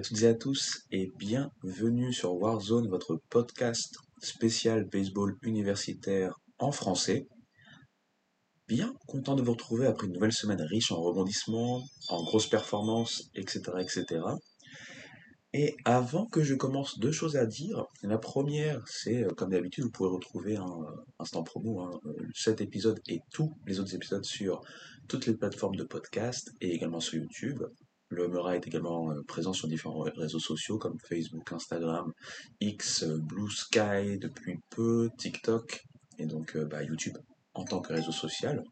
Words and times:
À 0.00 0.02
toutes 0.02 0.22
et 0.22 0.28
à 0.28 0.34
tous 0.34 0.86
et 0.92 1.12
bienvenue 1.18 2.10
sur 2.14 2.32
Warzone, 2.32 2.88
votre 2.88 3.20
podcast 3.28 3.98
spécial 4.22 4.86
baseball 4.86 5.36
universitaire 5.42 6.32
en 6.58 6.72
français. 6.72 7.28
Bien 8.66 8.94
content 9.06 9.34
de 9.34 9.42
vous 9.42 9.52
retrouver 9.52 9.86
après 9.86 10.06
une 10.06 10.14
nouvelle 10.14 10.32
semaine 10.32 10.62
riche 10.62 10.90
en 10.90 11.02
rebondissements, 11.02 11.84
en 12.08 12.24
grosses 12.24 12.48
performances, 12.48 13.28
etc. 13.34 13.60
etc. 13.78 14.22
Et 15.52 15.76
avant 15.84 16.24
que 16.24 16.42
je 16.42 16.54
commence, 16.54 16.98
deux 16.98 17.12
choses 17.12 17.36
à 17.36 17.44
dire. 17.44 17.84
La 18.02 18.16
première, 18.16 18.82
c'est 18.86 19.24
euh, 19.24 19.28
comme 19.36 19.50
d'habitude, 19.50 19.84
vous 19.84 19.90
pouvez 19.90 20.08
retrouver 20.08 20.56
un 20.56 20.78
instant 21.18 21.42
promo, 21.42 21.80
hein, 21.80 22.00
euh, 22.06 22.14
cet 22.34 22.62
épisode 22.62 23.00
et 23.06 23.20
tous 23.34 23.52
les 23.66 23.80
autres 23.80 23.94
épisodes 23.94 24.24
sur 24.24 24.62
toutes 25.08 25.26
les 25.26 25.34
plateformes 25.34 25.76
de 25.76 25.84
podcast 25.84 26.52
et 26.62 26.72
également 26.72 27.00
sur 27.00 27.20
YouTube. 27.20 27.62
Le 28.10 28.28
Mera 28.28 28.56
est 28.56 28.66
également 28.66 29.14
présent 29.26 29.52
sur 29.52 29.68
différents 29.68 30.04
réseaux 30.16 30.40
sociaux 30.40 30.78
comme 30.78 30.98
Facebook, 30.98 31.52
Instagram, 31.52 32.12
X, 32.60 33.04
Blue 33.04 33.50
Sky 33.50 34.18
depuis 34.18 34.58
peu, 34.68 35.10
TikTok 35.16 35.84
et 36.18 36.26
donc 36.26 36.58
bah, 36.58 36.82
YouTube 36.82 37.16
en 37.54 37.64
tant 37.64 37.80
que 37.80 37.92
réseau 37.92 38.12
social. 38.12 38.64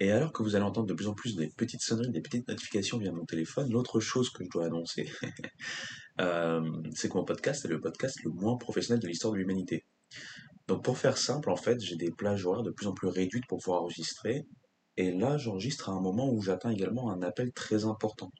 Et 0.00 0.10
alors 0.10 0.32
que 0.32 0.42
vous 0.42 0.56
allez 0.56 0.64
entendre 0.64 0.88
de 0.88 0.94
plus 0.94 1.06
en 1.06 1.14
plus 1.14 1.36
des 1.36 1.48
petites 1.48 1.80
sonneries, 1.80 2.10
des 2.10 2.20
petites 2.20 2.48
notifications 2.48 2.98
via 2.98 3.12
mon 3.12 3.24
téléphone, 3.24 3.70
l'autre 3.70 4.00
chose 4.00 4.30
que 4.30 4.42
je 4.42 4.50
dois 4.50 4.66
annoncer, 4.66 5.08
euh, 6.20 6.60
c'est 6.92 7.08
que 7.08 7.14
mon 7.14 7.24
podcast 7.24 7.64
est 7.64 7.68
le 7.68 7.80
podcast 7.80 8.18
le 8.24 8.32
moins 8.32 8.56
professionnel 8.56 9.00
de 9.00 9.06
l'histoire 9.06 9.32
de 9.32 9.38
l'humanité. 9.38 9.84
Donc 10.66 10.82
pour 10.82 10.98
faire 10.98 11.16
simple, 11.16 11.50
en 11.50 11.56
fait, 11.56 11.80
j'ai 11.80 11.94
des 11.94 12.10
plages 12.10 12.44
horaires 12.46 12.64
de 12.64 12.72
plus 12.72 12.88
en 12.88 12.94
plus 12.94 13.06
réduites 13.06 13.46
pour 13.46 13.58
pouvoir 13.58 13.82
enregistrer. 13.82 14.44
Et 14.96 15.12
là, 15.12 15.38
j'enregistre 15.38 15.88
à 15.88 15.92
un 15.92 16.00
moment 16.00 16.30
où 16.30 16.42
j'atteins 16.42 16.70
également 16.70 17.10
un 17.10 17.22
appel 17.22 17.52
très 17.52 17.84
important. 17.84 18.30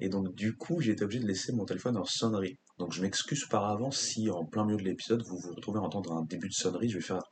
Et 0.00 0.08
donc 0.08 0.34
du 0.34 0.56
coup, 0.56 0.80
j'ai 0.80 0.92
été 0.92 1.04
obligé 1.04 1.20
de 1.20 1.26
laisser 1.26 1.52
mon 1.52 1.64
téléphone 1.64 1.96
en 1.96 2.04
sonnerie. 2.04 2.58
Donc 2.78 2.92
je 2.92 3.02
m'excuse 3.02 3.46
par 3.46 3.64
avance 3.64 3.98
si 3.98 4.30
en 4.30 4.44
plein 4.44 4.64
milieu 4.64 4.78
de 4.78 4.84
l'épisode, 4.84 5.22
vous 5.24 5.38
vous 5.38 5.54
retrouvez 5.54 5.78
à 5.78 5.82
entendre 5.82 6.12
un 6.12 6.24
début 6.24 6.48
de 6.48 6.54
sonnerie. 6.54 6.88
Je 6.88 6.98
vais 6.98 7.04
faire 7.04 7.22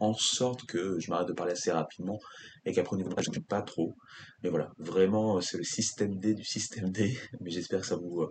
en 0.00 0.12
sorte 0.12 0.66
que 0.66 0.98
je 0.98 1.10
m'arrête 1.10 1.28
de 1.28 1.32
parler 1.32 1.52
assez 1.52 1.70
rapidement 1.70 2.18
et 2.64 2.72
qu'après 2.72 2.94
au 2.94 2.96
niveau 2.96 3.10
de 3.10 3.22
je 3.22 3.30
ne 3.30 3.44
pas 3.44 3.62
trop. 3.62 3.94
Mais 4.42 4.50
voilà, 4.50 4.72
vraiment, 4.78 5.40
c'est 5.40 5.56
le 5.56 5.64
système 5.64 6.18
D 6.18 6.34
du 6.34 6.44
système 6.44 6.90
D, 6.90 7.16
mais 7.40 7.50
j'espère 7.50 7.80
que 7.80 7.86
ça 7.86 7.96
vous 7.96 8.22
euh, 8.22 8.30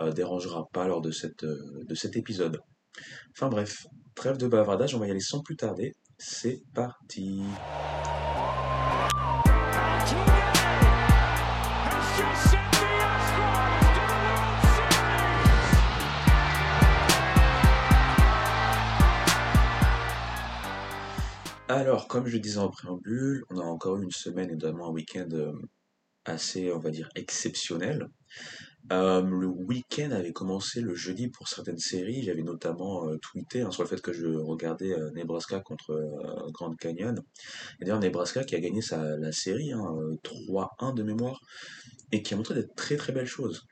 euh, 0.00 0.12
dérangera 0.12 0.66
pas 0.72 0.88
lors 0.88 1.00
de, 1.00 1.10
cette, 1.10 1.44
euh, 1.44 1.84
de 1.86 1.94
cet 1.94 2.16
épisode. 2.16 2.58
Enfin 3.32 3.48
bref, 3.48 3.86
trêve 4.14 4.38
de 4.38 4.46
bavardage, 4.46 4.94
on 4.94 4.98
va 4.98 5.06
y 5.06 5.10
aller 5.10 5.20
sans 5.20 5.40
plus 5.40 5.56
tarder. 5.56 5.92
C'est 6.18 6.62
parti. 6.74 7.42
Alors, 21.76 22.06
comme 22.06 22.28
je 22.28 22.38
disais 22.38 22.58
en 22.58 22.68
préambule, 22.68 23.42
on 23.50 23.58
a 23.58 23.64
encore 23.64 23.96
eu 23.96 24.04
une 24.04 24.12
semaine 24.12 24.48
et 24.48 24.52
notamment 24.52 24.90
un 24.90 24.92
week-end 24.92 25.26
euh, 25.32 25.52
assez, 26.24 26.72
on 26.72 26.78
va 26.78 26.90
dire, 26.90 27.08
exceptionnel. 27.16 28.06
Euh, 28.92 29.20
le 29.22 29.48
week-end 29.48 30.12
avait 30.12 30.32
commencé 30.32 30.80
le 30.80 30.94
jeudi 30.94 31.30
pour 31.30 31.48
certaines 31.48 31.80
séries. 31.80 32.22
J'avais 32.22 32.44
notamment 32.44 33.08
euh, 33.08 33.18
tweeté 33.18 33.62
hein, 33.62 33.72
sur 33.72 33.82
le 33.82 33.88
fait 33.88 34.00
que 34.00 34.12
je 34.12 34.28
regardais 34.28 34.94
Nebraska 35.16 35.58
contre 35.58 36.00
Grand 36.52 36.76
Canyon. 36.76 37.20
Et 37.80 37.84
d'ailleurs, 37.84 37.98
Nebraska 37.98 38.44
qui 38.44 38.54
a 38.54 38.60
gagné 38.60 38.80
sa, 38.80 39.16
la 39.16 39.32
série, 39.32 39.72
3-1 39.72 40.68
hein, 40.78 40.92
de 40.92 41.02
mémoire, 41.02 41.40
et 42.12 42.22
qui 42.22 42.34
a 42.34 42.36
montré 42.36 42.54
des 42.54 42.68
très 42.76 42.96
très 42.96 43.12
belles 43.12 43.26
choses 43.26 43.66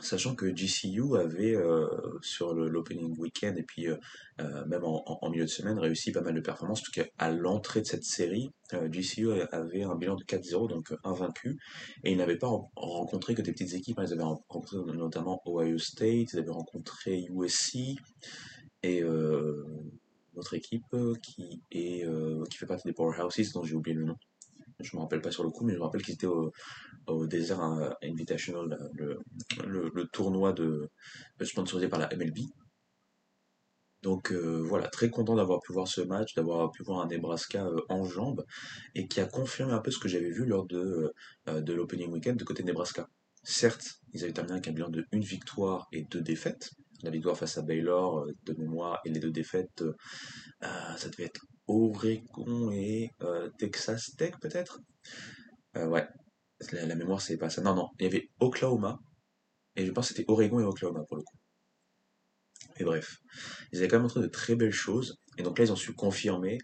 sachant 0.00 0.34
que 0.34 0.46
GCU 0.46 1.16
avait, 1.16 1.54
euh, 1.54 1.88
sur 2.20 2.54
l'opening 2.54 3.16
weekend 3.18 3.58
et 3.58 3.62
puis 3.62 3.88
euh, 3.88 3.96
euh, 4.40 4.64
même 4.66 4.84
en, 4.84 5.30
milieu 5.30 5.44
de 5.44 5.50
semaine, 5.50 5.78
réussi 5.78 6.12
pas 6.12 6.20
mal 6.20 6.34
de 6.34 6.40
performances, 6.40 6.80
en 6.80 6.84
tout 6.84 6.92
cas 6.92 7.06
à 7.18 7.30
l'entrée 7.30 7.80
de 7.80 7.86
cette 7.86 8.04
série, 8.04 8.50
GCU 8.72 9.30
avait 9.52 9.82
un 9.82 9.94
bilan 9.94 10.16
de 10.16 10.24
4-0, 10.24 10.68
donc 10.68 10.92
invaincu, 11.04 11.58
et 12.04 12.12
ils 12.12 12.18
n'avaient 12.18 12.38
pas 12.38 12.50
rencontré 12.76 13.34
que 13.34 13.42
des 13.42 13.52
petites 13.52 13.74
équipes, 13.74 13.98
hein. 13.98 14.04
ils 14.06 14.12
avaient 14.12 14.22
rencontré 14.22 14.76
notamment 14.94 15.40
Ohio 15.46 15.78
State, 15.78 16.32
ils 16.32 16.38
avaient 16.38 16.50
rencontré 16.50 17.26
USC, 17.30 17.96
et 18.82 19.02
notre 20.34 20.54
équipe 20.54 20.96
qui, 21.22 21.62
qui 21.70 22.58
fait 22.58 22.66
partie 22.66 22.86
des 22.86 22.94
Powerhouses, 22.94 23.52
dont 23.52 23.64
j'ai 23.64 23.74
oublié 23.74 23.96
le 23.96 24.04
nom 24.04 24.16
je 24.80 24.96
me 24.96 25.02
rappelle 25.02 25.20
pas 25.20 25.30
sur 25.30 25.44
le 25.44 25.50
coup, 25.50 25.64
mais 25.64 25.72
je 25.72 25.78
me 25.78 25.84
rappelle 25.84 26.02
qu'ils 26.02 26.14
étaient 26.14 26.26
au, 26.26 26.52
au 27.06 27.26
Desert 27.26 27.60
Invitational, 28.02 28.78
le, 28.94 29.20
le, 29.66 30.06
tournoi 30.08 30.52
de, 30.52 30.90
sponsorisé 31.42 31.88
par 31.88 31.98
la 31.98 32.08
MLB. 32.14 32.38
Donc 34.02 34.30
euh, 34.30 34.62
voilà, 34.62 34.88
très 34.88 35.10
content 35.10 35.34
d'avoir 35.34 35.60
pu 35.60 35.72
voir 35.72 35.88
ce 35.88 36.00
match, 36.00 36.34
d'avoir 36.34 36.70
pu 36.70 36.82
voir 36.84 37.00
un 37.00 37.08
Nebraska 37.08 37.66
euh, 37.66 37.80
en 37.88 38.04
jambes, 38.04 38.44
et 38.94 39.08
qui 39.08 39.20
a 39.20 39.26
confirmé 39.26 39.72
un 39.72 39.80
peu 39.80 39.90
ce 39.90 39.98
que 39.98 40.08
j'avais 40.08 40.30
vu 40.30 40.44
lors 40.44 40.66
de, 40.66 41.12
euh, 41.48 41.60
de 41.60 41.72
l'opening 41.72 42.12
weekend 42.12 42.36
de 42.36 42.44
côté 42.44 42.62
Nebraska. 42.62 43.08
Certes, 43.42 44.00
ils 44.12 44.22
avaient 44.22 44.32
terminé 44.32 44.54
avec 44.54 44.68
un 44.68 44.72
bilan 44.72 44.90
de 44.90 45.04
une 45.12 45.24
victoire 45.24 45.88
et 45.92 46.04
deux 46.04 46.20
défaites. 46.20 46.70
La 47.02 47.10
victoire 47.10 47.36
face 47.36 47.58
à 47.58 47.62
Baylor 47.62 48.26
de 48.44 48.54
mémoire 48.54 49.00
et 49.04 49.10
les 49.10 49.20
deux 49.20 49.30
défaites, 49.30 49.84
ça 50.60 51.08
devait 51.10 51.24
être 51.24 51.40
Oregon 51.68 52.70
et 52.72 53.10
Texas 53.58 54.14
Tech 54.16 54.34
peut-être? 54.40 54.80
ouais, 55.74 56.06
la, 56.72 56.94
mémoire, 56.94 57.20
c'est 57.20 57.36
pas 57.36 57.50
ça. 57.50 57.62
Non, 57.62 57.74
non, 57.74 57.88
il 57.98 58.04
y 58.04 58.06
avait 58.06 58.28
Oklahoma, 58.40 58.98
et 59.76 59.84
je 59.86 59.92
pense 59.92 60.08
que 60.08 60.14
c'était 60.14 60.30
Oregon 60.30 60.60
et 60.60 60.64
Oklahoma 60.64 61.04
pour 61.06 61.16
le 61.16 61.22
coup. 61.22 61.36
Et 62.78 62.84
bref, 62.84 63.18
ils 63.72 63.78
avaient 63.78 63.88
quand 63.88 63.96
même 63.96 64.02
montré 64.02 64.20
de 64.20 64.26
très 64.26 64.54
belles 64.54 64.72
choses, 64.72 65.18
et 65.38 65.42
donc 65.42 65.58
là, 65.58 65.64
ils 65.64 65.72
ont 65.72 65.76
su 65.76 65.94
confirmer, 65.94 66.58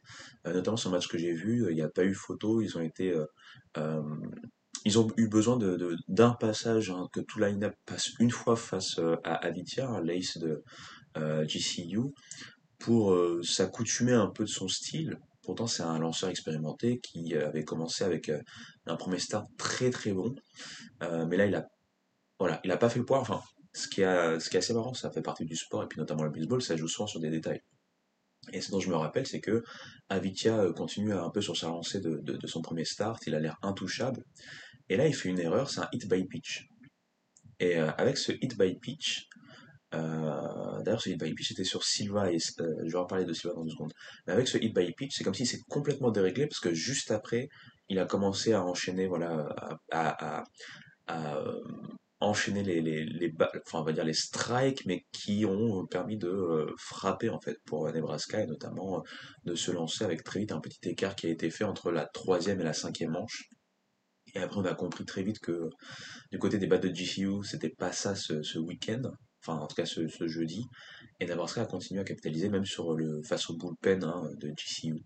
euh, 0.47 0.53
notamment 0.53 0.77
sur 0.77 0.91
le 0.91 0.97
match 0.97 1.09
que 1.09 1.19
j'ai 1.19 1.33
vu, 1.33 1.67
il 1.71 1.75
n'y 1.75 1.83
a 1.83 1.89
pas 1.89 2.05
eu 2.05 2.15
photo, 2.15 2.61
ils 2.61 2.77
ont 2.77 2.81
été. 2.81 3.13
Euh, 3.13 3.27
euh, 3.79 4.03
ils 4.85 4.99
ont 4.99 5.09
eu 5.17 5.29
besoin 5.29 5.57
de, 5.57 5.97
d'un 6.09 6.33
passage, 6.33 6.91
hein, 6.91 7.07
que 7.13 7.21
tout 7.21 7.39
line-up 7.39 7.75
passe 7.87 8.11
une 8.19 8.33
fois 8.33 8.57
face 8.57 8.99
à 9.23 9.37
Aditya, 9.47 10.01
l'ace 10.03 10.39
de 10.39 10.65
GCU, 11.15 12.01
pour 12.83 13.17
s'accoutumer 13.45 14.13
un 14.13 14.29
peu 14.29 14.45
de 14.45 14.49
son 14.49 14.69
style, 14.69 15.19
Pourtant, 15.43 15.67
c'est 15.67 15.83
un 15.83 15.99
lanceur 15.99 16.31
expérimenté 16.31 17.01
qui 17.01 17.35
euh, 17.35 17.49
avait 17.49 17.65
commencé 17.65 18.05
avec 18.05 18.29
euh, 18.29 18.41
un 18.87 18.97
premier 18.97 19.19
start 19.19 19.49
très 19.59 19.91
très 19.91 20.13
bon. 20.13 20.35
Euh, 21.03 21.27
mais 21.27 21.37
là, 21.37 21.47
il 21.47 21.55
a, 21.57 21.69
voilà, 22.39 22.59
pas 22.77 22.89
fait 22.89 23.01
le 23.01 23.05
poids. 23.05 23.19
Enfin, 23.19 23.43
ce 23.75 23.89
qui, 23.89 24.03
est 24.03 24.57
assez 24.57 24.73
marrant, 24.73 24.95
ça 24.95 25.11
fait 25.11 25.23
partie 25.23 25.45
du 25.45 25.57
sport, 25.57 25.83
et 25.83 25.89
puis 25.89 25.99
notamment 25.99 26.23
le 26.23 26.31
baseball, 26.31 26.63
ça 26.63 26.77
joue 26.77 26.87
souvent 26.87 27.09
sur 27.09 27.19
des 27.19 27.31
détails. 27.31 27.61
Et 28.53 28.61
ce 28.61 28.71
dont 28.71 28.81
je 28.81 28.89
me 28.89 28.97
rappelle, 28.97 29.27
c'est 29.27 29.41
que 29.41 29.65
Avitia 30.09 30.73
continue 30.77 31.13
un 31.13 31.31
peu 31.31 31.41
sur 31.41 31.57
sa 31.57 31.69
lancée 31.69 32.01
de, 32.01 32.47
son 32.47 32.61
premier 32.61 32.85
start, 32.85 33.27
il 33.27 33.35
a 33.35 33.41
l'air 33.41 33.57
intouchable. 33.63 34.25
Et 34.89 34.97
là, 34.97 35.07
il 35.07 35.15
fait 35.15 35.29
une 35.29 35.39
erreur, 35.39 35.71
c'est 35.71 35.81
un 35.81 35.89
hit 35.93 36.09
by 36.09 36.25
pitch. 36.25 36.69
Et 37.61 37.77
avec 37.77 38.19
ce 38.19 38.33
hit 38.33 38.59
by 38.59 38.75
pitch, 38.75 39.29
euh, 39.29 39.52
d'ailleurs, 39.93 41.01
ce 41.01 41.11
hit 41.11 41.23
by 41.23 41.35
pitch 41.35 41.53
était 41.53 41.65
sur 41.65 41.85
Silva 41.85 42.33
et 42.33 42.37
euh, 42.61 42.75
je 42.85 42.93
vais 42.93 42.99
en 42.99 43.07
parler 43.07 43.25
de 43.25 43.33
Silva 43.33 43.55
dans 43.55 43.65
deux 43.65 43.71
secondes. 43.71 43.93
Mais 44.27 44.33
avec 44.33 44.49
ce 44.49 44.59
hit 44.59 44.75
by 44.75 44.93
pitch, 44.93 45.17
c'est 45.17 45.25
comme 45.25 45.35
si 45.35 45.47
c'est 45.47 45.61
complètement 45.69 46.11
déréglé 46.11 46.47
parce 46.47 46.61
que 46.61 46.73
juste 46.75 47.11
après, 47.11 47.49
il 47.89 47.99
a 47.99 48.07
commencé 48.07 48.53
à 48.53 48.65
enchaîner, 48.65 49.07
voilà, 49.07 49.55
à, 49.91 50.45
euh, 51.11 51.61
enchaîner 52.21 52.63
les, 52.63 52.81
les, 52.81 53.35
enfin, 53.67 53.81
on 53.81 53.85
va 53.85 53.93
dire 53.93 54.05
les 54.05 54.15
strikes, 54.15 54.87
mais 54.87 55.05
qui 55.13 55.45
ont 55.45 55.87
permis 55.87 56.17
de 56.17 56.67
frapper 56.79 57.29
en 57.29 57.41
fait 57.41 57.59
pour 57.67 57.91
Nebraska 57.93 58.41
et 58.41 58.47
notamment 58.47 59.03
de 59.45 59.55
se 59.55 59.73
lancer 59.73 60.05
avec 60.05 60.23
très 60.23 60.41
vite 60.41 60.53
un 60.53 60.61
petit 60.61 60.89
écart 60.89 61.17
qui 61.17 61.27
a 61.27 61.31
été 61.31 61.51
fait 61.51 61.65
entre 61.65 61.91
la 61.91 62.07
troisième 62.07 62.61
et 62.61 62.65
la 62.65 62.73
cinquième 62.73 63.11
manche. 63.11 63.49
Et 64.35 64.39
après, 64.39 64.59
on 64.59 64.65
a 64.65 64.75
compris 64.75 65.05
très 65.05 65.23
vite 65.23 65.41
que 65.41 65.69
du 66.31 66.39
côté 66.39 66.59
des 66.59 66.67
battes 66.67 66.85
de 66.85 66.89
GCU, 66.89 67.45
c'était 67.45 67.69
pas 67.69 67.93
ça 67.93 68.15
ce, 68.15 68.43
ce 68.43 68.59
week-end 68.59 69.03
enfin 69.43 69.59
en 69.59 69.67
tout 69.67 69.75
cas 69.75 69.87
ce, 69.87 70.07
jeudi, 70.27 70.67
et 71.21 71.27
Nebraska 71.27 71.63
a 71.63 71.67
continué 71.67 72.01
à 72.01 72.05
capitaliser 72.05 72.49
même 72.49 72.65
sur 72.65 72.95
le 72.95 73.23
face 73.23 73.51
au 73.51 73.57
bullpen 73.57 74.05
hein, 74.05 74.23
de 74.39 74.49
GCU. 74.51 75.03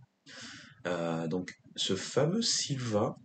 Euh, 0.87 1.27
donc 1.27 1.55
ce 1.75 1.97
fameux 1.97 2.43
Silva, 2.43 3.17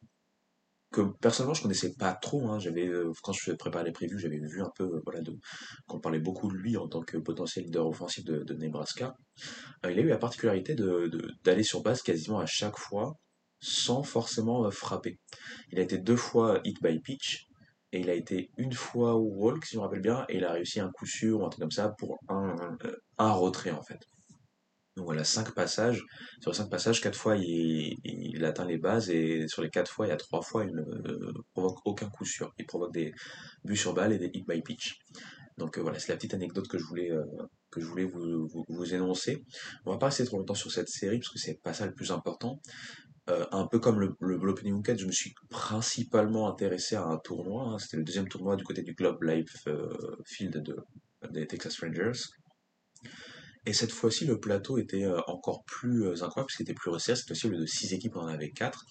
que 0.92 1.02
personnellement 1.22 1.54
je 1.54 1.62
connaissais 1.62 1.94
pas 1.94 2.14
trop, 2.14 2.50
hein, 2.50 2.60
j'avais 2.60 2.88
euh, 2.88 3.12
quand 3.24 3.34
je 3.34 3.52
préparais 3.54 3.84
les 3.84 3.92
prévus, 3.92 4.20
j'avais 4.20 4.40
vu 4.40 4.62
un 4.62 4.72
peu 4.76 4.84
euh, 4.84 5.02
voilà 5.06 5.22
de 5.22 5.38
qu'on 5.88 6.00
parlait 6.00 6.20
beaucoup 6.20 6.50
de 6.50 6.56
lui 6.56 6.78
en 6.78 6.88
tant 6.88 7.02
que 7.02 7.18
potentiel 7.18 7.66
leader 7.66 7.88
offensif 7.88 8.24
de, 8.26 8.54
Nebraska. 8.54 9.16
il 9.86 10.00
a 10.00 10.02
eu 10.02 10.08
la 10.08 10.18
particularité 10.18 10.76
d'aller 11.44 11.64
sur 11.64 11.82
base 11.82 12.02
quasiment 12.02 12.40
à 12.40 12.46
chaque 12.46 12.78
fois 12.78 13.14
sans 13.60 14.02
forcément 14.02 14.70
frapper. 14.72 15.20
Il 15.72 15.80
a 15.80 15.84
été 15.84 16.00
deux 16.00 16.16
fois 16.16 16.62
hit 16.64 16.82
by 16.82 17.00
pitch 17.00 17.51
et 17.92 18.00
il 18.00 18.10
a 18.10 18.14
été 18.14 18.50
une 18.58 18.74
fois 18.74 19.16
au 19.16 19.28
walk, 19.36 19.66
si 19.66 19.74
je 19.74 19.78
me 19.78 19.84
rappelle 19.84 20.02
bien, 20.02 20.26
et 20.30 20.38
il 20.38 20.46
a 20.46 20.54
réussi 20.54 20.80
un 20.80 20.90
coup 20.92 21.06
sûr 21.06 21.40
ou 21.40 21.46
un 21.46 21.50
truc 21.50 21.62
comme 21.62 21.72
ça 21.72 21.94
pour 21.98 22.18
un, 22.30 22.56
un, 23.18 23.32
retrait 23.32 23.72
en 23.72 23.84
fait. 23.84 24.00
Donc 24.98 25.06
voilà, 25.06 25.24
5 25.24 25.54
passages. 25.54 26.04
Sur 26.42 26.54
5 26.54 26.70
passages, 26.70 27.02
4 27.02 27.18
fois 27.18 27.38
il, 27.38 27.96
il 28.04 28.46
atteint 28.46 28.66
les 28.66 28.78
bases 28.78 29.10
et 29.10 29.48
sur 29.48 29.62
les 29.62 29.70
4 29.70 29.90
fois, 29.92 30.06
il 30.08 30.10
y 30.10 30.14
a 30.14 30.18
3 30.18 30.42
fois 30.42 30.66
il 30.66 30.74
ne 30.74 31.32
provoque 31.54 31.80
aucun 31.86 32.10
coup 32.10 32.26
sûr. 32.26 32.54
Il 32.58 32.66
provoque 32.66 32.94
des 32.94 33.14
buts 33.64 33.78
sur 33.78 33.94
balle 33.94 34.14
et 34.14 34.20
des 34.20 34.30
hit 34.34 34.48
by 34.48 34.62
pitch. 34.62 35.00
Donc 35.58 35.78
euh, 35.78 35.82
voilà, 35.82 36.00
c'est 36.00 36.10
la 36.10 36.16
petite 36.16 36.34
anecdote 36.34 36.68
que 36.68 36.78
je 36.78 36.84
voulais, 36.86 37.12
euh, 37.12 37.24
que 37.70 37.82
je 37.82 37.86
voulais 37.86 38.06
vous, 38.06 38.48
vous, 38.48 38.66
vous, 38.68 38.94
énoncer. 38.96 39.44
On 39.86 39.92
va 39.92 39.98
pas 39.98 40.08
rester 40.08 40.26
trop 40.26 40.38
longtemps 40.38 40.56
sur 40.56 40.72
cette 40.72 40.90
série 40.90 41.20
parce 41.20 41.30
que 41.30 41.40
c'est 41.40 41.62
pas 41.62 41.74
ça 41.74 41.86
le 41.86 41.94
plus 41.94 42.12
important. 42.12 42.60
Euh, 43.30 43.46
un 43.52 43.68
peu 43.68 43.80
comme 43.80 44.00
le, 44.00 44.16
le, 44.20 44.38
l'Opening 44.38 44.74
Weekend, 44.74 44.98
je 44.98 45.06
me 45.06 45.12
suis 45.12 45.34
principalement 45.50 46.50
intéressé 46.50 46.96
à 46.96 47.04
un 47.04 47.18
tournoi. 47.18 47.66
Hein. 47.68 47.78
C'était 47.78 47.98
le 47.98 48.04
deuxième 48.04 48.28
tournoi 48.28 48.56
du 48.56 48.64
côté 48.64 48.82
du 48.82 48.96
Club 48.96 49.22
Life 49.22 49.68
Field 50.26 50.58
de, 50.58 50.76
des 51.30 51.46
Texas 51.48 51.80
Rangers. 51.80 52.20
Et 53.66 53.74
cette 53.74 53.92
fois-ci, 53.92 54.26
le 54.26 54.40
plateau 54.40 54.78
était 54.80 55.04
euh, 55.04 55.22
encore 55.28 55.64
plus 55.66 56.06
euh, 56.06 56.14
incroyable, 56.14 56.48
parce 56.48 56.56
qu'il 56.56 56.64
était 56.64 56.74
plus 56.74 56.90
resserré. 56.90 57.16
Cette 57.16 57.28
fois-ci, 57.28 57.50
de 57.50 57.66
6 57.66 57.94
équipes, 57.94 58.16
on 58.16 58.22
en 58.22 58.28
avait 58.28 58.50
4. 58.50 58.86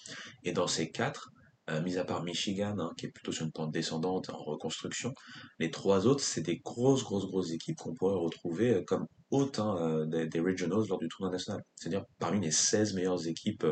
Et 0.44 0.52
dans 0.52 0.68
ces 0.68 0.90
4, 0.90 1.30
euh, 1.70 1.82
mis 1.82 1.98
à 1.98 2.04
part 2.04 2.22
Michigan, 2.22 2.78
hein, 2.78 2.92
qui 2.96 3.06
est 3.06 3.10
plutôt 3.10 3.32
sur 3.32 3.44
une 3.44 3.52
pente 3.52 3.72
descendante 3.72 4.30
en 4.30 4.38
reconstruction, 4.38 5.12
les 5.58 5.70
trois 5.70 6.06
autres, 6.06 6.22
c'est 6.22 6.42
des 6.42 6.58
grosses, 6.58 7.02
grosses, 7.02 7.26
grosses 7.26 7.50
équipes 7.50 7.78
qu'on 7.78 7.94
pourrait 7.94 8.14
retrouver 8.18 8.84
comme 8.86 9.06
hein, 9.32 10.06
des, 10.06 10.26
des, 10.26 10.40
regionals 10.40 10.86
lors 10.88 10.98
du 10.98 11.08
tournoi 11.08 11.30
national. 11.30 11.62
C'est-à-dire 11.74 12.04
parmi 12.18 12.40
les 12.40 12.50
16 12.50 12.94
meilleures 12.94 13.26
équipes 13.26 13.66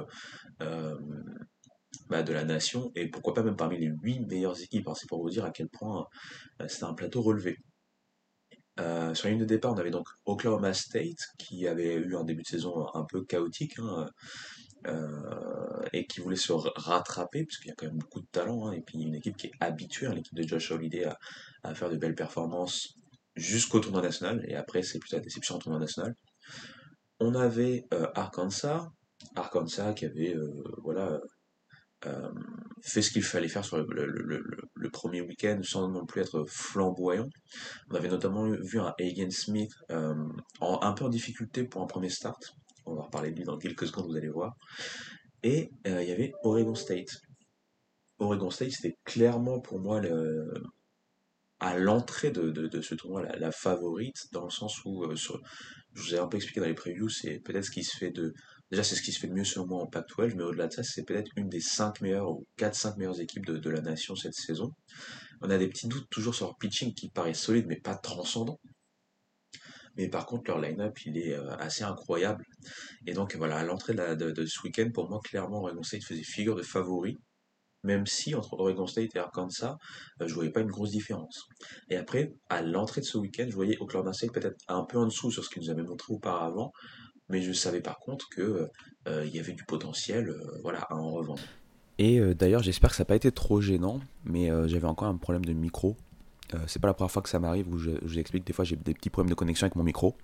bah, 2.08 2.22
de 2.22 2.32
la 2.32 2.44
nation, 2.44 2.90
et 2.94 3.08
pourquoi 3.08 3.34
pas 3.34 3.42
même 3.42 3.56
parmi 3.56 3.78
les 3.78 3.90
8 4.02 4.20
meilleures 4.26 4.60
équipes. 4.60 4.88
C'est 4.94 5.08
pour 5.08 5.22
vous 5.22 5.30
dire 5.30 5.44
à 5.44 5.50
quel 5.50 5.68
point 5.68 6.06
c'était 6.66 6.84
un 6.84 6.94
plateau 6.94 7.22
relevé. 7.22 7.56
Euh, 8.80 9.12
sur 9.14 9.26
la 9.26 9.32
ligne 9.32 9.40
de 9.40 9.46
départ, 9.46 9.72
on 9.72 9.78
avait 9.78 9.90
donc 9.90 10.06
Oklahoma 10.24 10.72
State 10.72 11.18
qui 11.38 11.66
avait 11.66 11.94
eu 11.94 12.16
un 12.16 12.24
début 12.24 12.42
de 12.42 12.46
saison 12.46 12.86
un 12.94 13.04
peu 13.04 13.24
chaotique 13.24 13.78
hein, 13.78 14.06
euh, 14.86 15.82
et 15.92 16.06
qui 16.06 16.20
voulait 16.20 16.36
se 16.36 16.52
rattraper 16.52 17.44
puisqu'il 17.44 17.68
y 17.68 17.70
a 17.72 17.74
quand 17.74 17.86
même 17.86 17.98
beaucoup 17.98 18.20
de 18.20 18.28
talent 18.30 18.66
hein, 18.66 18.72
et 18.72 18.80
puis 18.80 19.00
une 19.00 19.16
équipe 19.16 19.36
qui 19.36 19.48
est 19.48 19.52
habituée, 19.58 20.06
hein, 20.06 20.14
l'équipe 20.14 20.34
de 20.34 20.46
Josh 20.46 20.70
Holiday 20.70 21.08
à, 21.64 21.74
faire 21.74 21.90
de 21.90 21.96
belles 21.96 22.14
performances 22.14 22.94
jusqu'au 23.38 23.80
tournoi 23.80 24.02
national 24.02 24.44
et 24.48 24.54
après 24.54 24.82
c'est 24.82 24.98
plutôt 24.98 25.16
la 25.16 25.22
déception 25.22 25.56
au 25.56 25.58
tournoi 25.58 25.80
national. 25.80 26.14
On 27.20 27.34
avait 27.34 27.84
euh, 27.94 28.06
Arkansas, 28.14 28.88
Arkansas 29.34 29.94
qui 29.94 30.04
avait 30.04 30.36
voilà 30.82 31.20
euh, 32.06 32.30
fait 32.82 33.02
ce 33.02 33.10
qu'il 33.10 33.24
fallait 33.24 33.48
faire 33.48 33.64
sur 33.64 33.78
le, 33.78 34.90
premier 34.92 35.20
week-end 35.20 35.58
sans 35.62 35.88
non 35.88 36.06
plus 36.06 36.20
être 36.22 36.44
flamboyant. 36.46 37.28
On 37.90 37.94
avait 37.96 38.08
notamment 38.08 38.48
vu 38.50 38.78
un 38.78 38.94
Hagen 39.00 39.30
Smith 39.30 39.72
euh, 39.90 40.14
en, 40.60 40.80
un 40.82 40.92
peu 40.92 41.04
en 41.04 41.08
difficulté 41.08 41.64
pour 41.64 41.82
un 41.82 41.86
premier 41.86 42.08
start. 42.08 42.54
On 42.86 42.94
va 42.94 43.02
reparler 43.02 43.32
de 43.32 43.36
lui 43.36 43.44
dans 43.44 43.58
quelques 43.58 43.88
secondes, 43.88 44.06
vous 44.06 44.16
allez 44.16 44.28
voir. 44.28 44.54
Et 45.42 45.70
euh, 45.86 46.02
il 46.02 46.08
y 46.08 46.12
avait 46.12 46.32
Oregon 46.44 46.74
State. 46.74 47.20
Oregon 48.18 48.50
State, 48.50 48.70
c'était 48.70 48.96
clairement 49.04 49.60
pour 49.60 49.80
moi 49.80 50.00
le, 50.00 50.52
à 51.60 51.76
l'entrée 51.76 52.30
de, 52.30 52.80
ce 52.80 52.94
tournoi 52.94 53.22
la, 53.22 53.52
favorite, 53.52 54.28
dans 54.32 54.44
le 54.44 54.50
sens 54.50 54.84
où, 54.84 55.04
je 55.14 55.32
vous 55.94 56.14
ai 56.14 56.18
un 56.18 56.26
peu 56.26 56.36
expliqué 56.36 56.60
dans 56.60 56.66
les 56.66 56.74
previews, 56.74 57.08
c'est 57.08 57.40
peut-être 57.40 57.64
ce 57.64 57.70
qui 57.70 57.82
se 57.82 57.96
fait 57.96 58.10
de, 58.10 58.34
Déjà, 58.70 58.84
c'est 58.84 58.96
ce 58.96 59.02
qui 59.02 59.12
se 59.12 59.20
fait 59.20 59.28
de 59.28 59.32
mieux 59.32 59.44
selon 59.44 59.66
moi 59.66 59.82
en 59.82 59.86
Pac-12, 59.86 60.34
mais 60.36 60.42
au-delà 60.42 60.66
de 60.66 60.72
ça, 60.72 60.82
c'est 60.82 61.04
peut-être 61.04 61.30
une 61.36 61.48
des 61.48 61.60
5 61.60 62.02
meilleures 62.02 62.30
ou 62.30 62.46
4-5 62.58 62.98
meilleures 62.98 63.20
équipes 63.20 63.46
de, 63.46 63.70
la 63.70 63.80
nation 63.80 64.14
cette 64.14 64.34
saison. 64.34 64.74
On 65.40 65.48
a 65.48 65.56
des 65.56 65.68
petits 65.68 65.88
doutes 65.88 66.08
toujours 66.10 66.34
sur 66.34 66.46
leur 66.46 66.58
pitching 66.58 66.92
qui 66.92 67.08
paraît 67.08 67.32
solide, 67.32 67.66
mais 67.66 67.80
pas 67.80 67.96
transcendant. 67.96 68.60
Mais 69.96 70.08
par 70.08 70.26
contre, 70.26 70.50
leur 70.50 70.60
line-up, 70.60 70.98
il 71.06 71.16
est 71.16 71.32
euh, 71.32 71.56
assez 71.56 71.82
incroyable. 71.82 72.44
Et 73.06 73.14
donc, 73.14 73.34
voilà, 73.36 73.56
à 73.56 73.64
l'entrée 73.64 73.94
de, 73.94 74.46
ce 74.46 74.62
week-end, 74.62 74.90
pour 74.92 75.08
moi, 75.08 75.20
clairement, 75.24 75.60
Oregon 75.60 75.82
State 75.82 76.04
faisait 76.04 76.22
figure 76.22 76.54
de 76.54 76.62
favori. 76.62 77.16
Même 77.84 78.06
si, 78.06 78.34
entre 78.34 78.54
Oregon 78.54 78.86
State 78.86 79.14
et 79.14 79.18
Arkansas, 79.18 79.76
euh, 80.20 80.28
je 80.28 80.34
voyais 80.34 80.50
pas 80.50 80.60
une 80.60 80.70
grosse 80.70 80.90
différence. 80.90 81.46
Et 81.90 81.96
après, 81.96 82.34
à 82.48 82.62
l'entrée 82.62 83.00
de 83.00 83.06
ce 83.06 83.18
week-end, 83.18 83.46
je 83.48 83.54
voyais 83.54 83.76
Oklahoma 83.80 84.12
State 84.12 84.32
peut-être 84.32 84.56
un 84.68 84.84
peu 84.84 84.98
en 84.98 85.06
dessous 85.06 85.30
sur 85.30 85.44
ce 85.44 85.50
qu'ils 85.50 85.62
nous 85.62 85.70
avait 85.70 85.82
montré 85.82 86.12
auparavant, 86.12 86.72
mais 87.28 87.42
je 87.42 87.52
savais 87.52 87.80
par 87.80 87.98
contre 87.98 88.28
que 88.30 88.68
euh, 89.06 89.24
il 89.26 89.34
y 89.34 89.38
avait 89.38 89.52
du 89.52 89.64
potentiel 89.64 90.28
euh, 90.28 90.58
voilà, 90.62 90.80
à 90.80 90.94
en 90.94 91.10
revendre. 91.10 91.42
Et 92.00 92.20
d'ailleurs, 92.36 92.62
j'espère 92.62 92.90
que 92.90 92.96
ça 92.96 93.02
n'a 93.02 93.06
pas 93.06 93.16
été 93.16 93.32
trop 93.32 93.60
gênant, 93.60 93.98
mais 94.24 94.50
j'avais 94.68 94.86
encore 94.86 95.08
un 95.08 95.16
problème 95.16 95.44
de 95.44 95.52
micro. 95.52 95.96
C'est 96.66 96.80
pas 96.80 96.88
la 96.88 96.94
première 96.94 97.10
fois 97.10 97.22
que 97.22 97.28
ça 97.28 97.38
m'arrive 97.38 97.72
où 97.72 97.78
je, 97.78 97.90
vous 98.02 98.18
explique 98.18 98.46
des 98.46 98.52
fois 98.52 98.64
j'ai 98.64 98.76
des 98.76 98.94
petits 98.94 99.10
problèmes 99.10 99.30
de 99.30 99.34
connexion 99.34 99.66
avec 99.66 99.76
mon 99.76 99.84
micro. 99.84 100.16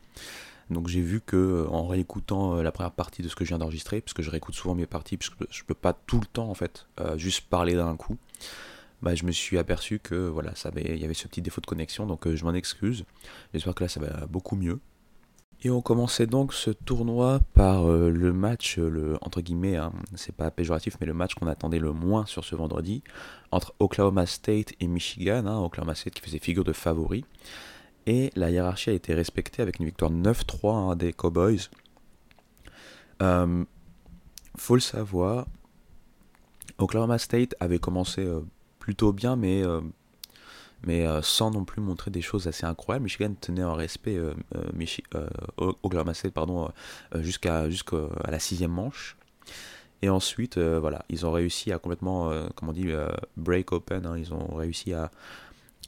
Donc 0.71 0.89
j'ai 0.89 1.03
vu 1.03 1.21
que 1.21 1.67
en 1.69 1.87
réécoutant 1.87 2.63
la 2.63 2.73
première 2.73 2.93
partie 2.93 3.21
de 3.23 3.29
ce 3.29 3.37
que 3.37 3.45
je 3.45 3.51
viens 3.51 3.59
d'enregistrer, 3.59 4.01
puisque 4.01 4.23
je 4.23 4.31
réécoute 4.31 4.55
souvent 4.55 4.75
mes 4.75 4.87
parties, 4.87 5.19
puisque 5.19 5.35
je 5.51 5.63
peux 5.65 5.75
pas 5.75 5.93
tout 5.93 6.19
le 6.21 6.27
temps 6.27 6.49
en 6.49 6.55
fait 6.55 6.87
juste 7.17 7.43
parler 7.49 7.75
d'un 7.75 7.97
coup, 7.97 8.17
bah, 9.03 9.15
je 9.15 9.25
me 9.25 9.33
suis 9.33 9.59
aperçu 9.59 9.99
que 9.99 10.15
voilà, 10.15 10.55
ça 10.55 10.71
avait, 10.71 10.95
il 10.95 10.99
y 10.99 11.05
avait 11.05 11.13
ce 11.13 11.29
petit 11.29 11.43
défaut 11.43 11.61
de 11.61 11.67
connexion, 11.67 12.07
donc 12.07 12.27
je 12.27 12.45
m'en 12.45 12.55
excuse. 12.55 13.05
J'espère 13.53 13.75
que 13.75 13.85
là 13.85 13.89
ça 13.89 14.01
va 14.01 14.27
beaucoup 14.27 14.57
mieux. 14.57 14.81
Et 15.67 15.71
on 15.71 15.81
commençait 15.81 16.27
donc 16.27 16.53
ce 16.53 16.71
tournoi 16.71 17.41
par 17.55 17.91
euh, 17.91 18.11
le 18.11 18.35
match, 18.35 18.79
euh, 18.79 18.91
le, 18.91 19.19
entre 19.23 19.41
guillemets, 19.41 19.77
hein, 19.77 19.95
c'est 20.15 20.37
pas 20.37 20.51
péjoratif, 20.51 20.99
mais 21.01 21.07
le 21.07 21.15
match 21.15 21.35
qu'on 21.35 21.47
attendait 21.47 21.79
le 21.79 21.93
moins 21.93 22.27
sur 22.27 22.45
ce 22.45 22.55
vendredi, 22.55 23.03
entre 23.51 23.75
Oklahoma 23.79 24.27
State 24.27 24.75
et 24.81 24.87
Michigan, 24.87 25.47
hein, 25.47 25.59
Oklahoma 25.59 25.95
State 25.95 26.13
qui 26.13 26.21
faisait 26.21 26.39
figure 26.39 26.65
de 26.65 26.75
favori. 26.75 27.25
Et 28.07 28.31
la 28.37 28.51
hiérarchie 28.51 28.91
a 28.91 28.93
été 28.93 29.15
respectée 29.15 29.63
avec 29.63 29.79
une 29.79 29.87
victoire 29.87 30.11
9-3 30.11 30.75
hein, 30.75 30.97
des 30.97 31.15
Cowboys. 31.15 31.71
Euh, 33.23 33.65
faut 34.59 34.75
le 34.75 34.83
savoir, 34.83 35.47
Oklahoma 36.77 37.17
State 37.17 37.55
avait 37.59 37.79
commencé 37.79 38.23
euh, 38.23 38.41
plutôt 38.79 39.15
bien, 39.15 39.35
mais 39.35 39.63
mais 40.87 41.07
euh, 41.07 41.23
sans 41.23 41.51
non 41.51 41.65
plus 41.65 41.81
montrer 41.81 42.11
des 42.11 42.23
choses 42.23 42.47
assez 42.47 42.67
incroyables. 42.67 43.05
Michigan 43.05 43.35
tenait 43.41 43.65
en 43.65 43.75
respect 43.75 44.17
euh, 44.17 44.35
euh, 44.55 45.29
Oklahoma 45.57 46.15
State 46.15 46.33
pardon, 46.33 46.71
jusqu'à 47.17 47.69
jusqu'à 47.71 47.97
la 48.29 48.39
sixième 48.39 48.73
manche. 48.73 49.17
Et 50.03 50.11
ensuite, 50.11 50.59
voilà, 50.59 51.03
ils 51.09 51.25
ont 51.25 51.33
réussi 51.33 51.73
à 51.73 51.79
complètement, 51.79 52.31
comment 52.55 52.73
on 52.73 52.75
dit, 52.75 52.91
break 53.39 53.73
open. 53.73 54.05
Hein. 54.05 54.19
ils 54.19 54.35
ont 54.35 54.55
réussi 54.55 54.93
à, 54.93 55.11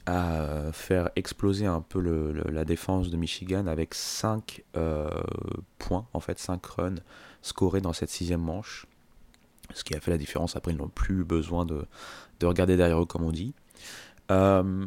à 0.07 0.71
faire 0.71 1.11
exploser 1.15 1.67
un 1.67 1.81
peu 1.81 1.99
le, 1.99 2.31
la 2.49 2.65
défense 2.65 3.11
de 3.11 3.17
Michigan 3.17 3.67
avec 3.67 3.93
5 3.93 4.63
points, 5.77 6.07
en 6.13 6.19
fait 6.19 6.39
5 6.39 6.65
runs 6.65 6.95
scorés 7.43 7.81
dans 7.81 7.93
cette 7.93 8.09
sixième 8.09 8.41
manche. 8.41 8.87
Ce 9.75 9.83
qui 9.83 9.93
a 9.93 9.99
fait 9.99 10.11
la 10.11 10.17
différence. 10.17 10.55
Après, 10.55 10.71
ils 10.71 10.77
n'ont 10.77 10.87
plus 10.87 11.23
besoin 11.23 11.65
de, 11.65 11.85
de 12.39 12.45
regarder 12.47 12.77
derrière 12.77 13.01
eux, 13.01 13.05
comme 13.05 13.23
on 13.23 13.31
dit. 13.31 13.53
Euh, 14.29 14.85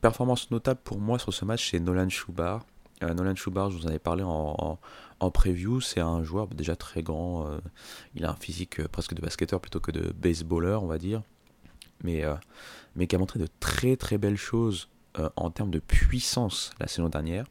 performance 0.00 0.50
notable 0.50 0.80
pour 0.82 0.98
moi 0.98 1.18
sur 1.18 1.32
ce 1.32 1.44
match, 1.44 1.70
c'est 1.70 1.80
Nolan 1.80 2.08
Schubart. 2.08 2.64
Euh, 3.02 3.14
Nolan 3.14 3.34
Schubart, 3.34 3.70
je 3.70 3.76
vous 3.76 3.84
en 3.84 3.88
avais 3.88 3.98
parlé 3.98 4.22
en, 4.24 4.78
en, 5.20 5.30
preview, 5.30 5.80
c'est 5.80 6.00
un 6.00 6.22
joueur 6.22 6.48
déjà 6.48 6.76
très 6.76 7.02
grand. 7.02 7.46
Euh, 7.46 7.58
il 8.14 8.24
a 8.24 8.30
un 8.30 8.36
physique 8.36 8.86
presque 8.88 9.14
de 9.14 9.22
basketteur 9.22 9.60
plutôt 9.60 9.80
que 9.80 9.90
de 9.90 10.12
baseballer, 10.12 10.78
on 10.80 10.86
va 10.86 10.98
dire. 10.98 11.22
Mais, 12.02 12.22
mais 12.96 13.06
qui 13.06 13.16
a 13.16 13.18
montré 13.18 13.38
de 13.38 13.48
très 13.60 13.96
très 13.96 14.18
belles 14.18 14.36
choses 14.36 14.90
en 15.36 15.50
termes 15.50 15.70
de 15.70 15.78
puissance 15.78 16.72
la 16.78 16.86
saison 16.86 17.08
dernière. 17.08 17.46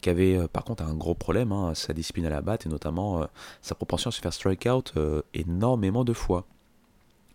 Qui 0.00 0.08
avait 0.08 0.48
par 0.48 0.64
contre 0.64 0.82
un 0.82 0.94
gros 0.94 1.14
problème, 1.14 1.52
hein, 1.52 1.74
sa 1.74 1.92
discipline 1.92 2.24
à 2.24 2.30
la 2.30 2.40
batte 2.40 2.64
et 2.64 2.70
notamment 2.70 3.28
sa 3.60 3.74
propension 3.74 4.08
à 4.08 4.12
se 4.12 4.20
faire 4.20 4.32
strike 4.32 4.64
out 4.64 4.94
énormément 5.34 6.04
de 6.04 6.14
fois. 6.14 6.46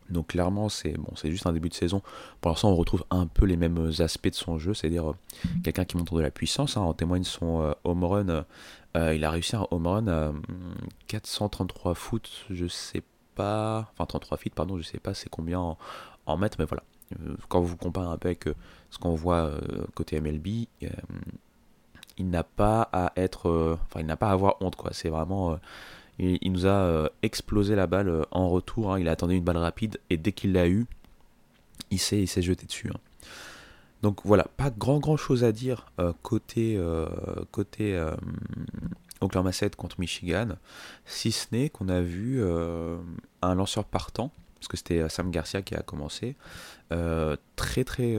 Donc 0.09 0.27
clairement, 0.27 0.69
c'est 0.69 0.93
bon, 0.93 1.13
c'est 1.15 1.31
juste 1.31 1.47
un 1.47 1.53
début 1.53 1.69
de 1.69 1.73
saison. 1.73 2.01
Pour 2.41 2.51
l'instant, 2.51 2.69
on 2.69 2.75
retrouve 2.75 3.03
un 3.09 3.27
peu 3.27 3.45
les 3.45 3.57
mêmes 3.57 3.91
aspects 3.99 4.29
de 4.29 4.35
son 4.35 4.57
jeu, 4.57 4.73
c'est-à-dire 4.73 5.11
euh, 5.11 5.15
quelqu'un 5.63 5.85
qui 5.85 5.97
montre 5.97 6.15
de 6.15 6.21
la 6.21 6.31
puissance. 6.31 6.77
Hein. 6.77 6.81
en 6.81 6.93
témoigne 6.93 7.23
son 7.23 7.61
euh, 7.61 7.73
home 7.83 8.03
run. 8.03 8.45
Euh, 8.95 9.13
il 9.13 9.23
a 9.25 9.31
réussi 9.31 9.55
un 9.55 9.67
home 9.71 9.87
run 9.87 10.07
à 10.07 10.31
433 11.07 11.93
foot, 11.93 12.29
je 12.49 12.67
sais 12.67 13.03
pas, 13.35 13.91
enfin 13.93 14.05
33 14.05 14.37
feet, 14.37 14.55
pardon, 14.55 14.77
je 14.77 14.83
sais 14.83 14.99
pas 14.99 15.13
c'est 15.13 15.29
combien 15.29 15.75
en, 16.25 16.37
mètres, 16.37 16.57
mais 16.59 16.65
voilà. 16.65 16.83
Quand 17.47 17.61
vous 17.61 17.77
comparez 17.77 18.07
un 18.07 18.17
peu 18.17 18.29
avec 18.29 18.45
ce 18.89 18.97
qu'on 18.97 19.15
voit 19.15 19.51
côté 19.95 20.19
MLB, 20.19 20.47
il 22.17 22.29
n'a 22.29 22.43
pas 22.43 22.89
à 22.91 23.13
être, 23.15 23.77
enfin 23.83 23.99
il 23.99 24.05
n'a 24.05 24.17
pas 24.17 24.29
à 24.29 24.31
avoir 24.31 24.61
honte 24.61 24.75
quoi. 24.75 24.91
C'est 24.93 25.09
vraiment 25.09 25.57
il, 26.19 26.51
nous 26.51 26.65
a 26.65 26.69
euh, 26.69 27.09
explosé 27.21 27.75
la 27.75 27.87
balle 27.87 28.09
euh, 28.09 28.23
en 28.31 28.49
retour. 28.49 28.93
Hein. 28.93 28.99
Il 28.99 29.07
a 29.07 29.11
attendu 29.11 29.35
une 29.35 29.43
balle 29.43 29.57
rapide 29.57 29.99
et 30.09 30.17
dès 30.17 30.31
qu'il 30.31 30.53
l'a 30.53 30.67
eu, 30.67 30.85
il 31.91 31.99
s'est, 31.99 32.25
jeté 32.25 32.65
dessus. 32.65 32.89
Hein. 32.89 32.99
Donc 34.01 34.21
voilà, 34.23 34.45
pas 34.57 34.69
grand 34.69 34.99
grand 34.99 35.17
chose 35.17 35.43
à 35.43 35.51
dire 35.51 35.91
euh, 35.99 36.13
côté, 36.21 36.79
côté 37.51 37.99
Oklahoma 39.21 39.51
7 39.51 39.75
contre 39.75 39.99
Michigan, 39.99 40.49
si 41.05 41.31
ce 41.31 41.47
n'est 41.51 41.69
qu'on 41.69 41.89
a 41.89 42.01
vu 42.01 42.43
un 43.41 43.55
lanceur 43.55 43.85
partant, 43.85 44.31
parce 44.55 44.67
que 44.67 44.77
c'était 44.77 45.09
Sam 45.09 45.31
Garcia 45.31 45.63
qui 45.63 45.73
a 45.73 45.81
commencé, 45.81 46.35
très 47.55 47.83
très 47.83 48.15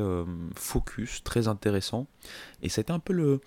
focus, 0.56 1.22
très 1.22 1.46
intéressant, 1.46 2.08
et 2.62 2.68
c'était 2.68 2.92
un 2.92 2.98
peu 2.98 3.12
le, 3.12 3.40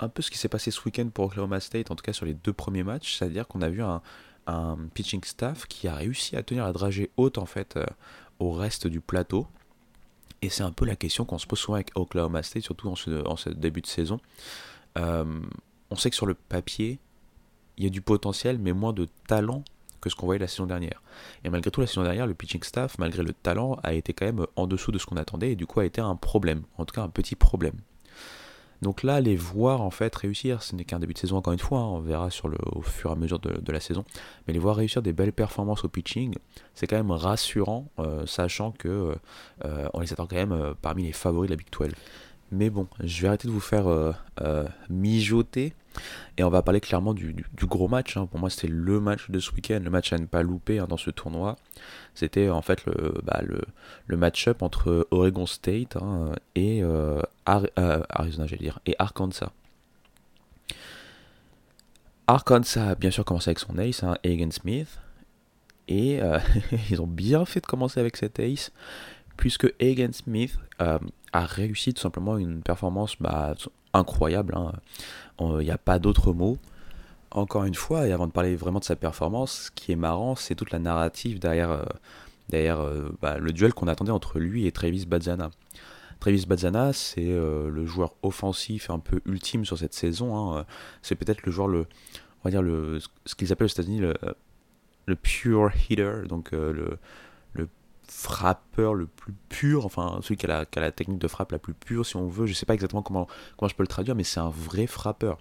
un 0.00 0.08
peu 0.08 0.22
ce 0.22 0.30
qui 0.30 0.38
s'est 0.38 0.48
passé 0.48 0.70
ce 0.70 0.80
week-end 0.84 1.08
pour 1.12 1.26
Oklahoma 1.26 1.60
State, 1.60 1.90
en 1.90 1.94
tout 1.94 2.02
cas 2.02 2.12
sur 2.12 2.26
les 2.26 2.34
deux 2.34 2.52
premiers 2.52 2.82
matchs, 2.82 3.16
c'est-à-dire 3.16 3.46
qu'on 3.46 3.62
a 3.62 3.68
vu 3.68 3.82
un, 3.82 4.02
pitching 4.94 5.22
staff 5.22 5.66
qui 5.66 5.86
a 5.86 5.94
réussi 5.94 6.34
à 6.34 6.42
tenir 6.42 6.64
la 6.64 6.72
dragée 6.72 7.12
haute 7.16 7.38
en 7.38 7.46
fait 7.46 7.76
euh, 7.76 7.86
au 8.40 8.50
reste 8.50 8.88
du 8.88 9.00
plateau. 9.00 9.46
Et 10.42 10.48
c'est 10.48 10.64
un 10.64 10.72
peu 10.72 10.84
la 10.86 10.96
question 10.96 11.24
qu'on 11.24 11.38
se 11.38 11.46
pose 11.46 11.60
souvent 11.60 11.76
avec 11.76 11.92
Oklahoma 11.94 12.42
State, 12.42 12.64
surtout 12.64 12.88
en 12.88 12.96
ce, 12.96 13.50
début 13.50 13.80
de 13.80 13.86
saison. 13.86 14.18
Euh, 14.98 15.40
on 15.90 15.94
sait 15.94 16.10
que 16.10 16.16
sur 16.16 16.26
le 16.26 16.34
papier, 16.34 16.98
il 17.76 17.84
y 17.84 17.86
a 17.86 17.90
du 17.90 18.00
potentiel, 18.00 18.58
mais 18.58 18.72
moins 18.72 18.92
de 18.92 19.06
talent 19.28 19.62
que 20.00 20.10
ce 20.10 20.16
qu'on 20.16 20.26
voyait 20.26 20.40
la 20.40 20.48
saison 20.48 20.66
dernière. 20.66 21.00
Et 21.44 21.50
malgré 21.50 21.70
tout, 21.70 21.80
la 21.80 21.86
saison 21.86 22.02
dernière, 22.02 22.26
le 22.26 22.34
pitching 22.34 22.62
staff, 22.64 22.98
malgré 22.98 23.22
le 23.22 23.34
talent, 23.34 23.78
a 23.84 23.92
été 23.92 24.14
quand 24.14 24.26
même 24.26 24.46
en 24.56 24.66
dessous 24.66 24.90
de 24.90 24.98
ce 24.98 25.06
qu'on 25.06 25.16
attendait, 25.16 25.52
et 25.52 25.56
du 25.56 25.66
coup 25.66 25.78
a 25.78 25.84
été 25.84 26.00
un 26.00 26.16
problème, 26.16 26.62
en 26.76 26.86
tout 26.86 26.94
cas 26.94 27.02
un 27.02 27.08
petit 27.08 27.36
problème. 27.36 27.76
Donc 28.82 29.02
là, 29.02 29.20
les 29.20 29.36
voir 29.36 29.82
en 29.82 29.90
fait 29.90 30.14
réussir, 30.14 30.62
ce 30.62 30.74
n'est 30.74 30.84
qu'un 30.84 30.98
début 30.98 31.12
de 31.12 31.18
saison 31.18 31.36
encore 31.36 31.52
une 31.52 31.58
fois, 31.58 31.80
hein, 31.80 31.86
on 31.86 32.00
verra 32.00 32.28
au 32.72 32.82
fur 32.82 33.10
et 33.10 33.12
à 33.12 33.16
mesure 33.16 33.38
de, 33.38 33.72
la 33.72 33.80
saison, 33.80 34.04
mais 34.46 34.54
les 34.54 34.58
voir 34.58 34.76
réussir 34.76 35.02
des 35.02 35.12
belles 35.12 35.32
performances 35.32 35.84
au 35.84 35.88
pitching, 35.88 36.34
c'est 36.74 36.86
quand 36.86 36.96
même 36.96 37.10
rassurant, 37.10 37.90
euh, 37.98 38.24
sachant 38.26 38.72
que 38.72 39.14
euh, 39.64 39.88
on 39.92 40.00
les 40.00 40.12
attend 40.12 40.26
quand 40.26 40.36
même 40.36 40.52
euh, 40.52 40.72
parmi 40.80 41.02
les 41.02 41.12
favoris 41.12 41.48
de 41.48 41.54
la 41.54 41.58
Big 41.58 41.68
12. 41.70 41.90
Mais 42.52 42.70
bon, 42.70 42.88
je 43.04 43.22
vais 43.22 43.28
arrêter 43.28 43.46
de 43.46 43.52
vous 43.52 43.60
faire 43.60 43.86
mijoter 44.88 45.72
et 46.36 46.44
on 46.44 46.50
va 46.50 46.62
parler 46.62 46.80
clairement 46.80 47.14
du, 47.14 47.34
gros 47.62 47.88
match. 47.88 48.16
Hein. 48.16 48.26
Pour 48.26 48.40
moi, 48.40 48.50
c'était 48.50 48.68
le 48.68 49.00
match 49.00 49.30
de 49.30 49.38
ce 49.38 49.52
week-end, 49.52 49.80
le 49.82 49.90
match 49.90 50.12
à 50.12 50.18
ne 50.18 50.26
pas 50.26 50.42
louper 50.42 50.78
hein, 50.78 50.86
dans 50.88 50.96
ce 50.96 51.10
tournoi. 51.10 51.56
C'était 52.14 52.48
en 52.48 52.62
fait 52.62 52.84
le, 52.86 53.14
bah, 53.22 53.40
le, 53.42 54.16
match-up 54.16 54.62
entre 54.62 55.06
Oregon 55.10 55.46
State 55.46 55.96
et 56.54 56.82
euh, 56.82 57.20
Arizona, 57.46 58.46
j'allais 58.46 58.62
dire, 58.62 58.80
et 58.86 58.94
Arkansas. 58.98 59.52
Arkansas 62.26 62.90
a 62.90 62.94
bien 62.94 63.10
sûr 63.10 63.24
commencé 63.24 63.50
avec 63.50 63.58
son 63.58 63.76
ace, 63.78 64.04
hein, 64.04 64.16
Hagen 64.24 64.50
Smith. 64.52 65.00
Et 65.88 66.22
euh, 66.22 66.38
ils 66.90 67.02
ont 67.02 67.06
bien 67.06 67.44
fait 67.44 67.60
de 67.60 67.66
commencer 67.66 67.98
avec 67.98 68.16
cet 68.16 68.38
ace, 68.38 68.70
puisque 69.36 69.72
Hagen 69.80 70.12
Smith 70.12 70.56
euh, 70.80 70.98
a 71.32 71.44
réussi 71.44 71.92
tout 71.92 72.00
simplement 72.00 72.38
une 72.38 72.62
performance 72.62 73.16
bah, 73.20 73.54
incroyable. 73.92 74.54
Hein. 74.56 74.72
Il 75.40 75.64
n'y 75.64 75.70
a 75.70 75.78
pas 75.78 75.98
d'autre 75.98 76.32
mot. 76.32 76.58
Encore 77.30 77.64
une 77.64 77.74
fois, 77.74 78.06
et 78.06 78.12
avant 78.12 78.26
de 78.26 78.32
parler 78.32 78.56
vraiment 78.56 78.80
de 78.80 78.84
sa 78.84 78.96
performance, 78.96 79.66
ce 79.66 79.70
qui 79.70 79.92
est 79.92 79.96
marrant, 79.96 80.34
c'est 80.34 80.54
toute 80.54 80.72
la 80.72 80.80
narrative 80.80 81.38
derrière, 81.38 81.86
derrière 82.48 82.84
bah, 83.22 83.38
le 83.38 83.52
duel 83.52 83.72
qu'on 83.72 83.86
attendait 83.86 84.10
entre 84.10 84.40
lui 84.40 84.66
et 84.66 84.72
Travis 84.72 85.06
Bazzana. 85.06 85.50
Travis 86.20 86.44
Bazzana, 86.46 86.92
c'est 86.92 87.30
euh, 87.30 87.70
le 87.70 87.86
joueur 87.86 88.14
offensif 88.22 88.90
un 88.90 88.98
peu 88.98 89.20
ultime 89.24 89.64
sur 89.64 89.78
cette 89.78 89.94
saison. 89.94 90.36
Hein. 90.58 90.66
C'est 91.00 91.14
peut-être 91.14 91.44
le 91.44 91.50
joueur, 91.50 91.66
le, 91.66 91.80
on 91.80 92.44
va 92.44 92.50
dire 92.50 92.62
le, 92.62 92.98
ce 93.24 93.34
qu'ils 93.34 93.52
appellent 93.52 93.66
aux 93.66 93.70
États-Unis 93.70 94.00
le, 94.00 94.14
le, 95.06 95.16
pure 95.16 95.72
hitter, 95.88 96.22
donc 96.28 96.52
euh, 96.52 96.72
le 96.72 96.98
frappeur 98.10 98.92
le 98.94 99.06
plus 99.06 99.32
pur, 99.48 99.86
enfin 99.86 100.18
celui 100.22 100.36
qui 100.36 100.46
a, 100.46 100.66
la, 100.76 100.90
technique 100.90 101.18
de 101.18 101.28
frappe 101.28 101.52
la 101.52 101.58
plus 101.58 101.74
pure, 101.74 102.04
si 102.04 102.16
on 102.16 102.26
veut. 102.26 102.46
Je 102.46 102.54
sais 102.54 102.66
pas 102.66 102.74
exactement 102.74 103.02
comment, 103.02 103.28
je 103.62 103.74
peux 103.74 103.84
le 103.84 103.88
traduire, 103.88 104.16
mais 104.16 104.24
c'est 104.24 104.40
un 104.40 104.50
vrai 104.50 104.86
frappeur. 104.88 105.38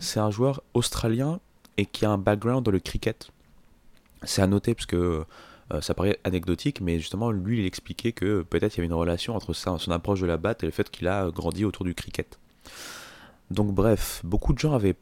C'est 0.00 0.18
un 0.18 0.30
joueur 0.30 0.62
australien 0.74 1.38
et 1.76 1.86
qui 1.86 2.04
a 2.04 2.10
un 2.10 2.18
background 2.18 2.64
dans 2.64 2.72
le 2.72 2.80
cricket. 2.80 3.30
C'est 4.24 4.42
à 4.42 4.48
noter 4.48 4.74
parce 4.74 4.86
que 4.86 5.24
euh, 5.72 5.80
ça 5.80 5.94
paraît 5.94 6.18
anecdotique, 6.24 6.80
mais 6.80 6.98
justement, 6.98 7.30
lui, 7.30 7.60
il 7.60 7.66
expliquait 7.66 8.12
que 8.12 8.42
peut-être 8.42 8.74
il 8.74 8.78
y 8.78 8.80
avait 8.80 8.86
une 8.86 8.94
relation 8.94 9.36
entre 9.36 9.52
son 9.52 9.78
approche 9.92 10.20
de 10.20 10.26
la 10.26 10.38
batte 10.38 10.64
et 10.64 10.66
le 10.66 10.72
fait 10.72 10.90
qu'il 10.90 11.06
a 11.06 11.30
grandi 11.30 11.64
autour 11.64 11.84
du 11.84 11.94
cricket. 11.94 12.38
Donc 13.52 13.72
bref, 13.72 14.22
beaucoup 14.24 14.52
de 14.52 14.58
gens 14.58 14.74
avaient, 14.74 14.96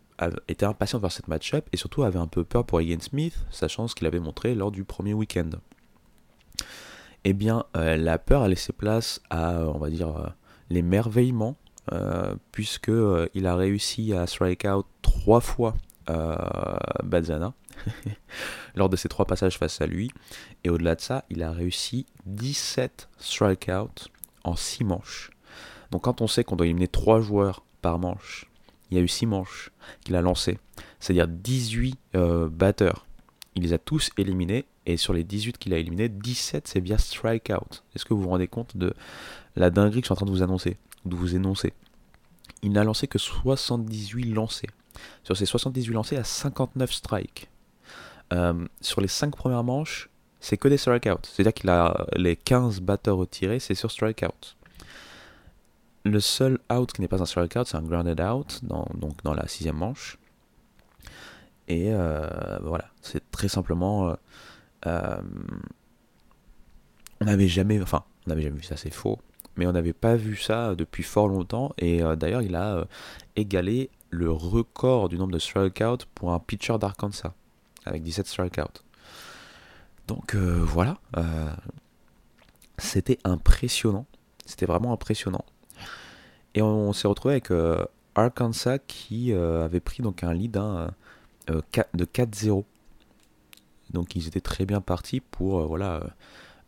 été 0.49 0.66
impatients 0.66 0.99
de 0.99 1.00
voir 1.00 1.12
cette 1.12 1.28
match-up 1.28 1.66
et 1.73 1.78
surtout 1.78 2.02
avaient 2.02 2.18
un 2.18 2.26
peu 2.26 2.44
peur 2.44 2.66
pour 2.66 2.82
Ian 2.82 3.00
Smith, 3.00 3.38
sachant 3.50 3.88
ce 3.88 3.94
qu'il 3.94 4.06
avait 4.06 4.20
montré 4.20 4.54
lors 4.54 4.70
du 4.70 4.85
premier 4.85 5.14
week-end. 5.14 5.50
Eh 7.28 7.33
bien, 7.33 7.64
euh, 7.76 7.97
la 7.97 8.18
peur 8.18 8.42
a 8.42 8.49
laissé 8.49 8.73
place 8.73 9.21
à, 9.30 9.54
on 9.62 9.78
va 9.78 9.90
dire, 9.90 10.16
euh, 10.16 10.28
l'émerveillement, 10.71 11.56
puisque 12.52 12.90
il 13.35 13.47
a 13.47 13.56
réussi 13.56 14.12
à 14.12 14.26
strike 14.26 14.64
out 14.64 14.87
trois 15.02 15.40
fois 15.40 15.76
Bazana 17.04 17.54
lors 18.75 18.88
de 18.88 18.97
ses 18.97 19.09
trois 19.09 19.25
passages 19.25 19.59
face 19.59 19.80
à 19.80 19.87
lui. 19.87 20.11
Et 20.64 20.71
au-delà 20.71 20.95
de 20.95 21.00
ça, 21.00 21.25
il 21.30 21.42
a 21.42 21.52
réussi 21.52 22.06
17 22.26 23.09
strikeouts 23.18 24.09
en 24.45 24.56
6 24.56 24.85
manches. 24.85 25.30
Donc 25.90 26.02
quand 26.02 26.21
on 26.21 26.26
sait 26.26 26.45
qu'on 26.45 26.56
doit 26.56 26.66
éliminer 26.66 26.88
3 26.88 27.21
joueurs 27.21 27.64
par 27.83 27.99
manche, 27.99 28.50
il 28.90 28.97
y 28.97 29.00
a 29.00 29.02
eu 29.02 29.09
6 29.09 29.26
manches 29.26 29.71
qu'il 30.04 30.16
a 30.16 30.23
lancées, 30.23 30.59
c'est-à-dire 31.00 31.28
18 31.28 31.99
euh, 32.14 32.49
batteurs. 32.49 33.05
Il 33.56 33.62
les 33.62 33.72
a 33.72 33.78
tous 33.78 34.10
éliminés, 34.18 34.66
et 34.84 34.98
sur 34.98 35.14
les 35.14 35.25
18 35.25 35.56
qu'il 35.56 35.72
a 35.72 35.78
éliminés, 35.78 36.10
17 36.10 36.68
c'est 36.68 36.80
bien 36.82 36.98
strikeout. 36.98 37.82
Est-ce 37.94 38.04
que 38.04 38.12
vous 38.12 38.20
vous 38.20 38.28
rendez 38.28 38.48
compte 38.48 38.76
de 38.76 38.92
la 39.56 39.70
dinguerie 39.70 40.02
que 40.02 40.04
je 40.04 40.08
suis 40.08 40.12
en 40.12 40.16
train 40.16 40.26
de 40.26 40.30
vous 40.30 40.42
annoncer, 40.42 40.76
de 41.06 41.16
vous 41.16 41.34
énoncer? 41.34 41.72
Il 42.62 42.72
n'a 42.72 42.84
lancé 42.84 43.08
que 43.08 43.18
78 43.18 44.34
lancés. 44.34 44.68
Sur 45.25 45.36
ces 45.36 45.46
78 45.46 45.92
lancés, 45.94 46.16
à 46.16 46.25
59 46.25 46.92
strikes. 46.92 47.48
Euh, 48.32 48.66
sur 48.82 49.00
les 49.00 49.08
5 49.08 49.34
premières 49.34 49.64
manches, 49.64 50.10
c'est 50.40 50.58
que 50.58 50.68
des 50.68 50.76
strikeouts. 50.76 51.22
C'est-à-dire 51.22 51.54
qu'il 51.54 51.70
a 51.70 52.06
les 52.14 52.36
15 52.36 52.80
batteurs 52.80 53.16
retirés, 53.16 53.58
c'est 53.58 53.75
sur 53.75 53.90
strikeout. 53.90 54.56
Le 56.04 56.20
seul 56.20 56.58
out 56.70 56.92
qui 56.92 57.00
n'est 57.00 57.08
pas 57.08 57.22
un 57.22 57.26
strikeout, 57.26 57.64
c'est 57.64 57.76
un 57.76 57.82
grounded 57.82 58.20
out, 58.20 58.60
donc 58.62 59.22
dans 59.25 59.34
la 59.34 59.48
sixième 59.48 59.76
manche. 59.76 60.18
Et 61.68 61.92
euh, 61.92 62.58
voilà, 62.62 62.87
c'est 63.02 63.30
très 63.30 63.49
simplement. 63.49 64.14
Euh, 64.87 65.16
on 67.20 67.25
n'avait 67.25 67.49
jamais, 67.49 67.80
enfin, 67.80 68.04
on 68.26 68.30
n'avait 68.30 68.42
jamais 68.42 68.58
vu 68.58 68.62
ça, 68.62 68.76
c'est 68.76 68.92
faux, 68.92 69.18
mais 69.56 69.66
on 69.66 69.73
n'avait 69.73 69.92
pas 69.92 70.16
vu 70.16 70.37
ça 70.37 70.75
depuis 70.75 71.02
fort 71.02 71.28
longtemps. 71.28 71.73
Et 71.78 72.02
d'ailleurs, 72.16 72.42
il 72.42 72.54
a 72.54 72.87
égalé 73.37 73.90
le 74.11 74.30
record 74.30 75.08
du 75.08 75.18
nombre 75.18 75.32
de 75.32 75.38
strikeouts 75.38 76.06
pour 76.14 76.32
un 76.32 76.38
pitcher 76.38 76.78
d'Arkansas 76.78 77.32
avec 77.85 78.02
17 78.02 78.26
strikeouts. 78.26 78.82
Donc 80.06 80.35
euh, 80.35 80.61
voilà, 80.62 80.99
euh, 81.16 81.50
c'était 82.78 83.18
impressionnant, 83.25 84.06
c'était 84.44 84.66
vraiment 84.66 84.92
impressionnant. 84.92 85.44
Et 86.54 86.62
on, 86.62 86.92
s'est 86.92 87.08
retrouvé 87.08 87.35
avec 87.35 87.50
euh, 87.50 87.85
Arkansas 88.14 88.78
qui 88.78 89.32
avait 89.32 89.80
pris 89.80 90.02
donc 90.02 90.25
un 90.25 90.32
lead 90.32 90.56
hein, 90.56 90.90
de 91.48 92.04
4-0. 92.04 92.64
Donc 93.92 94.16
ils 94.16 94.26
étaient 94.26 94.40
très 94.40 94.66
bien 94.66 94.80
partis 94.80 95.20
pour 95.20 95.66
voilà, 95.66 96.02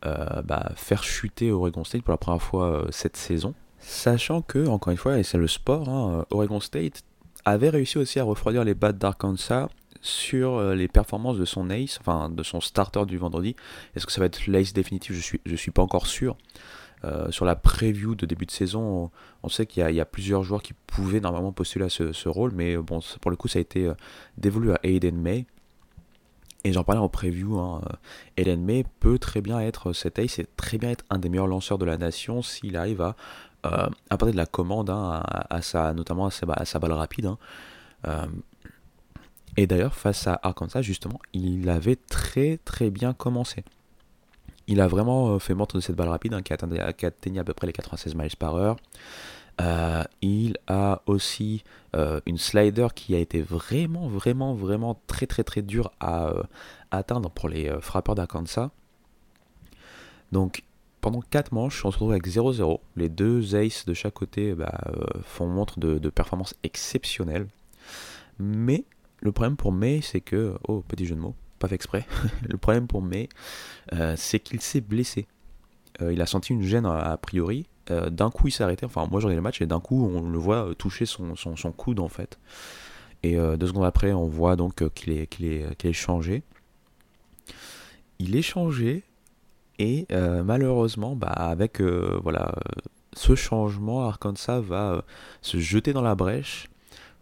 bah, 0.03 0.71
faire 0.75 1.03
chuter 1.03 1.51
Oregon 1.51 1.83
State 1.83 2.03
pour 2.03 2.11
la 2.11 2.17
première 2.17 2.41
fois 2.41 2.87
cette 2.91 3.17
saison. 3.17 3.53
Sachant 3.79 4.41
que, 4.41 4.67
encore 4.67 4.91
une 4.91 4.97
fois, 4.97 5.17
et 5.17 5.23
c'est 5.23 5.37
le 5.37 5.47
sport, 5.47 5.87
hein, 5.89 6.25
Oregon 6.31 6.59
State 6.59 7.03
avait 7.45 7.69
réussi 7.69 7.97
aussi 7.97 8.19
à 8.19 8.23
refroidir 8.23 8.63
les 8.63 8.73
bats 8.73 8.91
d'Arkansas 8.91 9.69
sur 10.01 10.55
euh, 10.55 10.75
les 10.75 10.87
performances 10.87 11.37
de 11.37 11.45
son 11.45 11.69
ace, 11.69 11.97
enfin 11.99 12.29
de 12.29 12.43
son 12.43 12.61
starter 12.61 13.05
du 13.05 13.17
vendredi. 13.17 13.55
Est-ce 13.95 14.05
que 14.05 14.11
ça 14.11 14.19
va 14.19 14.27
être 14.27 14.47
l'ace 14.47 14.73
définitif? 14.73 15.15
Je 15.15 15.21
suis, 15.21 15.41
je 15.45 15.55
suis 15.55 15.71
pas 15.71 15.81
encore 15.81 16.07
sûr. 16.07 16.37
Euh, 17.05 17.31
sur 17.31 17.45
la 17.45 17.55
preview 17.55 18.15
de 18.15 18.25
début 18.25 18.45
de 18.45 18.51
saison, 18.51 19.09
on, 19.43 19.49
sait 19.49 19.65
qu'il 19.65 19.89
y, 19.89 20.01
a 20.01 20.05
plusieurs 20.05 20.43
joueurs 20.43 20.61
qui 20.61 20.73
pouvaient 20.73 21.21
normalement 21.21 21.53
postuler 21.53 21.85
à 21.85 21.89
ce, 21.89 22.27
rôle, 22.27 22.51
mais 22.53 22.75
euh, 22.75 22.81
bon, 22.81 22.99
pour 23.21 23.31
le 23.31 23.37
coup, 23.37 23.47
ça 23.47 23.59
a 23.59 23.61
été 23.61 23.89
dévolu 24.37 24.71
à 24.71 24.79
Aiden 24.83 25.15
May. 25.15 25.45
Et 26.65 26.73
j'en 26.73 26.83
parlais 26.83 26.99
en 26.99 27.07
preview, 27.07 27.57
hein, 27.57 27.81
Aiden 28.35 28.63
May 28.63 28.83
peut 28.99 29.17
très 29.17 29.39
bien 29.39 29.61
être 29.61 29.93
cet 29.93 30.19
ace, 30.19 30.39
et 30.39 30.47
très 30.57 30.77
bien 30.77 30.89
être 30.89 31.05
un 31.09 31.17
des 31.17 31.29
meilleurs 31.29 31.47
lanceurs 31.47 31.77
de 31.77 31.85
la 31.85 31.97
nation 31.97 32.41
s'il 32.41 32.75
arrive 32.75 33.01
à 33.01 33.15
apporter 34.09 34.33
de 34.33 34.37
la 34.37 34.45
commande 34.45 34.89
hein, 34.89 35.23
à, 35.49 35.61
sa, 35.61 35.93
notamment 35.93 36.25
à 36.27 36.31
sa, 36.31 36.79
balle 36.79 36.91
rapide. 36.91 37.27
Hein. 38.03 38.27
Et 39.55 39.67
d'ailleurs, 39.67 39.95
face 39.95 40.27
à 40.27 40.39
Arkansas, 40.43 40.81
justement, 40.81 41.19
il 41.33 41.69
avait 41.69 41.97
très 41.97 42.57
très 42.63 42.89
bien 42.89 43.13
commencé. 43.13 43.63
Il 44.69 44.81
a 44.81 44.87
vraiment 44.87 45.29
euh, 45.29 45.39
fait 45.39 45.55
montre 45.55 45.75
de 45.75 45.81
cette 45.81 45.95
balle 45.95 46.09
rapide 46.09 46.35
hein, 46.35 46.43
qui, 46.43 46.53
atteignait, 46.53 47.39
à 47.39 47.43
peu 47.43 47.55
près 47.55 47.65
les 47.65 47.73
96 47.73 48.13
miles 48.13 48.35
par 48.37 48.55
heure. 48.55 48.77
Euh, 49.59 50.03
il 50.21 50.57
a 50.67 51.01
aussi 51.07 51.63
euh, 51.95 52.21
une 52.27 52.37
slider 52.37 52.87
qui 52.93 53.15
a 53.15 53.17
été 53.17 53.41
vraiment, 53.41 54.07
vraiment, 54.07 54.53
vraiment 54.53 55.01
très, 55.07 55.25
très, 55.25 55.43
très 55.43 55.63
dur 55.63 55.91
à, 55.99 56.33
atteindre 56.91 57.31
pour 57.31 57.49
les 57.49 57.71
frappeurs 57.81 58.13
d'Arkansas. 58.13 58.69
Donc, 60.31 60.63
pendant 61.01 61.21
4 61.21 61.51
manches, 61.51 61.83
on 61.83 61.89
se 61.89 61.95
retrouve 61.95 62.11
avec 62.11 62.27
0-0. 62.27 62.79
Les 62.95 63.09
deux 63.09 63.55
aces 63.55 63.85
de 63.87 63.95
chaque 63.95 64.13
côté 64.13 64.53
bah, 64.53 64.79
font 65.23 65.47
montre 65.47 65.79
de, 65.79 65.97
de 65.97 66.09
performance 66.09 66.53
exceptionnelle. 66.61 67.47
Mais 68.37 68.85
le 69.19 69.31
problème 69.31 69.57
pour 69.57 69.71
May, 69.71 70.01
c'est 70.01 70.21
que. 70.21 70.53
Oh, 70.67 70.83
petit 70.87 71.07
jeu 71.07 71.15
de 71.15 71.21
mots, 71.21 71.35
pas 71.59 71.67
fait 71.67 71.75
exprès. 71.75 72.05
le 72.47 72.57
problème 72.57 72.87
pour 72.87 73.01
May, 73.01 73.29
euh, 73.93 74.15
c'est 74.17 74.39
qu'il 74.39 74.61
s'est 74.61 74.81
blessé. 74.81 75.27
il 76.01 76.21
a 76.21 76.25
senti 76.25 76.53
une 76.53 76.63
gêne 76.63 76.85
a, 76.85 77.17
priori. 77.17 77.67
d'un 77.89 78.29
coup, 78.29 78.47
il 78.47 78.51
s'est 78.51 78.63
arrêté. 78.63 78.85
Enfin, 78.85 79.07
moi, 79.11 79.19
j'en 79.19 79.29
ai 79.29 79.35
le 79.35 79.41
match 79.41 79.61
et 79.61 79.65
d'un 79.65 79.79
coup, 79.79 80.05
on 80.05 80.29
le 80.29 80.37
voit 80.37 80.73
toucher 80.77 81.05
son 81.05 81.35
coude 81.75 81.99
en 81.99 82.09
fait. 82.09 82.39
Et 83.21 83.35
deux 83.35 83.67
secondes 83.67 83.85
après, 83.85 84.13
on 84.13 84.27
voit 84.27 84.55
donc 84.55 84.87
qu'il 84.93 85.11
est, 85.11 85.27
qu'il 85.27 85.45
est, 85.45 85.75
qu'il 85.75 85.89
est 85.89 85.93
changé. 85.93 86.43
Il 88.19 88.35
est 88.35 88.41
changé 88.41 89.03
et 89.77 90.07
malheureusement, 90.11 91.15
bah, 91.17 91.27
avec 91.27 91.81
voilà, 91.81 92.55
ce 93.13 93.35
changement, 93.35 94.07
Arkansas 94.07 94.61
va 94.61 95.03
se 95.41 95.57
jeter 95.57 95.91
dans 95.91 96.01
la 96.01 96.15
brèche 96.15 96.69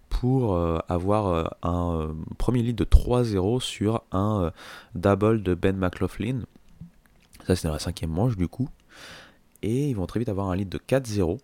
pour 0.09 0.55
euh, 0.55 0.79
avoir 0.87 1.27
euh, 1.27 1.43
un 1.63 2.01
euh, 2.01 2.13
premier 2.37 2.61
lead 2.61 2.75
de 2.75 2.85
3-0 2.85 3.61
sur 3.61 4.03
un 4.11 4.51
double 4.95 5.43
de 5.43 5.53
Ben 5.53 5.77
McLaughlin. 5.77 6.41
Ça, 7.45 7.55
c'est 7.55 7.67
dans 7.67 7.73
la 7.73 7.79
cinquième 7.79 8.11
manche 8.11 8.35
du 8.35 8.47
coup. 8.47 8.69
Et 9.61 9.89
ils 9.89 9.95
vont 9.95 10.05
très 10.05 10.19
vite 10.19 10.29
avoir 10.29 10.49
un 10.49 10.55
lead 10.55 10.69
de 10.69 10.77
4-0. 10.77 11.39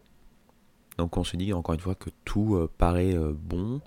Donc 0.98 1.17
on 1.17 1.24
se 1.24 1.36
dit 1.36 1.53
encore 1.53 1.74
une 1.74 1.82
fois 1.82 1.96
que 1.96 2.10
tout 2.24 2.70
paraît 2.77 3.15
bon. 3.15 3.82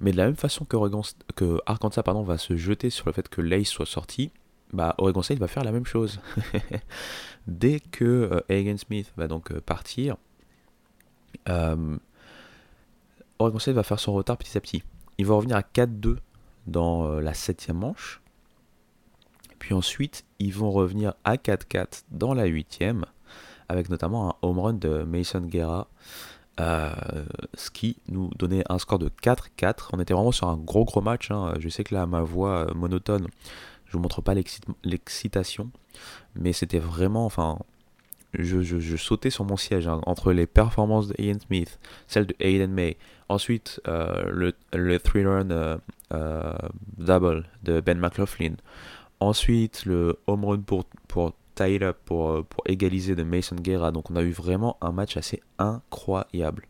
Mais 0.00 0.12
de 0.12 0.16
la 0.18 0.26
même 0.26 0.36
façon 0.36 0.64
que, 0.64 0.76
que 1.34 1.58
Arkansas 1.64 2.02
pardon, 2.02 2.22
va 2.22 2.36
se 2.36 2.56
jeter 2.56 2.90
sur 2.90 3.06
le 3.06 3.12
fait 3.12 3.28
que 3.28 3.40
Lace 3.40 3.68
soit 3.68 3.86
sorti, 3.86 4.30
bah, 4.72 4.94
Oregon 4.98 5.22
State 5.22 5.38
va 5.38 5.48
faire 5.48 5.64
la 5.64 5.72
même 5.72 5.86
chose. 5.86 6.20
Dès 7.46 7.80
que 7.80 8.42
Hagen 8.50 8.76
Smith 8.76 9.10
va 9.16 9.26
donc 9.26 9.58
partir, 9.60 10.16
Oregon 13.40 13.58
State 13.58 13.74
va 13.74 13.82
faire 13.82 13.98
son 13.98 14.12
retard 14.12 14.36
petit 14.36 14.56
à 14.56 14.60
petit. 14.60 14.82
Il 15.16 15.26
va 15.26 15.34
revenir 15.34 15.56
à 15.56 15.62
4-2 15.62 16.18
dans 16.66 17.06
euh, 17.06 17.20
la 17.20 17.32
septième 17.32 17.78
manche. 17.78 18.20
Puis 19.58 19.74
ensuite, 19.74 20.24
ils 20.38 20.52
vont 20.52 20.70
revenir 20.70 21.14
à 21.24 21.36
4-4 21.36 22.04
dans 22.10 22.34
la 22.34 22.44
huitième, 22.44 23.06
avec 23.68 23.88
notamment 23.88 24.30
un 24.30 24.34
home 24.42 24.58
run 24.58 24.72
de 24.74 25.04
Mason 25.04 25.40
Guerra, 25.40 25.88
euh, 26.60 26.92
ce 27.54 27.70
qui 27.70 27.96
nous 28.08 28.28
donnait 28.36 28.62
un 28.68 28.78
score 28.78 28.98
de 28.98 29.08
4-4. 29.08 29.88
On 29.94 30.00
était 30.00 30.12
vraiment 30.12 30.32
sur 30.32 30.48
un 30.48 30.58
gros 30.58 30.84
gros 30.84 31.00
match. 31.00 31.30
Hein. 31.30 31.54
Je 31.58 31.68
sais 31.70 31.82
que 31.82 31.94
là, 31.94 32.04
ma 32.06 32.20
voix 32.20 32.68
euh, 32.68 32.74
monotone, 32.74 33.26
je 33.86 33.92
vous 33.92 34.00
montre 34.00 34.20
pas 34.20 34.34
l'excitation, 34.84 35.70
mais 36.34 36.52
c'était 36.52 36.78
vraiment, 36.78 37.24
enfin, 37.24 37.58
je, 38.38 38.96
sautais 38.96 39.30
sur 39.30 39.44
mon 39.44 39.56
siège 39.56 39.88
hein, 39.88 40.00
entre 40.06 40.32
les 40.32 40.46
performances 40.46 41.08
de 41.08 41.22
Ian 41.22 41.38
Smith, 41.46 41.80
celles 42.06 42.26
de 42.26 42.36
Aiden 42.38 42.70
May, 42.70 42.96
ensuite 43.30 43.80
euh, 43.86 44.24
le, 44.30 44.52
le 44.74 44.98
three-run 44.98 45.50
euh, 45.50 45.78
euh, 46.12 46.52
double 46.98 47.46
de 47.62 47.80
Ben 47.80 47.98
McLaughlin, 47.98 48.56
ensuite 49.20 49.84
le 49.86 50.18
home 50.26 50.44
run 50.44 50.60
pour, 50.60 50.84
pour 51.06 51.32
Tyler 51.54 51.92
pour, 52.04 52.44
pour 52.44 52.64
égaliser 52.66 53.14
de 53.14 53.22
Mason 53.22 53.56
Guerra. 53.56 53.92
Donc 53.92 54.10
on 54.10 54.16
a 54.16 54.22
eu 54.22 54.32
vraiment 54.32 54.76
un 54.80 54.92
match 54.92 55.16
assez 55.16 55.40
incroyable. 55.58 56.66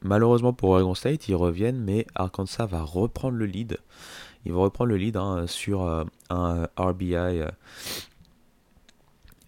malheureusement 0.00 0.54
pour 0.54 0.70
Oregon 0.70 0.94
State, 0.94 1.28
ils 1.28 1.34
reviennent, 1.34 1.82
mais 1.82 2.06
Arkansas 2.14 2.66
va 2.66 2.82
reprendre 2.82 3.36
le 3.36 3.46
lead. 3.46 3.78
Il 4.46 4.52
va 4.52 4.60
reprendre 4.60 4.90
le 4.90 4.96
lead 4.96 5.16
hein, 5.16 5.46
sur 5.46 5.82
un 6.30 6.68
RBI 6.76 7.42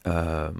euh, 0.07 0.11
euh, 0.11 0.51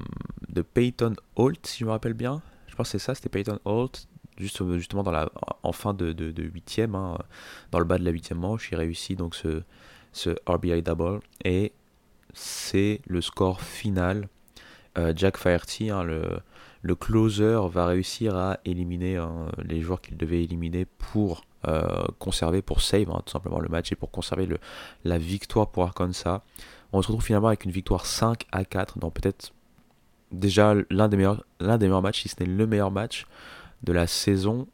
de 0.49 0.63
Peyton 0.63 1.15
Holt, 1.37 1.67
si 1.67 1.81
je 1.81 1.85
me 1.85 1.91
rappelle 1.91 2.15
bien. 2.15 2.43
Je 2.67 2.75
pense 2.75 2.89
que 2.89 2.99
c'est 2.99 3.05
ça, 3.05 3.15
c'était 3.15 3.29
Peyton 3.29 3.59
Holt, 3.65 4.09
juste, 4.39 4.63
justement 4.75 5.03
dans 5.03 5.11
la, 5.11 5.31
en 5.63 5.73
fin 5.73 5.95
de, 5.95 6.13
de, 6.13 6.43
huitième, 6.43 6.95
hein, 6.95 7.19
dans 7.71 7.79
le 7.79 7.85
bas 7.85 7.99
de 7.99 8.05
la 8.05 8.11
huitième 8.11 8.39
manche. 8.39 8.71
Il 8.73 8.77
réussit 8.77 9.19
donc 9.19 9.35
ce, 9.35 9.63
ce 10.13 10.31
RBI 10.47 10.83
double 10.83 11.21
et 11.45 11.73
c'est 12.35 13.01
le 13.07 13.21
score 13.21 13.61
final. 13.61 14.29
Jack 15.15 15.37
Faherty, 15.37 15.91
hein, 15.91 16.05
le, 16.05 16.41
le 16.81 16.95
closer, 16.95 17.61
va 17.69 17.85
réussir 17.85 18.35
à 18.35 18.59
éliminer 18.65 19.23
les 19.63 19.83
joueurs 19.83 20.01
qu'il 20.01 20.17
devait 20.17 20.43
éliminer 20.43 20.87
pour 20.87 21.43
euh, 21.69 22.05
conserver 22.21 22.63
pour 22.63 22.81
save 22.81 23.11
hein, 23.11 23.23
tout 23.27 23.33
simplement 23.33 23.59
le 23.59 23.69
match 23.69 23.91
et 23.91 23.97
pour 23.97 24.13
conserver 24.13 24.47
le, 24.47 24.59
la 25.05 25.19
victoire 25.19 25.69
pour 25.69 25.83
Arkansas. 25.83 26.43
On 26.93 27.03
se 27.03 27.09
retrouve 27.09 27.25
finalement 27.25 27.49
avec 27.49 27.65
une 27.65 27.71
victoire 27.71 28.07
5 28.07 28.47
à 28.53 28.65
4 28.65 28.99
dans 28.99 29.11
peut-être 29.11 29.53
déjà 30.33 30.75
l'un 30.91 31.09
des, 31.09 31.17
meilleurs, 31.17 31.45
l'un 31.61 31.79
des 31.79 31.87
meilleurs 31.87 32.03
matchs, 32.03 32.23
si 32.23 32.29
ce 32.29 32.37
n'est 32.41 32.47
le 32.47 32.67
meilleur 32.67 32.91
match 32.91 33.27
de 33.83 33.93
la 33.93 34.07
saison 34.07 34.67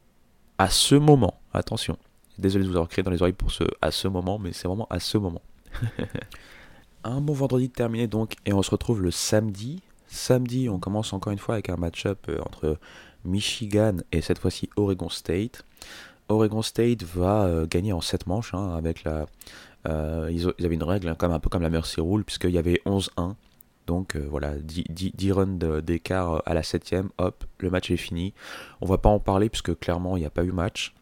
à 0.59 0.69
ce 0.69 0.95
moment. 0.95 1.41
Attention, 1.53 1.99
désolé 2.39 2.65
de 2.65 2.69
vous 2.69 2.77
avoir 2.77 2.89
créé 2.89 3.03
dans 3.03 3.11
les 3.11 3.23
oreilles 3.23 3.33
pour 3.33 3.51
ce 3.51 3.65
à 3.81 3.91
ce 3.91 4.09
moment, 4.09 4.39
mais 4.39 4.53
c'est 4.53 4.69
vraiment 4.69 4.87
à 4.91 5.01
ce 5.01 5.19
moment. 5.19 5.43
un 7.05 7.21
bon 7.21 7.33
vendredi 7.33 7.71
terminé 7.71 8.07
donc 8.07 8.35
et 8.47 8.53
on 8.53 8.63
se 8.63 8.71
retrouve 8.71 9.03
le 9.03 9.11
samedi. 9.11 9.83
Samedi, 10.07 10.69
on 10.69 10.79
commence 10.79 11.13
encore 11.13 11.33
une 11.33 11.39
fois 11.39 11.55
avec 11.55 11.71
un 11.71 11.77
match-up 11.77 12.27
euh, 12.29 12.39
entre 12.45 12.79
Michigan 13.25 13.97
et 14.13 14.21
cette 14.21 14.39
fois-ci 14.39 14.69
Oregon 14.77 15.09
State. 15.09 15.65
Oregon 16.29 16.63
State 16.63 17.03
va 17.03 17.45
euh, 17.45 17.67
gagner 17.67 17.93
en 17.93 18.01
7 18.01 18.27
manches 18.27 18.55
hein, 18.55 18.75
avec 18.77 19.05
la. 19.05 19.27
Euh, 19.89 20.31
ils, 20.31 20.47
avaient 20.65 20.75
une 20.75 20.83
règle 20.83 21.09
hein, 21.09 21.15
comme, 21.17 21.33
un 21.33 21.41
peu 21.41 21.49
comme 21.49 21.63
la 21.63 21.71
Mercy 21.71 22.01
Rule, 22.01 22.25
puisqu'il 22.25 22.51
y 22.51 22.59
avait 22.59 22.81
11-1. 22.87 23.35
Donc 23.87 24.15
euh, 24.15 24.25
voilà, 24.31 24.55
10, 24.57 24.85
10, 24.89 25.33
runs 25.33 25.59
d'écart 25.83 26.43
à 26.47 26.55
la 26.55 26.63
7 26.63 26.95
hop, 27.19 27.45
le 27.59 27.71
match 27.71 27.91
est 27.91 27.97
fini. 27.97 28.33
On 28.81 28.87
va 28.87 28.99
pas 28.99 29.09
en 29.09 29.19
parler 29.19 29.49
puisque 29.49 29.77
clairement 29.79 30.17
il 30.17 30.21
n'y 30.21 30.27
a 30.27 30.31
pas 30.31 30.45
eu 30.45 30.53
match. 30.53 30.95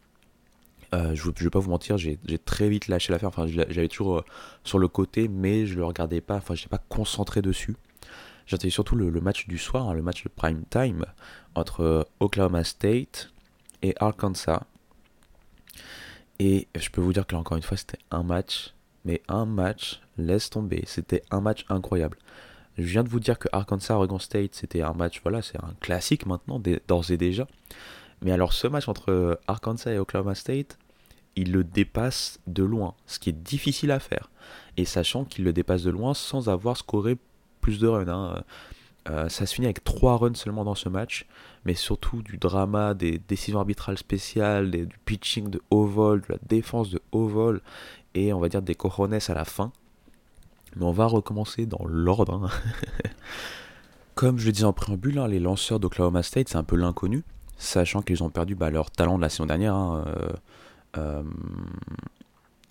je 0.93 1.29
ne 1.29 1.45
vais 1.45 1.51
pas 1.51 1.59
vous 1.59 1.71
mentir, 1.71 1.99
j'ai 1.99 2.19
très 2.45 2.71
vite 2.71 2.89
lâché 2.89 3.13
l'affaire. 3.13 3.29
Enfin, 3.29 3.47
j'avais 3.47 3.89
toujours 3.89 4.25
sur 4.65 4.79
le 4.79 4.89
côté, 4.89 5.29
mais 5.29 5.67
je 5.67 5.77
le 5.77 5.85
regardais 5.85 6.23
pas. 6.23 6.37
Enfin, 6.37 6.55
je 6.55 6.61
n'étais 6.61 6.71
pas 6.71 6.83
concentré 6.89 7.43
dessus. 7.43 7.77
J'attendais 8.47 8.71
surtout 8.71 8.97
le, 8.97 9.13
match 9.21 9.47
du 9.47 9.59
soir, 9.59 9.89
hein, 9.89 9.95
le 9.95 10.03
match 10.03 10.25
de 10.25 10.29
prime 10.29 10.65
time 10.71 11.05
entre 11.55 12.09
Oklahoma 12.19 12.65
State 12.65 13.31
et 13.83 13.95
Arkansas. 14.01 14.65
Et 16.41 16.69
je 16.75 16.89
peux 16.89 17.03
vous 17.03 17.13
dire 17.13 17.27
que 17.27 17.35
là, 17.35 17.41
encore 17.41 17.59
une 17.59 17.63
fois, 17.63 17.77
c'était 17.77 17.99
un 18.11 18.23
match. 18.23 18.75
Mais 19.05 19.23
un 19.29 19.45
match, 19.45 20.01
laisse 20.17 20.49
tomber. 20.49 20.83
C'était 20.87 21.23
un 21.31 21.43
match 21.43 21.67
incroyable. 21.69 22.17
Je 22.79 22.85
viens 22.85 23.05
de 23.05 23.11
vous 23.11 23.21
dire 23.21 23.39
que 23.39 23.49
Arkansas 23.53 23.95
Oregon 23.95 24.19
State, 24.19 24.55
c'était 24.55 24.81
un 24.81 24.95
match, 24.95 25.21
voilà, 25.23 25.43
c'est 25.43 25.59
un 25.59 25.75
classique 25.81 26.25
maintenant, 26.25 26.61
d'ores 26.89 27.11
et 27.11 27.19
déjà. 27.19 27.47
Mais 28.23 28.33
alors, 28.33 28.55
ce 28.55 28.67
match 28.67 28.89
entre 28.89 29.39
Arkansas 29.47 29.93
et 29.93 29.99
Oklahoma 29.99 30.35
State, 30.35 30.79
il 31.37 31.53
le 31.53 31.63
dépasse 31.63 32.41
de 32.47 32.63
loin, 32.63 32.95
ce 33.07 33.19
qui 33.19 33.29
est 33.29 33.41
difficile 33.43 33.91
à 33.91 34.01
faire. 34.01 34.31
Et 34.79 34.87
sachant 34.87 35.27
qu'il 35.27 35.45
le 35.45 35.53
dépasse 35.53 35.83
de 35.83 35.91
loin 35.91 36.15
sans 36.15 36.49
avoir 36.49 36.79
scoré 36.79 37.19
plus 37.61 37.79
de 37.81 37.87
runs. 37.87 38.09
Hein. 38.09 38.45
Euh, 39.09 39.29
ça 39.29 39.47
se 39.47 39.55
finit 39.55 39.67
avec 39.67 39.83
3 39.83 40.19
runs 40.19 40.35
seulement 40.35 40.65
dans 40.65 40.75
ce 40.75 40.89
match, 40.89 41.27
mais 41.65 41.75
surtout 41.75 42.23
du 42.23 42.37
drama, 42.37 42.95
des 42.95 43.19
décisions 43.19 43.59
arbitrales 43.59 43.99
spéciales, 43.99 44.71
du 44.71 44.99
pitching 45.05 45.49
de 45.49 45.63
haut 45.71 45.87
vol, 45.87 46.21
de 46.21 46.27
la 46.31 46.39
défense 46.47 46.91
de 46.91 47.01
haut 47.13 47.27
vol, 47.27 47.63
et 48.15 48.33
on 48.33 48.41
va 48.41 48.49
dire 48.49 48.63
des 48.63 48.75
cojones 48.75 49.15
à 49.15 49.35
la 49.35 49.45
fin. 49.45 49.73
Mais 50.77 50.85
on 50.85 50.93
va 50.93 51.07
recommencer 51.07 51.67
dans 51.67 51.85
l'ordre. 51.87 52.45
Hein. 52.45 52.51
Comme 54.15 54.39
je 54.39 54.47
le 54.47 54.53
disais 54.53 54.65
en 54.65 54.73
préambule, 54.73 55.19
hein, 55.19 55.29
les 55.29 55.41
lanceurs 55.41 55.81
d'Oklahoma 55.81 56.23
State, 56.23 56.51
c'est 56.51 56.59
un 56.59 56.65
peu 56.65 56.77
l'inconnu, 56.77 57.25
sachant 57.57 58.03
qu'ils 58.03 58.23
ont 58.23 58.31
perdu 58.31 58.55
bah, 58.55 58.71
leur 58.71 58.91
talent 58.91 59.17
de 59.17 59.23
la 59.23 59.29
saison 59.29 59.47
dernière. 59.47 59.77
Euh, 59.77 60.05
euh, 60.99 61.23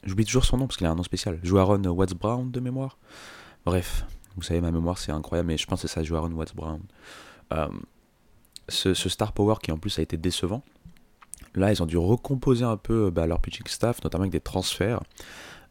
j'oublie 0.03 0.25
toujours 0.25 0.45
son 0.45 0.57
nom 0.57 0.67
parce 0.67 0.77
qu'il 0.77 0.85
a 0.87 0.91
un 0.91 0.95
nom 0.95 1.03
spécial. 1.03 1.39
Joaron 1.43 1.83
Watts 1.85 2.13
Brown 2.13 2.51
de 2.51 2.59
mémoire. 2.59 2.97
Bref, 3.65 4.05
vous 4.35 4.43
savez, 4.43 4.61
ma 4.61 4.71
mémoire 4.71 4.97
c'est 4.97 5.11
incroyable, 5.11 5.47
mais 5.47 5.57
je 5.57 5.65
pense 5.65 5.81
que 5.81 5.87
ça, 5.87 6.03
Joaron 6.03 6.31
Watts 6.31 6.55
Brown. 6.55 6.81
Euh, 7.53 7.67
ce, 8.67 8.93
star 8.93 9.33
power 9.33 9.55
qui 9.61 9.71
en 9.71 9.77
plus 9.77 9.97
a 9.99 10.01
été 10.01 10.17
décevant. 10.17 10.63
Là, 11.55 11.71
ils 11.71 11.81
ont 11.81 11.87
dû 11.87 11.97
recomposer 11.97 12.63
un 12.63 12.77
peu 12.77 13.09
bah, 13.09 13.25
leur 13.25 13.41
pitching 13.41 13.65
staff, 13.67 14.03
notamment 14.03 14.23
avec 14.23 14.31
des 14.31 14.39
transferts. 14.39 15.01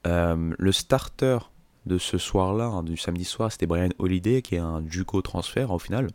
Euh, 0.06 0.54
le 0.58 0.72
starter 0.72 1.38
de 1.86 1.98
ce 1.98 2.18
soir-là, 2.18 2.66
hein, 2.66 2.82
du 2.82 2.96
samedi 2.96 3.24
soir, 3.24 3.52
c'était 3.52 3.66
Brian 3.66 3.90
Holiday, 3.98 4.42
qui 4.42 4.56
est 4.56 4.58
un 4.58 4.84
Juco 4.88 5.22
transfert 5.22 5.70
au 5.70 5.78
final. 5.78 6.08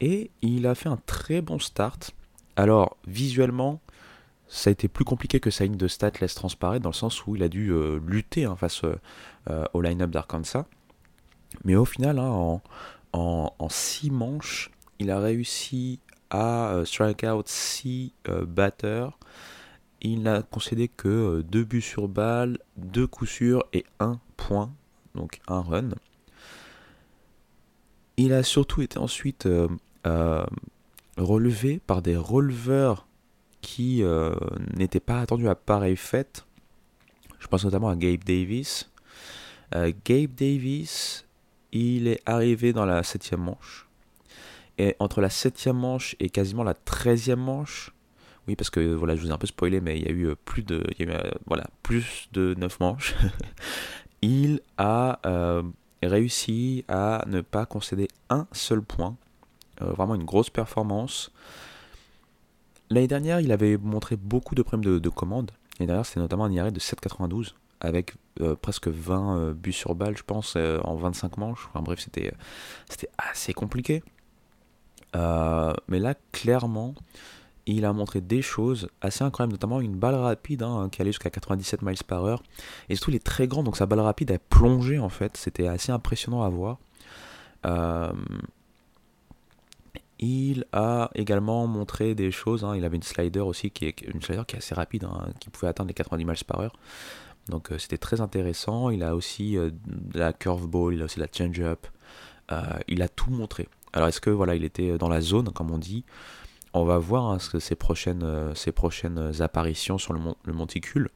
Et 0.00 0.30
il 0.42 0.66
a 0.66 0.76
fait 0.76 0.88
un 0.88 0.98
très 1.06 1.40
bon 1.42 1.58
start. 1.58 2.12
Alors, 2.54 2.96
visuellement, 3.06 3.80
ça 4.46 4.70
a 4.70 4.72
été 4.72 4.86
plus 4.86 5.04
compliqué 5.04 5.40
que 5.40 5.50
sa 5.50 5.64
ligne 5.64 5.76
de 5.76 5.88
stats 5.88 6.12
laisse 6.20 6.34
transparaître, 6.34 6.82
dans 6.82 6.90
le 6.90 6.94
sens 6.94 7.26
où 7.26 7.34
il 7.34 7.42
a 7.42 7.48
dû 7.48 7.72
euh, 7.72 7.98
lutter 8.06 8.44
hein, 8.44 8.54
face 8.54 8.82
au 9.72 9.80
line-up 9.80 10.10
d'Arkansas. 10.10 10.66
Mais 11.64 11.76
au 11.76 11.84
final, 11.84 12.18
hein, 12.18 12.60
en, 13.12 13.68
six 13.68 14.10
manches, 14.10 14.70
il 14.98 15.10
a 15.10 15.20
réussi 15.20 16.00
à 16.30 16.72
euh, 16.72 16.84
strike 16.84 17.24
out 17.24 17.48
6 17.48 18.12
euh, 18.28 18.44
batteurs. 18.44 19.18
Il 20.00 20.22
n'a 20.22 20.42
concédé 20.42 20.88
que 20.88 21.42
2 21.42 21.60
euh, 21.60 21.64
buts 21.64 21.80
sur 21.80 22.08
balle, 22.08 22.58
2 22.76 23.06
coups 23.06 23.30
sûrs 23.30 23.64
et 23.72 23.84
1 23.98 24.20
point, 24.36 24.72
donc 25.14 25.40
un 25.48 25.60
run. 25.60 25.90
Il 28.16 28.32
a 28.32 28.42
surtout 28.42 28.82
été 28.82 28.98
ensuite 28.98 29.48
relevé 31.16 31.80
par 31.86 32.02
des 32.02 32.16
releveurs 32.16 33.06
qui 33.60 34.02
n'étaient 34.76 34.98
pas 34.98 35.20
attendus 35.20 35.48
à 35.48 35.54
pareille 35.54 35.96
fête. 35.96 36.44
Je 37.38 37.46
pense 37.46 37.64
notamment 37.64 37.88
à 37.90 37.94
Gabe 37.94 38.24
Davis, 38.24 38.90
Gabe 39.72 40.34
Davis, 40.34 41.27
il 41.72 42.08
est 42.08 42.20
arrivé 42.26 42.72
dans 42.72 42.84
la 42.84 43.02
septième 43.02 43.40
manche. 43.40 43.88
Et 44.78 44.94
entre 45.00 45.20
la 45.20 45.30
septième 45.30 45.76
manche 45.76 46.14
et 46.20 46.30
quasiment 46.30 46.62
la 46.62 46.74
treizième 46.74 47.40
manche, 47.40 47.92
oui, 48.46 48.56
parce 48.56 48.70
que 48.70 48.94
voilà, 48.94 49.16
je 49.16 49.22
vous 49.22 49.28
ai 49.28 49.32
un 49.32 49.38
peu 49.38 49.46
spoilé, 49.46 49.80
mais 49.80 49.98
il 49.98 50.04
y 50.04 50.08
a 50.08 50.12
eu 50.12 50.34
plus 50.44 50.62
de, 50.62 50.82
voilà, 51.46 51.66
plus 51.82 52.28
de 52.32 52.54
9 52.56 52.80
manches. 52.80 53.14
il 54.22 54.60
a 54.78 55.20
réussi 56.02 56.84
à 56.88 57.24
ne 57.26 57.40
pas 57.40 57.66
concéder 57.66 58.08
un 58.30 58.46
seul 58.52 58.80
point. 58.80 59.16
vraiment 59.80 60.14
une 60.14 60.24
grosse 60.24 60.48
performance. 60.48 61.30
L'année 62.88 63.08
dernière, 63.08 63.40
il 63.40 63.52
avait 63.52 63.76
montré 63.76 64.16
beaucoup 64.16 64.54
de 64.54 64.62
problèmes 64.62 64.94
de, 64.94 64.98
de 64.98 65.08
commande. 65.10 65.50
L'année 65.78 65.88
dernière, 65.88 66.06
c'était 66.06 66.20
notamment 66.20 66.44
un 66.44 66.52
IRA 66.52 66.70
de 66.70 66.80
7,92 66.80 67.52
avec 67.80 68.14
euh, 68.40 68.54
presque 68.54 68.88
20 68.88 69.36
euh, 69.36 69.54
buts 69.54 69.72
sur 69.72 69.94
balle, 69.94 70.16
je 70.16 70.22
pense, 70.22 70.54
euh, 70.56 70.78
en 70.84 70.96
25 70.96 71.36
manches. 71.38 71.66
Enfin 71.68 71.82
bref, 71.82 72.00
c'était 72.00 72.32
assez 73.18 73.52
compliqué. 73.52 74.02
mais 75.14 75.98
là, 75.98 76.14
clairement, 76.32 76.94
il 77.66 77.84
a 77.84 77.92
montré 77.92 78.20
des 78.20 78.42
choses 78.42 78.88
assez 79.00 79.24
incroyables, 79.24 79.52
notamment 79.52 79.80
une 79.80 79.96
balle 79.96 80.14
rapide 80.14 80.62
hein, 80.62 80.88
qui 80.90 81.02
allait 81.02 81.12
jusqu'à 81.12 81.30
97 81.30 81.82
miles 81.82 81.96
par 82.06 82.24
heure. 82.24 82.42
Et 82.88 82.96
surtout, 82.96 83.10
il 83.10 83.16
est 83.16 83.24
très 83.24 83.46
grand, 83.46 83.62
donc 83.62 83.76
sa 83.76 83.86
balle 83.86 84.00
rapide 84.00 84.32
a 84.32 84.38
plongé 84.38 84.98
en 84.98 85.08
fait. 85.08 85.36
C'était 85.36 85.66
assez 85.66 85.92
impressionnant 85.92 86.42
à 86.42 86.48
voir. 86.48 86.78
Il 90.20 90.64
a 90.72 91.10
également 91.14 91.66
montré 91.68 92.14
des 92.14 92.32
choses. 92.32 92.64
Hein. 92.64 92.74
Il 92.76 92.84
avait 92.84 92.96
une 92.96 93.02
slider 93.02 93.40
aussi 93.40 93.70
qui 93.70 93.86
est 93.86 94.00
une 94.02 94.20
slider 94.20 94.42
qui 94.46 94.56
est 94.56 94.58
assez 94.58 94.74
rapide, 94.74 95.04
hein, 95.04 95.28
qui 95.38 95.48
pouvait 95.48 95.68
atteindre 95.68 95.88
les 95.88 95.94
90 95.94 96.24
miles 96.24 96.44
par 96.46 96.60
heure. 96.60 96.72
Donc 97.48 97.72
euh, 97.72 97.78
c'était 97.78 97.98
très 97.98 98.20
intéressant. 98.20 98.90
Il 98.90 99.02
a 99.02 99.14
aussi 99.14 99.56
euh, 99.56 99.70
de 99.86 100.18
la 100.18 100.32
curveball, 100.32 100.94
il 100.94 101.02
a 101.02 101.04
aussi 101.04 101.16
de 101.16 101.22
la 101.24 101.28
change-up. 101.32 101.86
Euh, 102.52 102.62
il 102.88 103.02
a 103.02 103.08
tout 103.08 103.30
montré. 103.30 103.68
Alors 103.92 104.08
est-ce 104.08 104.20
que 104.20 104.30
voilà, 104.30 104.54
il 104.54 104.64
était 104.64 104.98
dans 104.98 105.08
la 105.08 105.20
zone, 105.20 105.50
comme 105.52 105.70
on 105.70 105.78
dit? 105.78 106.04
On 106.74 106.84
va 106.84 106.98
voir 106.98 107.26
hein, 107.26 107.38
ses 107.38 107.74
prochaines, 107.74 108.54
ses 108.54 108.72
prochaines 108.72 109.40
apparitions 109.40 109.98
sur 109.98 110.12
le, 110.12 110.20
le 110.44 110.52
monticule 110.52 111.10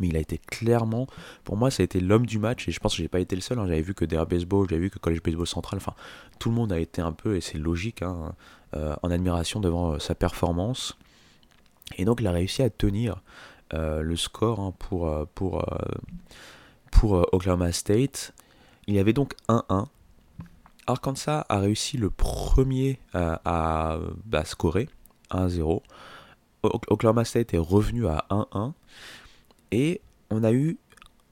mais 0.00 0.08
il 0.08 0.16
a 0.16 0.20
été 0.20 0.38
clairement, 0.38 1.06
pour 1.44 1.56
moi, 1.56 1.70
ça 1.70 1.80
a 1.80 1.84
été 1.84 2.00
l'homme 2.00 2.26
du 2.26 2.40
match, 2.40 2.66
et 2.66 2.72
je 2.72 2.80
pense 2.80 2.96
que 2.96 3.02
j'ai 3.04 3.08
pas 3.08 3.20
été 3.20 3.36
le 3.36 3.40
seul, 3.40 3.60
hein. 3.60 3.66
j'avais 3.68 3.80
vu 3.80 3.94
que 3.94 4.04
DR 4.04 4.26
Baseball, 4.26 4.66
j'avais 4.68 4.82
vu 4.82 4.90
que 4.90 4.98
College 4.98 5.22
Baseball 5.22 5.46
Central, 5.46 5.76
enfin, 5.76 5.94
tout 6.40 6.48
le 6.48 6.56
monde 6.56 6.72
a 6.72 6.80
été 6.80 7.00
un 7.00 7.12
peu, 7.12 7.36
et 7.36 7.40
c'est 7.40 7.58
logique, 7.58 8.02
hein, 8.02 8.34
en 8.72 9.10
admiration 9.12 9.60
devant 9.60 10.00
sa 10.00 10.16
performance, 10.16 10.98
et 11.96 12.04
donc 12.04 12.20
il 12.20 12.26
a 12.26 12.32
réussi 12.32 12.60
à 12.62 12.70
tenir 12.70 13.22
le 13.74 14.16
score 14.16 14.60
hein, 14.60 14.74
pour, 14.78 15.26
pour, 15.34 15.64
pour 16.90 17.28
Oklahoma 17.32 17.72
State, 17.72 18.32
il 18.86 18.94
y 18.94 18.98
avait 18.98 19.12
donc 19.12 19.34
1-1, 19.48 19.86
Arkansas 20.86 21.46
a 21.48 21.58
réussi 21.58 21.96
le 21.96 22.10
premier 22.10 22.98
à, 23.12 23.98
bah, 24.24 24.44
scorer, 24.44 24.88
1-0, 25.30 25.82
Oklahoma 26.62 27.24
State 27.24 27.54
est 27.54 27.58
revenu 27.58 28.06
à 28.06 28.26
1-1, 28.30 28.72
et 29.72 30.00
on 30.30 30.44
a 30.44 30.52
eu 30.52 30.78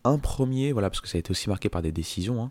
un 0.04 0.18
premier, 0.18 0.72
voilà, 0.72 0.90
parce 0.90 1.00
que 1.00 1.08
ça 1.08 1.16
a 1.16 1.20
été 1.20 1.30
aussi 1.30 1.48
marqué 1.48 1.68
par 1.68 1.82
des 1.82 1.92
décisions. 1.92 2.42
Hein. 2.42 2.50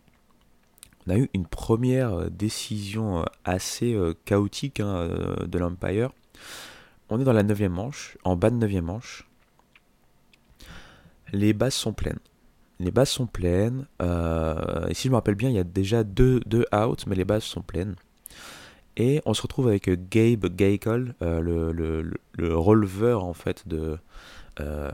On 1.08 1.12
a 1.12 1.17
eu 1.17 1.30
une 1.34 1.45
première 1.45 2.13
euh, 2.13 2.30
décision 2.30 3.21
euh, 3.21 3.25
assez 3.43 3.93
euh, 3.93 4.13
chaotique 4.25 4.80
hein, 4.80 5.10
de 5.45 5.60
l'Empire. 5.60 6.12
On 7.10 7.19
est 7.19 7.23
dans 7.23 7.34
la 7.34 7.43
9 7.43 7.62
manche, 7.69 8.17
en 8.23 8.36
bas 8.36 8.49
de 8.49 8.56
9 8.56 8.82
manche. 8.82 9.27
Les 11.32 11.54
bases 11.54 11.74
sont 11.74 11.94
pleines. 11.94 12.20
Les 12.80 12.91
bases 12.91 13.10
sont 13.10 13.28
pleines. 13.28 13.88
et 14.00 14.94
si 14.94 15.08
je 15.08 15.10
me 15.10 15.15
rappelle 15.15 15.36
bien, 15.36 15.50
il 15.50 15.56
y 15.56 15.60
a 15.60 15.63
déjà 15.63 16.04
deux, 16.04 16.39
deux 16.46 16.65
outs, 16.74 17.06
mais 17.08 17.15
les 17.15 17.26
bases 17.26 17.44
sont 17.44 17.62
pleines. 17.62 17.96
Et 18.98 19.22
on 19.26 19.34
se 19.34 19.41
retrouve 19.41 19.67
avec 19.67 19.89
Gabe 20.10 20.48
Geikel, 20.56 21.15
le, 21.22 21.72
le, 21.72 22.12
le, 22.34 22.58
releveur 22.58 23.24
en 23.24 23.34
fait 23.34 23.63
euh, 24.60 24.89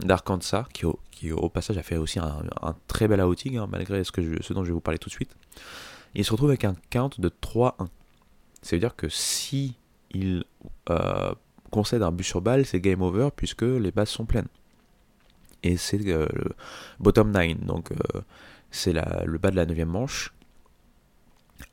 d'Arkansas, 0.00 0.66
qui, 0.72 1.30
au 1.32 1.48
passage 1.48 1.78
a 1.78 1.82
fait 1.82 1.96
aussi 1.96 2.18
un, 2.18 2.42
très 2.88 3.06
bel 3.06 3.22
outing, 3.22 3.56
hein, 3.56 3.68
malgré 3.70 4.02
ce, 4.02 4.52
dont 4.52 4.64
je 4.64 4.68
vais 4.68 4.72
vous 4.72 4.80
parler 4.80 4.98
tout 4.98 5.08
de 5.08 5.14
suite. 5.14 5.36
il 6.14 6.24
se 6.24 6.32
retrouve 6.32 6.50
avec 6.50 6.64
un 6.64 6.74
count 6.90 7.10
de 7.18 7.28
3-1. 7.28 7.72
Ça 8.62 8.76
veut 8.76 8.80
dire 8.80 8.96
que 8.96 9.08
si 9.08 9.76
il 10.10 10.44
euh, 10.90 11.32
concède 11.70 12.02
un 12.02 12.10
but 12.10 12.24
sur 12.24 12.40
balle, 12.40 12.66
c'est 12.66 12.80
game 12.80 13.00
over 13.00 13.28
puisque 13.34 13.62
les 13.62 13.92
bases 13.92 14.08
sont 14.08 14.24
pleines. 14.24 14.48
Et 15.62 15.76
c'est 15.76 16.00
euh, 16.08 16.26
le 16.32 16.50
bottom 16.98 17.30
9, 17.30 17.60
donc 17.60 17.90
c'est 18.70 18.92
le 18.92 19.38
bas 19.38 19.50
de 19.50 19.56
la 19.56 19.66
9 19.66 19.78
manche. 19.86 20.32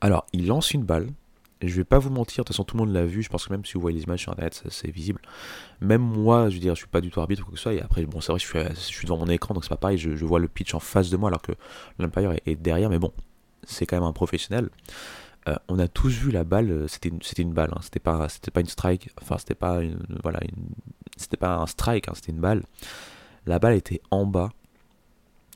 Alors, 0.00 0.26
il 0.32 0.46
lance 0.46 0.72
une 0.72 0.84
balle, 0.84 1.08
je 1.60 1.74
vais 1.74 1.84
pas 1.84 1.98
vous 1.98 2.10
mentir, 2.10 2.44
de 2.44 2.48
toute 2.48 2.54
façon 2.54 2.64
tout 2.64 2.76
le 2.76 2.84
monde 2.84 2.94
l'a 2.94 3.04
vu, 3.04 3.22
je 3.22 3.28
pense 3.28 3.46
que 3.46 3.52
même 3.52 3.64
si 3.64 3.74
vous 3.74 3.80
voyez 3.80 3.98
les 3.98 4.04
images 4.04 4.20
sur 4.20 4.32
internet, 4.32 4.62
c'est 4.68 4.90
visible. 4.90 5.20
Même 5.80 6.02
moi, 6.02 6.48
je 6.50 6.54
veux 6.54 6.60
dire, 6.60 6.74
je 6.74 6.80
suis 6.80 6.88
pas 6.88 7.00
du 7.00 7.10
tout 7.10 7.20
arbitre 7.20 7.42
ou 7.42 7.46
quoi 7.46 7.52
que 7.52 7.58
ce 7.58 7.62
soit, 7.64 7.74
et 7.74 7.80
après, 7.80 8.04
bon, 8.06 8.20
c'est 8.20 8.32
vrai, 8.32 8.38
je 8.38 8.74
suis, 8.74 9.06
devant 9.06 9.18
mon 9.18 9.28
écran, 9.28 9.54
donc 9.54 9.64
c'est 9.64 9.70
pas 9.70 9.76
pareil, 9.76 9.98
je, 9.98 10.10
vois 10.24 10.38
le 10.38 10.48
pitch 10.48 10.74
en 10.74 10.80
face 10.80 11.10
de 11.10 11.16
moi 11.16 11.30
alors 11.30 11.42
que 11.42 11.52
l'Empire 11.98 12.34
est, 12.46 12.54
derrière, 12.56 12.90
mais 12.90 12.98
bon, 12.98 13.12
c'est 13.64 13.86
quand 13.86 13.96
même 13.96 14.04
un 14.04 14.12
professionnel. 14.12 14.70
Euh, 15.48 15.56
on 15.68 15.78
a 15.78 15.88
tous 15.88 16.10
vu 16.10 16.30
la 16.30 16.44
balle, 16.44 16.70
euh, 16.70 16.88
c'était 16.88 17.08
une, 17.42 17.52
balle, 17.52 17.70
hein, 17.74 17.80
c'était 17.82 18.00
pas, 18.00 18.28
une 18.56 18.66
strike, 18.66 19.10
enfin 19.20 19.38
c'était 19.38 19.54
pas 19.54 19.80
voilà, 20.22 20.40
pas 21.40 21.56
un 21.56 21.66
strike, 21.66 22.08
hein, 22.08 22.12
c'était 22.14 22.32
une 22.32 22.40
balle. 22.40 22.62
La 23.46 23.58
balle 23.58 23.74
était 23.74 24.00
en 24.10 24.26
bas, 24.26 24.50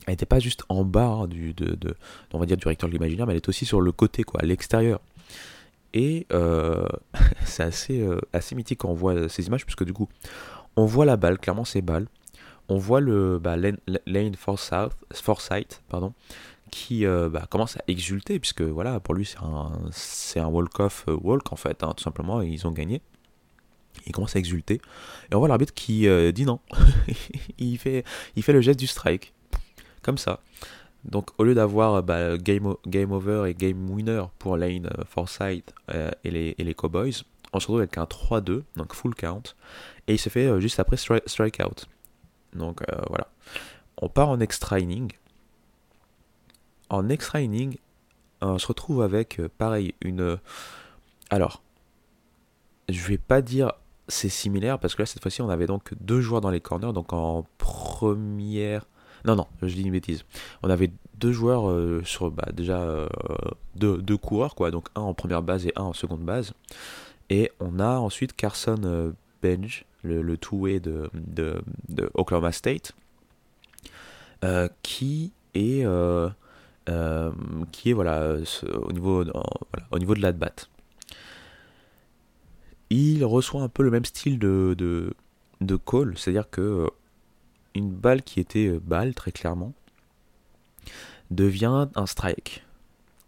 elle 0.06 0.14
était 0.14 0.26
pas 0.26 0.40
juste 0.40 0.64
en 0.68 0.84
bas 0.84 1.06
hein, 1.06 1.28
du, 1.28 1.54
de, 1.54 1.74
de, 1.74 1.94
on 2.32 2.38
va 2.38 2.46
dire 2.46 2.56
du 2.56 2.66
rectangle 2.66 2.96
imaginaire, 2.96 3.26
mais 3.26 3.32
elle 3.34 3.38
est 3.38 3.48
aussi 3.48 3.64
sur 3.64 3.80
le 3.80 3.92
côté, 3.92 4.24
quoi, 4.24 4.40
à 4.40 4.44
l'extérieur. 4.44 5.00
Et 5.94 6.26
euh, 6.32 6.86
c'est 7.44 7.62
assez, 7.62 8.00
euh, 8.00 8.20
assez 8.32 8.54
mythique 8.54 8.80
quand 8.80 8.88
on 8.88 8.94
voit 8.94 9.28
ces 9.28 9.46
images, 9.46 9.64
puisque 9.64 9.84
du 9.84 9.92
coup, 9.92 10.08
on 10.76 10.86
voit 10.86 11.04
la 11.04 11.16
balle, 11.16 11.38
clairement 11.38 11.64
c'est 11.64 11.82
balle. 11.82 12.06
On 12.68 12.78
voit 12.78 13.00
le 13.00 13.38
bah, 13.38 13.56
Lane, 13.56 14.34
Forsyth, 14.36 15.82
pardon, 15.88 16.14
qui 16.70 17.04
euh, 17.04 17.28
bah, 17.28 17.46
commence 17.48 17.76
à 17.76 17.80
exulter, 17.86 18.40
puisque 18.40 18.62
voilà, 18.62 18.98
pour 18.98 19.14
lui 19.14 19.26
c'est 19.26 19.38
un, 19.38 20.42
un 20.42 20.46
walk-off 20.46 21.04
walk 21.08 21.52
en 21.52 21.56
fait, 21.56 21.82
hein, 21.82 21.92
tout 21.96 22.02
simplement, 22.02 22.42
et 22.42 22.48
ils 22.48 22.66
ont 22.66 22.72
gagné. 22.72 23.02
Il 24.06 24.12
commence 24.12 24.36
à 24.36 24.38
exulter. 24.38 24.80
Et 25.30 25.34
on 25.34 25.38
voit 25.38 25.48
l'arbitre 25.48 25.74
qui 25.74 26.06
dit 26.32 26.44
non. 26.44 26.60
il, 27.58 27.78
fait, 27.78 28.04
il 28.36 28.42
fait 28.42 28.52
le 28.52 28.60
geste 28.60 28.78
du 28.78 28.86
strike. 28.86 29.32
Comme 30.02 30.18
ça. 30.18 30.40
Donc 31.04 31.30
au 31.38 31.44
lieu 31.44 31.54
d'avoir 31.54 32.02
bah, 32.02 32.36
game, 32.38 32.74
game 32.86 33.12
over 33.12 33.48
et 33.48 33.54
game 33.54 33.90
winner 33.90 34.24
pour 34.38 34.56
Lane 34.56 34.86
euh, 34.86 35.04
Forsyth 35.08 35.74
euh, 35.90 36.10
et, 36.24 36.30
les, 36.30 36.54
et 36.58 36.64
les 36.64 36.74
Cowboys, 36.74 37.24
on 37.52 37.60
se 37.60 37.66
retrouve 37.66 37.80
avec 37.80 37.98
un 37.98 38.04
3-2, 38.04 38.62
donc 38.76 38.94
full 38.94 39.14
count, 39.14 39.42
et 40.06 40.14
il 40.14 40.18
se 40.18 40.28
fait 40.28 40.46
euh, 40.46 40.60
juste 40.60 40.78
après 40.78 40.96
strike 40.96 41.60
out. 41.60 41.86
Donc 42.54 42.82
voilà. 43.08 43.28
On 43.96 44.10
part 44.10 44.28
en 44.28 44.38
extra 44.38 44.78
inning. 44.78 45.10
En 46.90 47.08
extra 47.08 47.40
inning, 47.40 47.78
on 48.42 48.58
se 48.58 48.66
retrouve 48.66 49.00
avec 49.00 49.40
pareil 49.56 49.94
une. 50.02 50.38
Alors, 51.30 51.62
je 52.90 53.00
vais 53.06 53.16
pas 53.16 53.40
dire 53.40 53.72
c'est 54.08 54.28
similaire 54.28 54.78
parce 54.78 54.94
que 54.94 55.02
là 55.02 55.06
cette 55.06 55.22
fois-ci 55.22 55.42
on 55.42 55.48
avait 55.48 55.66
donc 55.66 55.94
deux 56.00 56.20
joueurs 56.20 56.40
dans 56.40 56.50
les 56.50 56.60
corners, 56.60 56.92
donc 56.92 57.12
en 57.12 57.46
première 57.58 58.86
non, 59.24 59.36
non, 59.36 59.46
je 59.62 59.74
dis 59.74 59.82
une 59.82 59.92
bêtise. 59.92 60.24
On 60.62 60.70
avait 60.70 60.90
deux 61.14 61.32
joueurs 61.32 61.70
euh, 61.70 62.02
sur 62.04 62.30
bah, 62.30 62.48
déjà 62.52 62.80
euh, 62.80 63.08
deux, 63.76 64.16
coureurs, 64.16 64.54
quoi, 64.54 64.70
donc 64.70 64.88
un 64.94 65.02
en 65.02 65.14
première 65.14 65.42
base 65.42 65.66
et 65.66 65.72
un 65.76 65.82
en 65.82 65.92
seconde 65.92 66.22
base. 66.22 66.52
Et 67.30 67.52
on 67.60 67.78
a 67.78 67.98
ensuite 67.98 68.34
Carson 68.34 68.80
euh, 68.84 69.12
Benj, 69.42 69.84
le, 70.02 70.36
two-way 70.36 70.80
de, 70.80 71.10
Oklahoma 72.14 72.52
State, 72.52 72.92
qui 74.82 75.32
est 75.54 75.86
qui 77.70 77.90
est 77.90 77.92
voilà, 77.92 78.36
au 78.82 78.92
niveau 78.92 79.24
au 79.90 79.98
niveau 79.98 80.14
de 80.14 80.20
la 80.20 80.32
bat. 80.32 80.52
Il 82.94 83.24
reçoit 83.24 83.62
un 83.62 83.70
peu 83.70 83.82
le 83.82 83.90
même 83.90 84.04
style 84.04 84.38
de, 84.38 85.14
call, 85.86 86.18
c'est-à-dire 86.18 86.50
que 86.50 86.90
une 87.74 87.90
balle 87.90 88.22
qui 88.22 88.38
était 88.38 88.66
euh, 88.66 88.80
balle, 88.84 89.14
très 89.14 89.32
clairement, 89.32 89.72
devient 91.30 91.88
un 91.94 92.06
strike. 92.06 92.62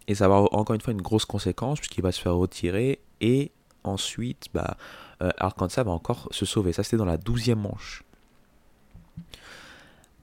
Et 0.07 0.15
ça 0.15 0.29
va 0.29 0.35
encore 0.35 0.75
une 0.75 0.83
fois 0.83 0.93
une 0.93 1.01
grosse 1.01 1.25
conséquence, 1.25 1.79
puisqu'il 1.79 2.03
va 2.03 2.13
se 2.13 2.21
faire 2.21 2.35
retirer, 2.35 3.01
et 3.23 3.53
ensuite, 3.85 4.49
bah, 4.53 4.77
euh, 5.23 5.31
Arkansas 5.39 5.83
va 5.83 5.93
encore 5.93 6.29
se 6.31 6.45
sauver. 6.45 6.75
Ça, 6.75 6.83
c'était 6.83 6.99
dans 6.99 7.07
la 7.07 7.17
douzième 7.17 7.61
manche. 7.61 8.05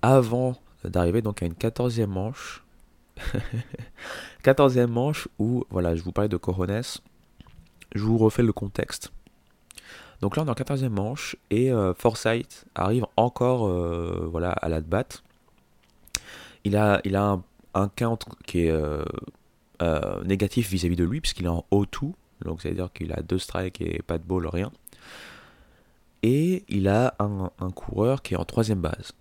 Avant 0.04 0.56
d'arriver 0.84 1.23
donc 1.23 1.41
à 1.41 1.47
une 1.47 1.56
quatorzième 1.56 2.12
manche, 2.12 2.63
quatorzième 4.43 4.91
manche 4.91 5.27
où, 5.39 5.65
voilà, 5.71 5.95
je 5.95 6.04
vous 6.04 6.12
parlais 6.12 6.30
de 6.30 6.38
Corones, 6.38 6.84
je 7.95 8.04
vous 8.04 8.19
refais 8.19 8.43
le 8.43 8.54
contexte. 8.54 9.12
Donc 10.21 10.38
là, 10.38 10.43
on 10.43 10.45
est 10.45 10.49
en 10.49 10.53
14e 10.53 10.89
manche 10.89 11.36
et 11.49 11.71
euh, 11.71 11.93
Forsyth 11.93 12.65
arrive 12.75 13.05
encore 13.17 13.67
euh, 13.67 14.27
voilà, 14.31 14.51
à 14.51 14.69
la 14.69 14.81
batte. 14.81 15.23
Il 16.63 16.75
a, 16.75 17.01
un, 17.73 17.89
count 17.89 18.19
qui 18.45 18.67
est 18.67 18.73
négatif 20.23 20.69
vis-à-vis 20.69 20.95
de 20.95 21.03
lui, 21.03 21.21
puisqu'il 21.21 21.45
est 21.45 21.49
en 21.49 21.65
O2, 21.71 22.13
donc 22.45 22.62
ça 22.62 22.69
veut 22.69 22.75
dire 22.75 22.93
qu'il 22.93 23.12
a 23.13 23.21
deux 23.23 23.39
strikes 23.39 23.81
et 23.81 24.03
pas 24.05 24.19
de 24.19 24.23
ball, 24.23 24.45
rien. 24.45 24.71
Et 26.21 26.63
il 26.69 26.88
a 26.88 27.15
un, 27.17 27.49
un 27.60 27.71
coureur 27.71 28.21
qui 28.21 28.36
est 28.36 28.38
en 28.38 28.45
troisième 28.45 28.79
base 28.79 29.13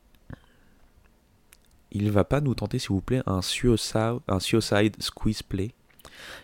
il 1.92 2.10
va 2.10 2.24
pas 2.24 2.40
nous 2.40 2.54
tenter, 2.54 2.78
s'il 2.78 2.90
vous 2.90 3.00
plaît, 3.00 3.22
un 3.26 3.42
suicide, 3.42 4.18
un 4.28 4.40
suicide 4.40 4.96
squeeze 5.00 5.42
play. 5.42 5.72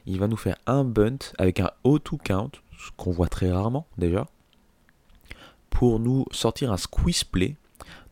Il 0.07 0.19
va 0.19 0.29
nous 0.29 0.37
faire 0.37 0.57
un 0.67 0.85
bunt 0.85 1.19
avec 1.39 1.61
un 1.61 1.71
O2 1.85 2.19
count, 2.23 2.51
ce 2.79 2.91
qu'on 2.97 3.11
voit 3.11 3.29
très 3.29 3.51
rarement 3.51 3.87
déjà, 3.99 4.27
pour 5.77 6.01
nous 6.01 6.25
sortir 6.31 6.73
un 6.73 6.79
squeeze 6.79 7.23
play. 7.23 7.55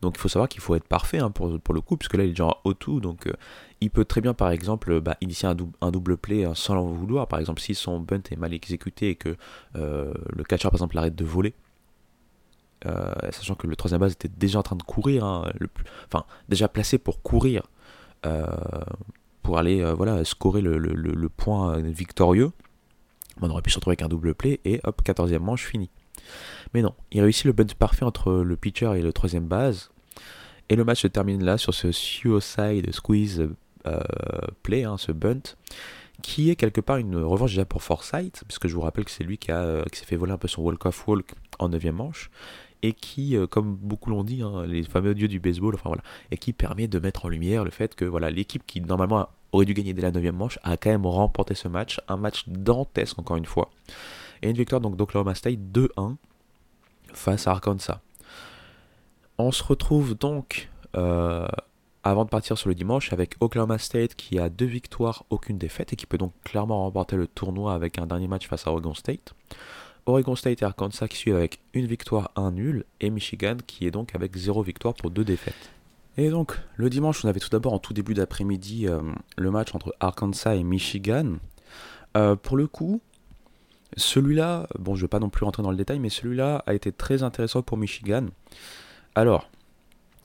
Donc 0.01 0.17
il 0.17 0.19
faut 0.19 0.29
savoir 0.29 0.47
qu'il 0.47 0.61
faut 0.61 0.75
être 0.75 0.87
parfait 0.87 1.17
hein, 1.17 1.31
pour, 1.31 1.49
le 1.49 1.81
coup, 1.81 1.97
puisque 1.97 2.13
là 2.13 2.23
il 2.23 2.27
est 2.27 2.33
déjà 2.33 2.45
en 2.45 2.55
O2, 2.63 3.01
donc 3.01 3.25
euh, 3.25 3.33
il 3.81 3.89
peut 3.89 4.05
très 4.05 4.21
bien 4.21 4.35
par 4.35 4.51
exemple 4.51 5.01
bah, 5.01 5.17
initier 5.19 5.49
un, 5.49 5.91
double 5.91 6.15
play 6.15 6.45
hein, 6.45 6.53
sans 6.53 6.75
l'en 6.75 6.85
vouloir. 6.85 7.27
Par 7.27 7.39
exemple, 7.39 7.59
si 7.59 7.73
son 7.73 7.99
bunt 7.99 8.21
est 8.29 8.35
mal 8.35 8.53
exécuté 8.53 9.09
et 9.09 9.15
que 9.15 9.35
euh, 9.75 10.13
le 10.29 10.43
catcher 10.43 10.67
par 10.67 10.75
exemple 10.75 10.95
arrête 10.95 11.15
de 11.15 11.25
voler, 11.25 11.55
euh, 12.85 13.11
sachant 13.31 13.55
que 13.55 13.65
le 13.65 13.75
troisième 13.75 13.99
base 13.99 14.11
était 14.11 14.29
déjà 14.29 14.59
en 14.59 14.63
train 14.63 14.75
de 14.75 14.83
courir, 14.83 15.25
hein, 15.25 15.51
enfin 16.05 16.23
déjà 16.47 16.67
placé 16.67 16.99
pour 16.99 17.23
courir, 17.23 17.63
pour 19.41 19.57
aller 19.57 19.83
voilà 19.93 20.23
scorer 20.23 20.61
le, 20.61 21.29
point 21.29 21.79
victorieux. 21.79 22.51
On 23.41 23.49
aurait 23.49 23.63
pu 23.63 23.71
se 23.71 23.77
retrouver 23.77 23.93
avec 23.93 24.03
un 24.03 24.07
double 24.07 24.35
play 24.35 24.59
et 24.65 24.81
hop, 24.83 25.01
14e 25.03 25.39
manche 25.39 25.65
fini. 25.65 25.89
Mais 26.73 26.81
non, 26.81 26.93
il 27.11 27.21
réussit 27.21 27.45
le 27.45 27.53
bunt 27.53 27.65
parfait 27.77 28.05
entre 28.05 28.31
le 28.33 28.55
pitcher 28.55 28.93
et 28.97 29.01
le 29.01 29.13
troisième 29.13 29.45
base. 29.45 29.89
Et 30.69 30.75
le 30.75 30.83
match 30.83 31.01
se 31.01 31.07
termine 31.07 31.43
là 31.43 31.57
sur 31.57 31.73
ce 31.73 31.91
suicide 31.91 32.91
squeeze 32.91 33.49
play, 34.63 34.83
hein, 34.83 34.97
ce 34.97 35.11
bunt, 35.11 35.41
qui 36.23 36.49
est 36.49 36.55
quelque 36.55 36.81
part 36.81 36.97
une 36.97 37.17
revanche 37.17 37.51
déjà 37.51 37.65
pour 37.65 37.83
Forsyth, 37.83 38.43
puisque 38.47 38.67
je 38.67 38.73
vous 38.73 38.81
rappelle 38.81 39.05
que 39.05 39.11
c'est 39.11 39.23
lui 39.23 39.37
qui, 39.37 39.51
qui 39.91 39.99
s'est 39.99 40.05
fait 40.05 40.15
voler 40.15 40.31
un 40.31 40.39
peu 40.39 40.47
son 40.47 40.63
walk-off 40.63 41.07
walk 41.07 41.35
en 41.59 41.69
9 41.69 41.85
manche 41.91 42.31
et 42.85 42.93
qui, 42.93 43.35
euh, 43.35 43.47
comme 43.47 43.75
beaucoup 43.75 44.09
l'ont 44.09 44.23
dit, 44.23 44.41
hein, 44.41 44.65
les 44.67 44.83
fameux 44.83 45.15
dieux 45.15 45.27
du 45.27 45.39
baseball, 45.39 45.73
enfin 45.73 45.89
voilà, 45.89 46.03
et 46.31 46.37
qui 46.37 46.53
permet 46.53 46.87
de 46.87 46.99
mettre 46.99 47.25
en 47.25 47.29
lumière 47.29 47.63
le 47.63 47.71
fait 47.71 47.95
que 47.95 48.05
voilà, 48.05 48.29
l'équipe 48.29 48.63
qui 48.65 48.81
normalement 48.81 49.27
aurait 49.51 49.65
dû 49.65 49.73
gagner 49.73 49.93
dès 49.93 50.01
la 50.01 50.11
9 50.11 50.23
manche 50.33 50.59
a 50.63 50.77
quand 50.77 50.89
même 50.89 51.05
remporté 51.05 51.55
ce 51.55 51.67
match, 51.67 51.99
un 52.07 52.17
match 52.17 52.43
dantesque 52.47 53.17
encore 53.17 53.37
une 53.37 53.45
fois, 53.45 53.71
et 54.45 54.49
une 54.49 54.57
victoire 54.57 54.81
donc 54.81 54.95
d'Oklahoma 54.95 55.33
State 55.33 55.59
2-1 55.73 56.15
face 57.13 57.47
à 57.47 57.51
Arkansas. 57.51 57.99
On 59.37 59.51
se 59.51 59.63
retrouve 59.63 60.15
donc 60.15 60.69
euh, 60.95 61.47
avant 62.03 62.25
de 62.25 62.29
partir 62.29 62.57
sur 62.57 62.69
le 62.69 62.75
dimanche 62.75 63.11
avec 63.11 63.35
Oklahoma 63.39 63.79
State 63.79 64.15
qui 64.15 64.37
a 64.37 64.49
deux 64.49 64.67
victoires, 64.67 65.25
aucune 65.29 65.57
défaite 65.57 65.93
et 65.93 65.95
qui 65.95 66.05
peut 66.05 66.19
donc 66.19 66.33
clairement 66.43 66.83
remporter 66.83 67.15
le 67.15 67.27
tournoi 67.27 67.73
avec 67.73 67.97
un 67.97 68.05
dernier 68.05 68.27
match 68.27 68.47
face 68.47 68.67
à 68.67 68.71
Oregon 68.71 68.93
State. 68.93 69.33
Oregon 70.05 70.35
State 70.35 70.61
et 70.61 70.65
Arkansas 70.65 71.07
qui 71.07 71.17
suivent 71.17 71.35
avec 71.35 71.59
une 71.73 71.87
victoire, 71.87 72.29
un 72.35 72.51
nul, 72.51 72.85
et 73.01 73.09
Michigan 73.09 73.57
qui 73.65 73.87
est 73.87 73.91
donc 73.91 74.13
avec 74.13 74.35
zéro 74.35 74.61
victoire 74.61 74.93
pour 74.93 75.09
deux 75.09 75.23
défaites. 75.23 75.71
Et 76.17 76.29
donc, 76.29 76.57
le 76.75 76.91
dimanche, 76.91 77.25
on 77.25 77.27
avait 77.27 77.39
tout 77.39 77.49
d'abord 77.49 77.73
en 77.73 77.79
tout 77.79 77.93
début 77.93 78.13
d'après-midi 78.13 78.87
euh, 78.87 79.01
le 79.35 79.51
match 79.51 79.73
entre 79.73 79.95
Arkansas 79.99 80.55
et 80.55 80.63
Michigan. 80.63 81.37
Euh, 82.15 82.35
pour 82.35 82.55
le 82.55 82.67
coup, 82.67 83.01
celui-là, 83.95 84.67
bon, 84.77 84.95
je 84.95 85.01
ne 85.01 85.03
vais 85.03 85.09
pas 85.09 85.19
non 85.19 85.29
plus 85.29 85.45
rentrer 85.45 85.63
dans 85.63 85.71
le 85.71 85.77
détail, 85.77 85.99
mais 85.99 86.09
celui-là 86.09 86.63
a 86.65 86.73
été 86.73 86.91
très 86.91 87.23
intéressant 87.23 87.61
pour 87.61 87.77
Michigan. 87.77 88.25
Alors, 89.15 89.49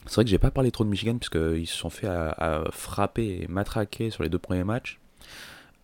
c'est 0.07 0.17
vrai 0.17 0.25
que 0.25 0.31
j'ai 0.31 0.39
pas 0.39 0.51
parlé 0.51 0.71
trop 0.71 0.85
de 0.85 0.89
Michigan, 0.89 1.17
puisqu'ils 1.19 1.67
se 1.67 1.77
sont 1.77 1.91
fait 1.91 2.09
à, 2.09 2.65
frapper 2.73 3.43
et 3.43 3.49
matraquer 3.49 4.11
sur 4.11 4.23
les 4.23 4.29
deux 4.29 4.39
premiers 4.39 4.65
matchs. 4.65 4.99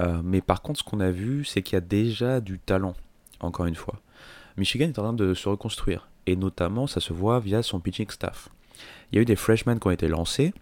Euh, 0.00 0.20
mais 0.22 0.40
par 0.40 0.62
contre, 0.62 0.80
ce 0.80 0.84
qu'on 0.84 1.00
a 1.00 1.10
vu, 1.10 1.44
c'est 1.44 1.62
qu'il 1.62 1.74
y 1.74 1.78
a 1.78 1.80
déjà 1.80 2.40
du 2.40 2.58
talent 2.58 2.94
encore 3.40 3.66
une 3.66 3.74
fois. 3.74 4.00
Michigan 4.56 4.86
est 4.86 4.98
en 4.98 5.02
train 5.02 5.12
de 5.12 5.34
se 5.34 5.48
reconstruire, 5.48 6.08
et 6.26 6.36
notamment 6.36 6.86
ça 6.86 7.00
se 7.00 7.12
voit 7.12 7.40
via 7.40 7.62
son 7.62 7.80
pitching 7.80 8.10
staff. 8.10 8.48
Il 9.10 9.16
y 9.16 9.18
a 9.18 9.22
eu 9.22 9.24
des 9.26 9.36
freshmen 9.36 9.78
qui 9.78 9.86
ont 9.86 9.90
été 9.90 10.08
lancés, 10.08 10.52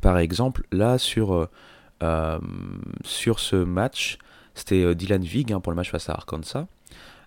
par 0.00 0.18
exemple 0.18 0.66
là 0.72 0.98
sur, 0.98 1.34
euh, 1.34 1.48
euh, 2.02 2.38
sur 3.04 3.38
ce 3.38 3.56
match, 3.56 4.18
c'était 4.54 4.82
euh, 4.82 4.94
Dylan 4.94 5.22
Vig 5.22 5.52
hein, 5.52 5.60
pour 5.60 5.72
le 5.72 5.76
match 5.76 5.90
face 5.90 6.08
à 6.08 6.12
Arkansas. 6.12 6.66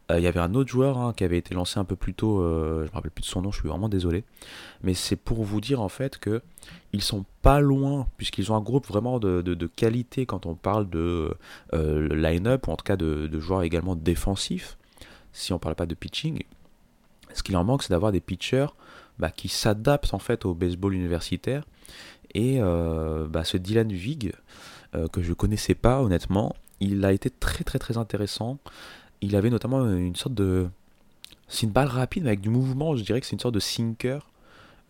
il 0.09 0.19
y 0.19 0.27
avait 0.27 0.39
un 0.39 0.53
autre 0.53 0.69
joueur 0.69 0.97
hein, 0.97 1.13
qui 1.15 1.23
avait 1.23 1.37
été 1.37 1.53
lancé 1.53 1.79
un 1.79 1.83
peu 1.83 1.95
plus 1.95 2.13
tôt, 2.13 2.41
je 2.41 2.79
ne 2.79 2.83
me 2.83 2.89
rappelle 2.93 3.11
plus 3.11 3.23
de 3.23 3.27
son 3.27 3.41
nom, 3.41 3.51
je 3.51 3.59
suis 3.59 3.67
vraiment 3.67 3.89
désolé. 3.89 4.23
Mais 4.83 4.93
c'est 4.93 5.17
pour 5.17 5.43
vous 5.43 5.59
dire 5.59 5.81
en 5.81 5.89
fait 5.89 6.17
que 6.17 6.41
ils 6.93 7.01
sont 7.01 7.25
pas 7.41 7.59
loin, 7.59 8.07
puisqu'ils 8.17 8.51
ont 8.51 8.55
un 8.55 8.61
groupe 8.61 8.87
vraiment 8.87 9.19
de, 9.19 9.67
qualité 9.75 10.25
quand 10.25 10.45
on 10.45 10.55
parle 10.55 10.89
de 10.89 11.33
euh, 11.73 12.15
line-up, 12.15 12.67
ou 12.67 12.71
en 12.71 12.75
tout 12.77 12.85
cas 12.85 12.95
de, 12.95 13.27
de, 13.27 13.39
joueurs 13.39 13.63
également 13.63 13.95
défensifs, 13.95 14.77
si 15.33 15.53
on 15.53 15.59
parle 15.59 15.75
pas 15.75 15.85
de 15.85 15.95
pitching. 15.95 16.43
Ce 17.33 17.43
qu'il 17.43 17.55
en 17.57 17.63
manque, 17.63 17.83
c'est 17.83 17.91
d'avoir 17.91 18.11
des 18.11 18.21
pitchers 18.21 18.67
bah, 19.19 19.31
qui 19.31 19.47
s'adaptent 19.47 20.13
en 20.13 20.19
fait 20.19 20.45
au 20.45 20.53
baseball 20.53 20.93
universitaire. 20.93 21.65
Et 22.33 22.57
euh, 22.59 23.27
bah, 23.27 23.43
ce 23.43 23.57
Dylan 23.57 23.91
Vig, 23.91 24.33
euh, 24.95 25.07
que 25.07 25.21
je 25.21 25.33
connaissais 25.33 25.75
pas 25.75 26.01
honnêtement, 26.01 26.55
il 26.79 27.03
a 27.05 27.11
été 27.11 27.29
très 27.29 27.63
très 27.63 27.79
très 27.79 27.97
intéressant. 27.97 28.57
Il 29.21 29.35
avait 29.35 29.49
notamment 29.49 29.83
une 29.85 30.15
sorte 30.15 30.35
de... 30.35 30.69
C'est 31.47 31.65
une 31.65 31.71
balle 31.71 31.87
rapide 31.87 32.23
mais 32.23 32.29
avec 32.29 32.41
du 32.41 32.49
mouvement, 32.49 32.95
je 32.95 33.03
dirais 33.03 33.19
que 33.19 33.25
c'est 33.25 33.33
une 33.33 33.39
sorte 33.39 33.55
de 33.55 33.59
sinker 33.59 34.27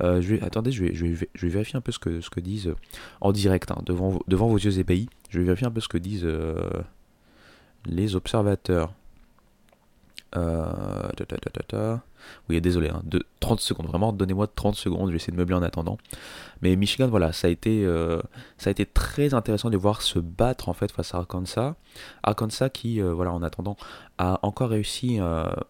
euh, 0.03 0.21
attendez, 0.41 0.71
je 0.71 0.83
vais, 0.83 0.93
je, 0.93 1.05
vais, 1.05 1.29
je 1.33 1.45
vais, 1.45 1.51
vérifier 1.51 1.75
un 1.75 1.81
peu 1.81 1.91
ce 1.91 1.99
que, 1.99 2.21
ce 2.21 2.29
que 2.29 2.39
disent 2.39 2.67
euh, 2.67 2.75
en 3.21 3.31
direct, 3.31 3.71
hein, 3.71 3.81
devant, 3.85 4.19
devant 4.27 4.47
vos 4.47 4.57
yeux 4.57 4.77
ébahis. 4.79 5.09
Je 5.29 5.39
vais 5.39 5.45
vérifier 5.45 5.67
un 5.67 5.71
peu 5.71 5.81
ce 5.81 5.87
que 5.87 5.97
disent 5.97 6.25
euh, 6.25 6.69
les 7.85 8.15
observateurs. 8.15 8.93
Euh, 10.35 11.97
oui, 12.49 12.59
désolé, 12.59 12.89
hein, 12.89 13.01
de 13.05 13.25
30 13.39 13.59
secondes, 13.59 13.87
vraiment, 13.87 14.11
donnez-moi 14.11 14.47
30 14.47 14.75
secondes, 14.75 15.07
je 15.07 15.11
vais 15.11 15.15
essayer 15.17 15.31
de 15.31 15.37
meubler 15.37 15.55
en 15.55 15.63
attendant. 15.63 15.97
Mais 16.61 16.75
Michigan, 16.75 17.07
voilà, 17.07 17.31
ça 17.31 17.47
a 17.47 17.49
été, 17.49 17.85
ça 18.57 18.69
a 18.69 18.71
été 18.71 18.85
très 18.85 19.33
intéressant 19.33 19.69
de 19.69 19.77
voir 19.77 20.01
se 20.01 20.19
battre 20.19 20.69
en 20.69 20.73
fait 20.73 20.91
face 20.91 21.13
à 21.13 21.19
Arkansas. 21.19 21.75
Arkansas 22.23 22.69
qui, 22.69 22.99
voilà, 22.99 23.31
en 23.31 23.41
attendant, 23.43 23.77
a 24.17 24.39
encore 24.41 24.69
réussi 24.69 25.19
à 25.19 25.65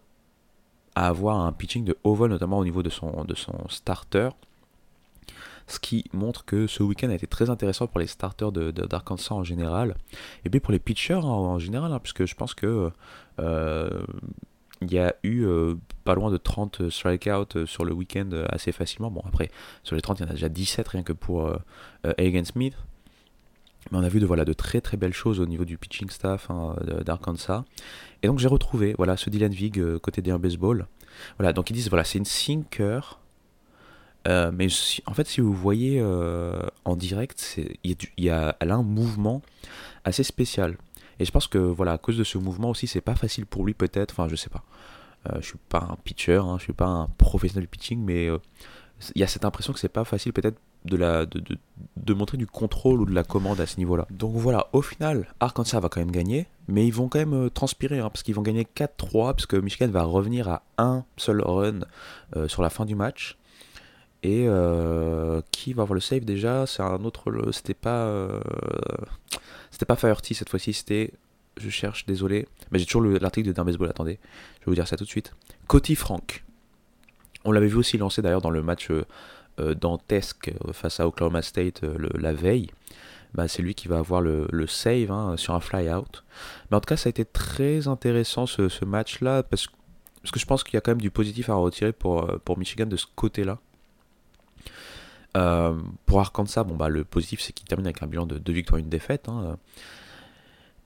avoir 0.94 1.38
un 1.38 1.52
pitching 1.52 1.84
de 1.84 1.96
vol, 2.02 2.30
notamment 2.30 2.58
au 2.58 2.64
niveau 2.64 2.82
de 2.82 2.90
son 2.90 3.68
starter. 3.68 4.30
Ce 5.68 5.78
qui 5.78 6.04
montre 6.12 6.44
que 6.44 6.66
ce 6.66 6.82
week-end 6.82 7.10
a 7.10 7.14
été 7.14 7.26
très 7.26 7.50
intéressant 7.50 7.86
pour 7.86 8.00
les 8.00 8.06
starters 8.06 8.52
d'Arkansas 8.52 9.34
de, 9.34 9.40
en 9.40 9.44
général. 9.44 9.96
Et 10.44 10.50
puis 10.50 10.60
pour 10.60 10.72
les 10.72 10.78
pitchers 10.78 11.14
en, 11.14 11.58
général, 11.58 11.92
hein, 11.92 12.00
puisque 12.02 12.24
je 12.24 12.34
pense 12.34 12.54
que 12.54 12.90
euh, 13.38 14.02
il 14.80 14.92
y 14.92 14.98
a 14.98 15.14
eu 15.22 15.44
euh, 15.44 15.74
pas 16.04 16.14
loin 16.14 16.30
de 16.30 16.36
30 16.36 16.88
strikeouts 16.88 17.56
euh, 17.56 17.66
sur 17.66 17.84
le 17.84 17.92
week-end 17.92 18.30
assez 18.48 18.72
facilement. 18.72 19.10
Bon, 19.10 19.22
après, 19.26 19.50
sur 19.82 19.94
les 19.94 20.02
30, 20.02 20.20
il 20.20 20.22
y 20.22 20.26
en 20.26 20.30
a 20.30 20.34
déjà 20.34 20.48
17 20.48 20.88
rien 20.88 21.02
que 21.02 21.12
pour 21.12 21.52
Hagen 22.04 22.44
Smith. 22.44 22.74
Mais 23.90 23.98
on 23.98 24.02
a 24.02 24.08
vu 24.08 24.20
de, 24.20 24.26
voilà, 24.26 24.44
de 24.44 24.52
très 24.52 24.80
très 24.80 24.96
belles 24.96 25.14
choses 25.14 25.40
au 25.40 25.46
niveau 25.46 25.64
du 25.64 25.78
pitching 25.78 26.10
staff 26.10 26.50
hein, 26.50 26.76
d'Arkansas. 27.04 27.64
Et 28.22 28.26
donc 28.26 28.38
j'ai 28.38 28.48
retrouvé 28.48 28.94
voilà, 28.96 29.16
ce 29.16 29.30
Dylan 29.30 29.52
Vig 29.52 29.78
euh, 29.78 29.98
côté 29.98 30.22
des 30.22 30.36
baseball. 30.36 30.86
Voilà, 31.38 31.52
donc 31.52 31.70
ils 31.70 31.74
disent 31.74 31.88
voilà, 31.88 32.04
c'est 32.04 32.18
une 32.18 32.24
sinker. 32.24 33.18
Euh, 34.28 34.50
mais 34.52 34.68
en 35.06 35.14
fait, 35.14 35.26
si 35.26 35.40
vous 35.40 35.54
voyez 35.54 35.98
euh, 36.00 36.60
en 36.84 36.96
direct, 36.96 37.58
il 37.84 37.96
y, 38.18 38.30
a, 38.30 38.56
elle 38.60 38.70
a 38.70 38.76
un 38.76 38.82
mouvement 38.82 39.42
assez 40.04 40.22
spécial. 40.22 40.76
Et 41.18 41.24
je 41.24 41.32
pense 41.32 41.48
que 41.48 41.58
voilà, 41.58 41.92
à 41.92 41.98
cause 41.98 42.16
de 42.16 42.24
ce 42.24 42.38
mouvement 42.38 42.70
aussi, 42.70 42.86
c'est 42.86 43.00
pas 43.00 43.16
facile 43.16 43.46
pour 43.46 43.64
lui 43.64 43.74
peut-être. 43.74 44.12
Enfin, 44.12 44.28
je 44.28 44.36
sais 44.36 44.50
pas. 44.50 44.62
je 45.40 45.46
suis 45.46 45.58
pas 45.68 45.88
un 45.90 45.96
pitcher, 46.04 46.36
hein, 46.36 46.56
je 46.58 46.64
suis 46.64 46.72
pas 46.72 46.86
un 46.86 47.08
professionnel 47.18 47.64
du 47.64 47.68
pitching, 47.68 48.04
mais 48.04 48.28
il 49.14 49.20
y 49.20 49.24
a 49.24 49.26
cette 49.26 49.44
impression 49.44 49.72
que 49.72 49.78
c'est 49.78 49.88
pas 49.88 50.04
facile 50.04 50.32
peut-être 50.32 50.58
de, 50.84 50.96
la, 50.96 51.26
de, 51.26 51.42
de, 51.96 52.14
montrer 52.14 52.38
du 52.38 52.46
contrôle 52.46 53.00
ou 53.00 53.06
de 53.06 53.14
la 53.14 53.24
commande 53.24 53.60
à 53.60 53.66
ce 53.66 53.76
niveau-là. 53.78 54.06
Donc 54.10 54.34
voilà, 54.34 54.68
au 54.72 54.82
final, 54.82 55.28
Arkansas 55.40 55.80
va 55.80 55.88
quand 55.88 56.00
même 56.00 56.10
gagner, 56.10 56.46
mais 56.66 56.86
ils 56.86 56.92
vont 56.92 57.08
quand 57.08 57.18
même 57.18 57.34
euh, 57.34 57.50
transpirer, 57.50 57.98
hein, 57.98 58.10
parce 58.10 58.22
qu'ils 58.22 58.34
vont 58.34 58.42
gagner 58.42 58.64
4-3, 58.64 59.34
puisque 59.34 59.54
Michigan 59.54 59.88
va 59.88 60.04
revenir 60.04 60.48
à 60.48 60.62
un 60.78 61.04
seul 61.16 61.42
run 61.42 61.80
euh, 62.36 62.48
sur 62.48 62.62
la 62.62 62.70
fin 62.70 62.84
du 62.84 62.94
match. 62.94 63.38
Et 64.22 64.46
euh, 64.48 65.40
qui 65.52 65.72
va 65.72 65.82
avoir 65.82 65.94
le 65.94 66.00
save 66.00 66.24
déjà? 66.24 66.66
C'est 66.66 66.82
un 66.82 67.04
autre. 67.04 67.50
C'était 67.52 67.74
pas. 67.74 68.28
c'était 69.70 69.86
pas 69.86 69.96
cette 69.96 70.48
fois-ci, 70.48 70.72
c'était. 70.72 71.12
Je 71.56 71.70
cherche, 71.70 72.06
désolé. 72.06 72.46
Mais 72.70 72.78
j'ai 72.78 72.86
toujours 72.86 73.02
l'article 73.02 73.52
de 73.52 73.62
Baseball, 73.62 73.88
attendez. 73.88 74.18
Je 74.60 74.66
vais 74.66 74.70
vous 74.70 74.74
dire 74.74 74.86
ça 74.86 74.96
tout 74.96 75.04
de 75.04 75.08
suite. 75.08 75.34
Coty 75.66 75.96
Frank. 75.96 76.44
On 77.44 77.52
l'avait 77.52 77.66
vu 77.66 77.76
aussi 77.76 77.98
lancer 77.98 78.22
d'ailleurs 78.22 78.40
dans 78.40 78.50
le 78.50 78.62
match 78.62 78.90
euh, 79.60 79.74
dantesque 79.74 80.52
euh, 80.68 80.72
face 80.72 81.00
à 81.00 81.08
Oklahoma 81.08 81.42
State 81.42 81.82
euh, 81.82 82.08
la 82.14 82.32
veille, 82.32 82.70
bah, 83.34 83.48
c'est 83.48 83.60
lui 83.60 83.74
qui 83.74 83.88
va 83.88 83.98
avoir 83.98 84.20
le, 84.20 84.66
save 84.68 85.10
hein, 85.10 85.36
sur 85.36 85.52
un 85.54 85.58
fly-out. 85.60 86.22
Mais 86.70 86.76
en 86.76 86.80
tout 86.80 86.86
cas, 86.86 86.96
ça 86.96 87.08
a 87.08 87.10
été 87.10 87.24
très 87.24 87.88
intéressant 87.88 88.46
ce, 88.46 88.84
match-là, 88.84 89.42
parce, 89.42 89.66
parce, 90.22 90.30
que 90.30 90.38
je 90.38 90.46
pense 90.46 90.62
qu'il 90.62 90.74
y 90.74 90.76
a 90.76 90.80
quand 90.80 90.92
même 90.92 91.00
du 91.00 91.10
positif 91.10 91.50
à 91.50 91.54
retirer 91.54 91.92
pour, 91.92 92.38
pour 92.44 92.56
Michigan 92.56 92.86
de 92.86 92.96
ce 92.96 93.06
côté-là. 93.16 93.58
Pour 95.32 96.20
Arkansas, 96.20 96.64
bon, 96.64 96.76
bah, 96.76 96.88
le 96.88 97.04
positif 97.04 97.40
c'est 97.40 97.52
qu'il 97.52 97.66
termine 97.66 97.86
avec 97.86 98.02
un 98.02 98.06
bilan 98.06 98.26
de 98.26 98.38
2 98.38 98.52
victoires 98.52 98.78
et 98.78 98.82
une 98.82 98.88
défaite. 98.88 99.28
Hein. 99.28 99.56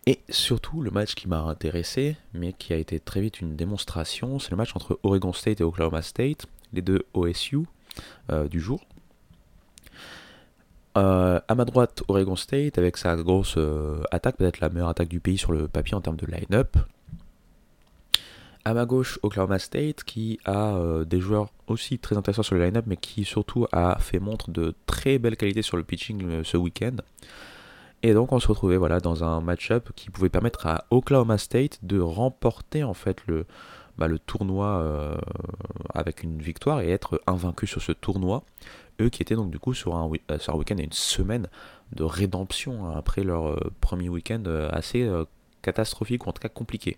Et 0.06 0.20
surtout, 0.28 0.82
le 0.82 0.90
match 0.90 1.14
qui 1.14 1.28
m'a 1.28 1.40
intéressé, 1.40 2.16
mais 2.34 2.52
qui 2.52 2.72
a 2.72 2.76
été 2.76 2.98
très 2.98 3.20
vite 3.20 3.40
une 3.40 3.54
démonstration, 3.54 4.38
c'est 4.38 4.50
le 4.50 4.56
match 4.56 4.74
entre 4.74 4.98
Oregon 5.04 5.32
State 5.32 5.60
et 5.60 5.64
Oklahoma 5.64 6.02
State, 6.02 6.46
les 6.72 6.82
deux 6.82 7.04
OSU 7.14 7.60
du 8.50 8.60
jour. 8.60 8.84
Euh, 10.98 11.40
à 11.48 11.54
ma 11.54 11.64
droite, 11.64 12.02
Oregon 12.08 12.36
State 12.36 12.76
avec 12.76 12.96
sa 12.98 13.16
grosse 13.16 13.54
euh, 13.56 14.02
attaque, 14.10 14.36
peut-être 14.36 14.60
la 14.60 14.68
meilleure 14.68 14.90
attaque 14.90 15.08
du 15.08 15.20
pays 15.20 15.38
sur 15.38 15.52
le 15.52 15.66
papier 15.68 15.94
en 15.94 16.00
termes 16.00 16.16
de 16.16 16.26
line-up. 16.26 16.76
À 18.64 18.74
ma 18.74 18.86
gauche, 18.86 19.18
Oklahoma 19.22 19.58
State 19.58 20.04
qui 20.04 20.38
a 20.44 20.74
euh, 20.76 21.04
des 21.04 21.20
joueurs 21.20 21.48
aussi 21.66 21.98
très 21.98 22.16
intéressants 22.16 22.44
sur 22.44 22.54
le 22.54 22.64
line-up, 22.64 22.84
mais 22.86 22.96
qui 22.96 23.24
surtout 23.24 23.66
a 23.72 23.98
fait 23.98 24.20
montre 24.20 24.50
de 24.50 24.74
très 24.86 25.18
belles 25.18 25.36
qualités 25.36 25.62
sur 25.62 25.76
le 25.76 25.82
pitching 25.82 26.44
ce 26.44 26.56
week-end. 26.56 26.96
Et 28.04 28.14
donc 28.14 28.32
on 28.32 28.38
se 28.38 28.48
retrouvait 28.48 28.76
voilà, 28.76 29.00
dans 29.00 29.24
un 29.24 29.40
match-up 29.40 29.90
qui 29.96 30.10
pouvait 30.10 30.28
permettre 30.28 30.66
à 30.66 30.84
Oklahoma 30.90 31.38
State 31.38 31.78
de 31.82 32.00
remporter 32.00 32.84
en 32.84 32.94
fait 32.94 33.18
le, 33.26 33.46
bah, 33.96 34.08
tournoi 34.26 35.18
avec 35.94 36.22
une 36.22 36.40
victoire 36.40 36.80
et 36.80 36.90
être 36.90 37.20
invaincu 37.26 37.66
sur 37.66 37.80
ce 37.80 37.92
tournoi 37.92 38.44
eux 39.00 39.08
qui 39.08 39.22
étaient 39.22 39.34
donc 39.34 39.50
du 39.50 39.58
coup 39.58 39.74
sur 39.74 39.94
un, 39.94 40.10
euh, 40.30 40.52
week-end 40.54 40.76
et 40.78 40.84
une 40.84 40.92
semaine 40.92 41.48
de 41.92 42.04
rédemption 42.04 42.86
hein, 42.86 42.94
après 42.96 43.24
leur 43.24 43.48
euh, 43.48 43.72
premier 43.80 44.08
week-end 44.08 44.42
euh, 44.46 44.68
assez 44.72 45.08
catastrophique 45.62 46.26
ou 46.26 46.30
en 46.30 46.32
tout 46.32 46.42
cas 46.42 46.48
compliqué. 46.48 46.96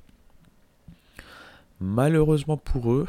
Malheureusement 1.80 2.56
pour 2.56 2.92
eux, 2.92 3.06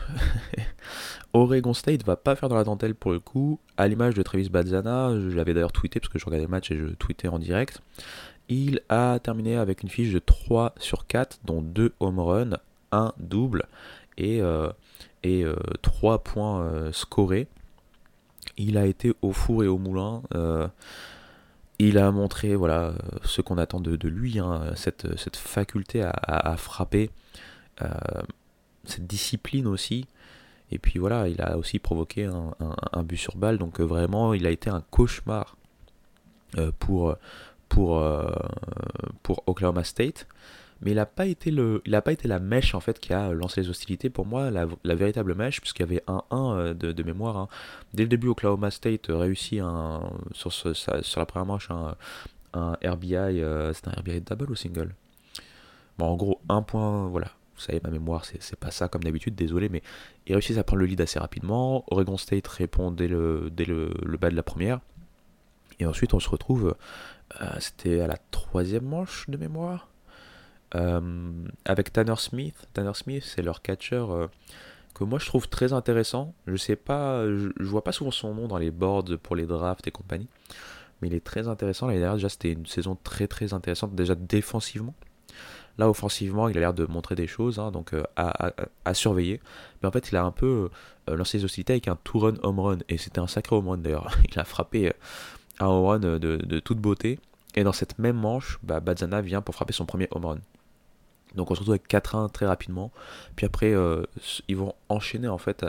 Oregon 1.33 1.73
State 1.73 2.03
va 2.03 2.15
pas 2.15 2.35
faire 2.35 2.49
dans 2.49 2.55
la 2.55 2.63
dentelle 2.63 2.95
pour 2.95 3.11
le 3.11 3.19
coup, 3.19 3.59
à 3.77 3.87
l'image 3.87 4.15
de 4.15 4.23
Travis 4.23 4.49
Bazzana, 4.49 5.11
je 5.13 5.35
l'avais 5.35 5.53
d'ailleurs 5.53 5.71
tweeté 5.71 5.99
parce 5.99 6.11
que 6.11 6.19
je 6.19 6.25
regardais 6.25 6.45
le 6.45 6.51
match 6.51 6.71
et 6.71 6.77
je 6.77 6.87
tweetais 6.87 7.27
en 7.27 7.39
direct. 7.39 7.81
Il 8.49 8.81
a 8.89 9.19
terminé 9.19 9.55
avec 9.55 9.81
une 9.83 9.89
fiche 9.89 10.13
de 10.13 10.19
3 10.19 10.73
sur 10.77 11.07
4, 11.07 11.39
dont 11.45 11.61
2 11.61 11.93
home 11.99 12.19
runs, 12.19 12.57
1 12.91 13.13
double 13.17 13.65
et, 14.17 14.41
et 15.23 15.45
3 15.81 16.23
points 16.23 16.91
scorés. 16.91 17.47
Il 18.57 18.77
a 18.77 18.85
été 18.85 19.13
au 19.21 19.31
four 19.31 19.63
et 19.63 19.67
au 19.67 19.77
moulin. 19.77 20.21
Euh, 20.33 20.67
il 21.79 21.97
a 21.97 22.09
montré 22.11 22.55
voilà 22.55 22.93
ce 23.23 23.41
qu'on 23.41 23.57
attend 23.57 23.81
de, 23.81 24.07
lui, 24.07 24.39
hein, 24.39 24.61
cette, 24.75 25.35
faculté 25.35 26.03
à, 26.03 26.55
frapper, 26.57 27.09
euh, 27.81 27.89
cette 28.87 29.07
discipline 29.07 29.67
aussi. 29.67 30.05
Et 30.71 30.79
puis 30.79 30.99
voilà, 30.99 31.27
il 31.27 31.41
a 31.41 31.57
aussi 31.57 31.79
provoqué 31.79 32.25
un, 32.25 33.03
but 33.03 33.17
sur 33.17 33.37
balle. 33.37 33.57
Donc 33.57 33.79
euh, 33.79 33.83
vraiment, 33.83 34.33
il 34.33 34.47
a 34.47 34.51
été 34.51 34.69
un 34.69 34.81
cauchemar 34.81 35.57
pour, 36.79 37.15
pour, 37.67 38.01
pour 39.23 39.43
Oklahoma 39.45 39.83
State 39.83 40.27
mais 40.81 40.91
il 40.91 40.95
n'a 40.95 41.05
pas 41.05 41.25
été 41.25 41.51
le, 41.51 41.81
pas 42.03 42.11
été 42.11 42.27
la 42.27 42.39
mèche 42.39 42.75
en 42.75 42.79
fait 42.79 42.99
qui 42.99 43.13
a 43.13 43.31
lancé 43.31 43.61
les 43.61 43.69
hostilités. 43.69 44.09
Pour 44.09 44.25
moi, 44.25 44.51
la, 44.51 44.95
véritable 44.95 45.33
mèche, 45.33 45.61
puisqu'il 45.61 45.81
y 45.81 45.85
avait 45.85 46.03
un 46.07 46.23
1 46.31 46.57
euh, 46.57 46.73
de, 46.73 47.03
mémoire. 47.03 47.37
Hein. 47.37 47.47
Dès 47.93 48.03
le 48.03 48.09
début, 48.09 48.27
Oklahoma 48.27 48.71
State 48.71 49.07
réussit 49.09 49.61
un, 49.61 50.03
sur, 50.33 50.51
sur 50.51 51.19
la 51.19 51.25
première 51.25 51.45
manche 51.45 51.71
un, 51.71 51.95
un 52.53 52.77
RBI, 52.83 53.15
euh, 53.15 53.73
c'est 53.73 53.87
un 53.87 53.91
RBI 53.91 54.21
double 54.21 54.51
ou 54.51 54.55
single? 54.55 54.93
Bon, 55.97 56.07
en 56.07 56.15
gros, 56.15 56.41
un 56.49 56.61
point, 56.61 57.07
voilà. 57.07 57.27
Vous 57.55 57.61
savez, 57.61 57.79
ma 57.83 57.89
mémoire, 57.89 58.25
c'est 58.25 58.59
pas 58.59 58.71
ça 58.71 58.89
comme 58.89 59.03
d'habitude, 59.03 59.35
désolé, 59.35 59.69
mais 59.69 59.81
ils 60.27 60.33
réussissent 60.33 60.57
à 60.57 60.63
prendre 60.63 60.81
le 60.81 60.87
lead 60.87 60.99
assez 60.99 61.19
rapidement. 61.19 61.85
Oregon 61.87 62.17
State 62.17 62.47
répond 62.47 62.91
dès 62.91 63.07
le, 63.07 63.49
dès 63.51 63.65
le, 63.65 63.93
bas 64.19 64.29
de 64.29 64.35
la 64.35 64.43
première. 64.43 64.81
Et 65.79 65.85
ensuite, 65.85 66.13
on 66.13 66.19
se 66.19 66.29
retrouve, 66.29 66.75
euh, 67.41 67.45
c'était 67.59 68.01
à 68.01 68.07
la 68.07 68.17
troisième 68.31 68.85
manche 68.85 69.29
de 69.29 69.37
mémoire 69.37 69.89
euh, 70.75 71.47
avec 71.63 71.93
Tanner 71.93 72.15
Smith. 72.17 72.55
Tanner 72.73 72.93
Smith, 72.93 73.23
c'est 73.23 73.41
leur 73.41 73.61
catcher 73.61 74.03
euh, 74.09 74.27
que 74.93 75.03
moi 75.03 75.19
je 75.19 75.25
trouve 75.25 75.47
très 75.47 75.71
intéressant. 75.71 76.33
Je 76.47 76.55
sais 76.57 76.75
pas, 76.75 77.25
je, 77.25 77.51
vois 77.59 77.83
pas 77.83 77.91
souvent 77.91 78.11
son 78.11 78.33
nom 78.33 78.47
dans 78.47 78.57
les 78.57 78.71
boards 78.71 79.17
pour 79.21 79.35
les 79.35 79.45
drafts 79.45 79.87
et 79.87 79.91
compagnie, 79.91 80.27
mais 81.01 81.07
il 81.07 81.13
est 81.13 81.23
très 81.23 81.47
intéressant. 81.47 81.87
L'année 81.87 81.99
dernière, 81.99 82.15
déjà, 82.15 82.29
c'était 82.29 82.51
une 82.51 82.65
saison 82.65 82.97
très 83.01 83.27
très 83.27 83.53
intéressante, 83.53 83.95
déjà 83.95 84.15
défensivement. 84.15 84.93
Là, 85.77 85.89
offensivement, 85.89 86.47
il 86.47 86.57
a 86.57 86.61
l'air 86.61 86.73
de 86.73 86.85
montrer 86.85 87.15
des 87.15 87.27
choses, 87.27 87.59
hein, 87.59 87.71
donc 87.71 87.93
euh, 87.93 88.03
à, 88.15 88.93
surveiller. 88.93 89.41
Mais 89.81 89.87
en 89.87 89.91
fait, 89.91 90.09
il 90.09 90.15
a 90.15 90.23
un 90.23 90.31
peu 90.31 90.69
lancé 91.07 91.37
les 91.37 91.45
hostilités 91.45 91.73
avec 91.73 91.87
un 91.87 91.97
two-run 92.03 92.35
home 92.43 92.59
run, 92.59 92.77
et 92.89 92.97
c'était 92.97 93.19
un 93.19 93.27
sacré 93.27 93.55
home 93.55 93.67
run 93.67 93.77
d'ailleurs. 93.77 94.15
il 94.31 94.39
a 94.39 94.45
frappé 94.45 94.93
un 95.59 95.67
home 95.67 95.85
run 95.85 95.99
de, 95.99 96.59
toute 96.59 96.79
beauté. 96.79 97.19
Et 97.55 97.63
dans 97.63 97.73
cette 97.73 97.99
même 97.99 98.17
manche, 98.17 98.59
bah, 98.63 98.79
Bazana 98.79 99.21
vient 99.21 99.41
pour 99.41 99.55
frapper 99.55 99.73
son 99.73 99.85
premier 99.85 100.07
home 100.11 100.25
run. 100.25 100.39
Donc 101.35 101.51
on 101.51 101.55
se 101.55 101.59
retrouve 101.59 101.75
avec 101.75 101.89
4-1 101.89 102.31
très 102.31 102.45
rapidement. 102.45 102.91
Puis 103.35 103.45
après, 103.45 103.73
euh, 103.73 104.03
ils 104.47 104.57
vont 104.57 104.73
enchaîner 104.89 105.27
en 105.27 105.37
fait, 105.37 105.65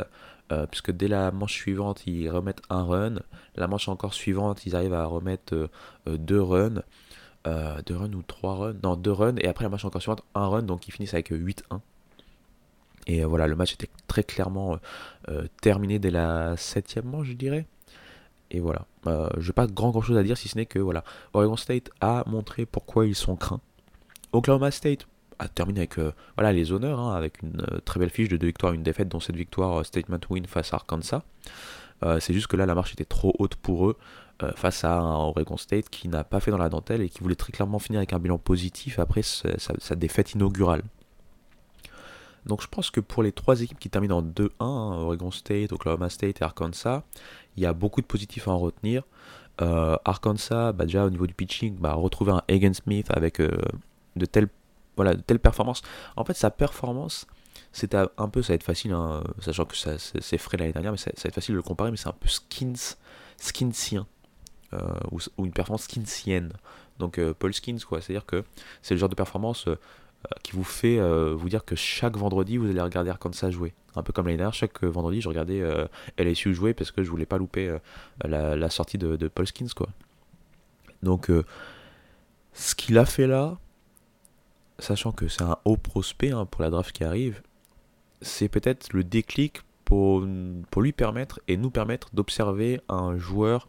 euh, 0.52 0.66
puisque 0.66 0.92
dès 0.92 1.08
la 1.08 1.30
manche 1.32 1.52
suivante, 1.52 2.06
ils 2.06 2.30
remettent 2.30 2.62
un 2.70 2.84
run. 2.84 3.14
La 3.56 3.66
manche 3.66 3.88
encore 3.88 4.14
suivante, 4.14 4.64
ils 4.66 4.76
arrivent 4.76 4.94
à 4.94 5.04
remettre 5.04 5.68
2 6.06 6.34
euh, 6.34 6.42
runs. 6.42 6.82
2 7.46 7.96
runs 7.96 8.12
ou 8.12 8.22
3 8.22 8.54
runs? 8.54 8.76
Non, 8.82 8.96
2 8.96 9.11
runs. 9.11 9.37
Et 9.38 9.48
après 9.48 9.64
la 9.64 9.70
manche 9.70 9.85
encore 9.85 10.02
suivante, 10.02 10.22
un 10.35 10.46
run. 10.46 10.62
Donc 10.62 10.88
ils 10.88 10.92
finissent 10.92 11.14
avec 11.14 11.30
8-1. 11.30 11.80
Et 13.09 13.24
voilà, 13.24 13.46
le 13.46 13.54
match 13.54 13.72
était 13.72 13.88
très 14.09 14.24
clairement 14.24 14.78
terminé 15.62 15.98
dès 15.98 16.11
la 16.11 16.56
7 16.56 17.04
manche, 17.04 17.28
je 17.28 17.32
dirais. 17.35 17.66
Et 18.50 18.61
voilà, 18.61 18.87
je 19.04 19.46
n'ai 19.48 19.52
pas 19.52 19.66
grand, 19.66 19.90
grand 19.90 20.02
chose 20.02 20.16
à 20.16 20.22
dire 20.22 20.37
si 20.37 20.48
ce 20.48 20.56
n'est 20.56 20.66
que 20.66 20.78
voilà, 20.78 21.04
Oregon 21.35 21.56
State 21.56 21.90
a 22.00 22.24
montré 22.26 22.66
pourquoi 22.66 23.06
ils 23.06 23.14
sont 23.14 23.37
craints. 23.37 23.61
Oklahoma 24.32 24.70
State, 24.70 25.06
a 25.38 25.48
terminé 25.48 25.80
avec 25.80 25.98
euh, 25.98 26.12
voilà, 26.37 26.52
les 26.52 26.72
honneurs, 26.72 26.98
hein, 26.98 27.14
avec 27.14 27.42
une 27.42 27.61
euh, 27.61 27.78
très 27.85 28.00
belle 28.00 28.11
fiche 28.11 28.28
de 28.28 28.37
deux 28.37 28.46
victoires 28.46 28.72
et 28.72 28.76
une 28.76 28.82
défaite, 28.82 29.09
dont 29.09 29.20
cette 29.20 29.37
victoire 29.37 29.80
euh, 29.80 29.85
statement 29.85 30.20
win 30.30 30.46
face 30.46 30.72
à 30.72 30.76
Arkansas. 30.76 31.22
C'est 32.20 32.32
juste 32.32 32.46
que 32.46 32.56
là, 32.56 32.66
la 32.66 32.74
marche 32.74 32.92
était 32.92 33.04
trop 33.04 33.35
haute 33.38 33.56
pour 33.56 33.88
eux 33.88 33.96
face 34.54 34.85
à 34.85 34.98
un 34.98 35.14
Oregon 35.14 35.56
State 35.56 35.88
qui 35.88 36.09
n'a 36.09 36.22
pas 36.22 36.40
fait 36.40 36.50
dans 36.50 36.59
la 36.59 36.68
dentelle 36.68 37.00
et 37.00 37.09
qui 37.09 37.20
voulait 37.20 37.37
très 37.37 37.52
clairement 37.52 37.78
finir 37.78 37.98
avec 37.98 38.12
un 38.12 38.18
bilan 38.18 38.38
positif 38.38 38.98
après 38.98 39.22
sa, 39.22 39.94
défaite 39.96 40.32
inaugurale. 40.35 40.82
Donc 42.44 42.62
je 42.62 42.68
pense 42.68 42.90
que 42.90 43.00
pour 43.00 43.22
les 43.22 43.32
trois 43.32 43.61
équipes 43.62 43.78
qui 43.78 43.90
terminent 43.90 44.18
en 44.18 44.22
2-1, 44.22 44.50
hein, 44.61 44.96
Oregon 44.98 45.30
State, 45.30 45.72
Oklahoma 45.72 46.11
State 46.11 46.40
et 46.40 46.44
Arkansas, 46.44 47.02
il 47.56 47.62
y 47.62 47.66
a 47.66 47.72
beaucoup 47.72 48.00
de 48.00 48.06
positifs 48.06 48.47
à 48.47 48.53
en 48.53 48.59
retenir. 48.59 49.03
Arkansas, 49.59 50.72
bah, 50.72 50.84
déjà 50.84 51.07
au 51.07 51.11
niveau 51.11 51.26
du 51.26 51.34
pitching, 51.34 51.76
bah, 51.76 51.94
retrouver 51.94 52.32
un 52.32 52.42
Hagen 52.49 52.74
Smith 52.74 53.09
avec 53.11 53.40
de 53.40 54.26
telles 54.26 54.49
voilà, 54.97 55.14
de 55.14 55.20
telles 55.20 55.38
performances. 55.38 55.82
En 56.16 56.24
fait, 56.24 56.34
sa 56.34 56.51
performance, 56.51 57.26
c'était 57.72 57.98
un 58.16 58.28
peu, 58.28 58.42
ça 58.42 58.52
va 58.52 58.54
être 58.54 58.62
facile, 58.62 58.92
hein, 58.92 59.22
sachant 59.40 59.64
que 59.64 59.76
c'est 59.76 60.38
frais 60.38 60.56
l'année 60.56 60.72
dernière, 60.72 60.92
mais 60.92 60.98
ça, 60.98 61.10
va 61.10 61.28
être 61.28 61.34
facile 61.34 61.54
de 61.54 61.56
le 61.56 61.62
comparer, 61.62 61.90
mais 61.90 61.96
c'est 61.96 62.08
un 62.08 62.12
peu 62.12 62.28
skins, 62.28 62.96
skinsien, 63.36 64.06
euh, 64.72 64.78
ou, 65.12 65.44
une 65.44 65.52
performance 65.52 65.84
skinsienne. 65.84 66.52
Donc 66.98 67.18
euh, 67.18 67.34
Paul 67.38 67.54
Skins, 67.54 67.80
quoi. 67.86 68.00
C'est-à-dire 68.00 68.26
que 68.26 68.44
c'est 68.82 68.94
le 68.94 68.98
genre 68.98 69.08
de 69.08 69.14
performance 69.14 69.68
euh, 69.68 69.76
qui 70.42 70.52
vous 70.52 70.64
fait 70.64 70.98
vous 71.34 71.48
dire 71.48 71.64
que 71.64 71.76
chaque 71.76 72.16
vendredi, 72.16 72.56
vous 72.56 72.68
allez 72.68 72.80
regarder 72.80 73.10
Arkansas 73.10 73.50
jouer. 73.50 73.74
Un 73.94 74.02
peu 74.02 74.12
comme 74.12 74.26
l'année 74.26 74.38
dernière, 74.38 74.54
chaque 74.54 74.82
vendredi, 74.82 75.20
je 75.20 75.28
regardais 75.28 75.62
LSU 76.18 76.52
jouer 76.52 76.74
parce 76.74 76.90
que 76.90 77.04
je 77.04 77.10
voulais 77.10 77.26
pas 77.26 77.38
louper 77.38 77.76
la, 78.24 78.70
sortie 78.70 78.98
de, 78.98 79.28
Paul 79.28 79.46
Skins, 79.46 79.72
quoi. 79.76 79.88
Donc, 81.02 81.30
ce 82.54 82.74
qu'il 82.74 82.98
a 82.98 83.04
fait 83.04 83.28
là, 83.28 83.56
sachant 84.80 85.12
que 85.12 85.28
c'est 85.28 85.42
un 85.42 85.58
haut 85.64 85.76
prospect 85.76 86.32
hein, 86.32 86.44
pour 86.46 86.62
la 86.62 86.70
draft 86.70 86.90
qui 86.90 87.04
arrive, 87.04 87.40
c'est 88.22 88.48
peut-être 88.48 88.92
le 88.92 89.04
déclic 89.04 89.60
pour, 89.84 90.20
lui 90.20 90.92
permettre 90.92 91.40
et 91.48 91.56
nous 91.56 91.70
permettre 91.70 92.08
d'observer 92.12 92.80
un 92.88 93.16
joueur, 93.16 93.68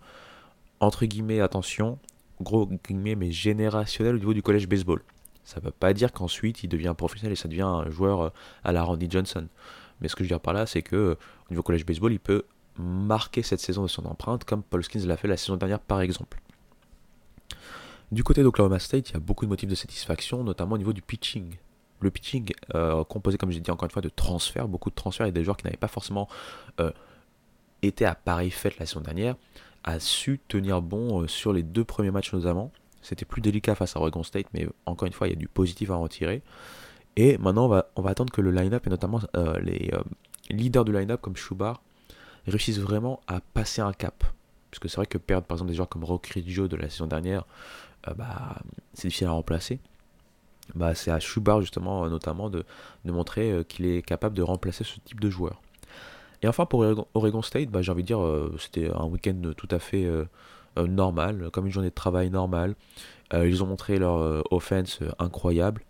entre 0.80 1.06
guillemets, 1.06 1.42
attention, 1.42 2.00
gros 2.42 2.68
guillemets, 2.68 3.16
mais 3.16 3.32
générationnel 3.32 4.16
au 4.16 4.20
niveau 4.20 4.34
du 4.34 4.42
collège 4.42 4.68
baseball. 4.68 5.02
Ça 5.44 5.60
ne 5.60 5.66
veut 5.66 5.72
pas 5.72 5.94
dire 5.94 6.12
qu'ensuite 6.12 6.64
il 6.64 6.68
devient 6.68 6.94
professionnel 6.98 7.34
et 7.34 7.36
ça 7.36 7.48
devient 7.48 7.62
un 7.62 7.90
joueur 7.90 8.22
euh, 8.22 8.30
à 8.64 8.72
la 8.72 8.84
Randy 8.84 9.08
Johnson. 9.10 9.48
Mais 10.02 10.10
ce 10.10 10.16
que 10.16 10.24
je 10.24 10.26
veux 10.26 10.36
dire 10.36 10.42
par 10.42 10.54
là, 10.54 10.66
c'est 10.66 10.82
que 10.82 11.18
au 11.50 11.52
niveau 11.52 11.64
collège 11.64 11.86
baseball, 11.86 12.12
il 12.12 12.20
peut 12.20 12.44
marquer 12.78 13.44
cette 13.44 13.60
saison 13.62 13.84
de 13.84 13.88
son 13.88 14.06
empreinte 14.06 14.44
comme 14.44 14.64
Paul 14.64 14.84
Skins 14.84 15.06
l'a 15.06 15.18
fait 15.18 15.28
la 15.28 15.38
saison 15.38 15.56
dernière 15.56 15.80
par 15.80 16.02
exemple. 16.02 16.40
Du 18.12 18.24
côté 18.24 18.42
d'Oklahoma 18.42 18.80
State, 18.80 19.10
il 19.10 19.14
y 19.14 19.18
a 19.18 19.20
beaucoup 19.20 19.46
de 19.46 19.50
motifs 19.50 19.70
de 19.70 19.76
satisfaction, 19.76 20.44
notamment 20.44 20.76
au 20.76 20.78
niveau 20.78 20.94
du 20.94 21.02
pitching. 21.02 21.56
Le 22.00 22.12
pitching, 22.12 22.52
euh, 22.76 23.04
composé, 23.04 23.38
comme 23.38 23.52
j'ai 23.52 23.60
dit 23.60 23.72
encore 23.72 23.86
une 23.86 23.92
fois, 23.92 24.02
de 24.02 24.10
transferts, 24.10 24.68
beaucoup 24.68 24.90
de 24.90 24.96
transferts 24.96 25.28
et 25.28 25.32
des 25.32 25.44
joueurs 25.44 25.58
qui 25.58 25.66
n'avaient 25.66 25.78
pas 25.78 25.88
forcément 25.88 26.28
euh, 26.80 26.92
été 27.82 28.06
à 28.06 28.16
pareille 28.16 28.52
fête 28.52 28.78
la 28.80 28.86
saison 28.86 29.02
dernière, 29.02 29.36
a 29.84 30.00
su 30.00 30.40
tenir 30.48 30.82
bon 30.82 31.22
euh, 31.22 31.28
sur 31.28 31.54
les 31.54 31.64
deux 31.64 31.84
premiers 31.84 32.12
matchs 32.12 32.34
notamment. 32.34 32.72
C'était 33.02 33.26
plus 33.26 33.42
délicat 33.42 33.76
face 33.76 33.96
à 33.96 34.00
Oregon 34.00 34.24
State, 34.24 34.48
mais 34.54 34.68
encore 34.86 35.08
une 35.08 35.14
fois, 35.14 35.28
il 35.28 35.32
y 35.32 35.34
a 35.34 35.40
du 35.40 35.48
positif 35.48 35.90
à 35.92 35.96
en 35.96 36.02
retirer. 36.02 36.42
Et 37.16 37.38
maintenant, 37.38 37.66
on 37.96 38.02
va, 38.02 38.10
attendre 38.10 38.32
que 38.32 38.42
le 38.42 38.52
line-up, 38.52 38.86
et 38.86 38.90
notamment 38.90 39.22
les 39.62 39.92
leaders 40.50 40.86
du 40.86 40.92
line-up 40.92 41.22
comme 41.22 41.36
Schubar, 41.36 41.82
réussissent 42.46 42.80
vraiment 42.80 43.22
à 43.28 43.40
passer 43.40 43.82
un 43.82 43.94
cap 43.94 44.24
parce 44.70 44.80
que 44.80 44.88
c'est 44.88 44.98
vrai 44.98 45.06
que 45.06 45.18
perdre 45.18 45.48
par 45.48 45.56
exemple 45.56 45.70
des 45.70 45.76
joueurs 45.76 45.90
comme 45.90 46.04
Rock 46.04 46.38
de 46.38 46.76
la 46.76 46.90
saison 46.90 47.08
dernière, 47.08 47.46
bah, 48.16 48.58
c'est 48.94 49.08
difficile 49.08 49.28
à 49.28 49.32
remplacer. 49.32 49.80
Bah, 50.76 50.96
c'est 50.96 51.12
à 51.12 51.20
Schubert 51.20 51.62
justement 51.62 52.08
notamment 52.10 52.50
de, 52.50 52.66
de 53.06 53.12
montrer 53.12 53.64
qu'il 53.68 53.86
est 53.86 54.02
capable 54.02 54.36
de 54.36 54.44
remplacer 54.44 54.84
ce 54.84 55.00
type 55.00 55.20
de 55.20 55.30
joueur. 55.30 55.62
Et 56.44 56.48
enfin 56.48 56.66
pour 56.66 56.86
Oregon 57.14 57.42
State, 57.42 57.70
bah, 57.70 57.82
j'ai 57.82 57.92
envie 57.92 58.04
de 58.04 58.08
dire 58.08 58.20
c'était 58.60 58.92
un 58.94 59.06
week-end 59.06 59.42
tout 59.56 59.68
à 59.72 59.80
fait 59.80 60.08
normal, 60.78 61.50
comme 61.52 61.66
une 61.66 61.72
journée 61.72 61.90
de 61.90 61.96
travail 61.96 62.30
normale. 62.30 62.76
ils 63.34 63.64
ont 63.64 63.68
montré 63.68 63.98
leur 63.98 64.44
offense 64.52 65.00
incroyable. 65.20 65.84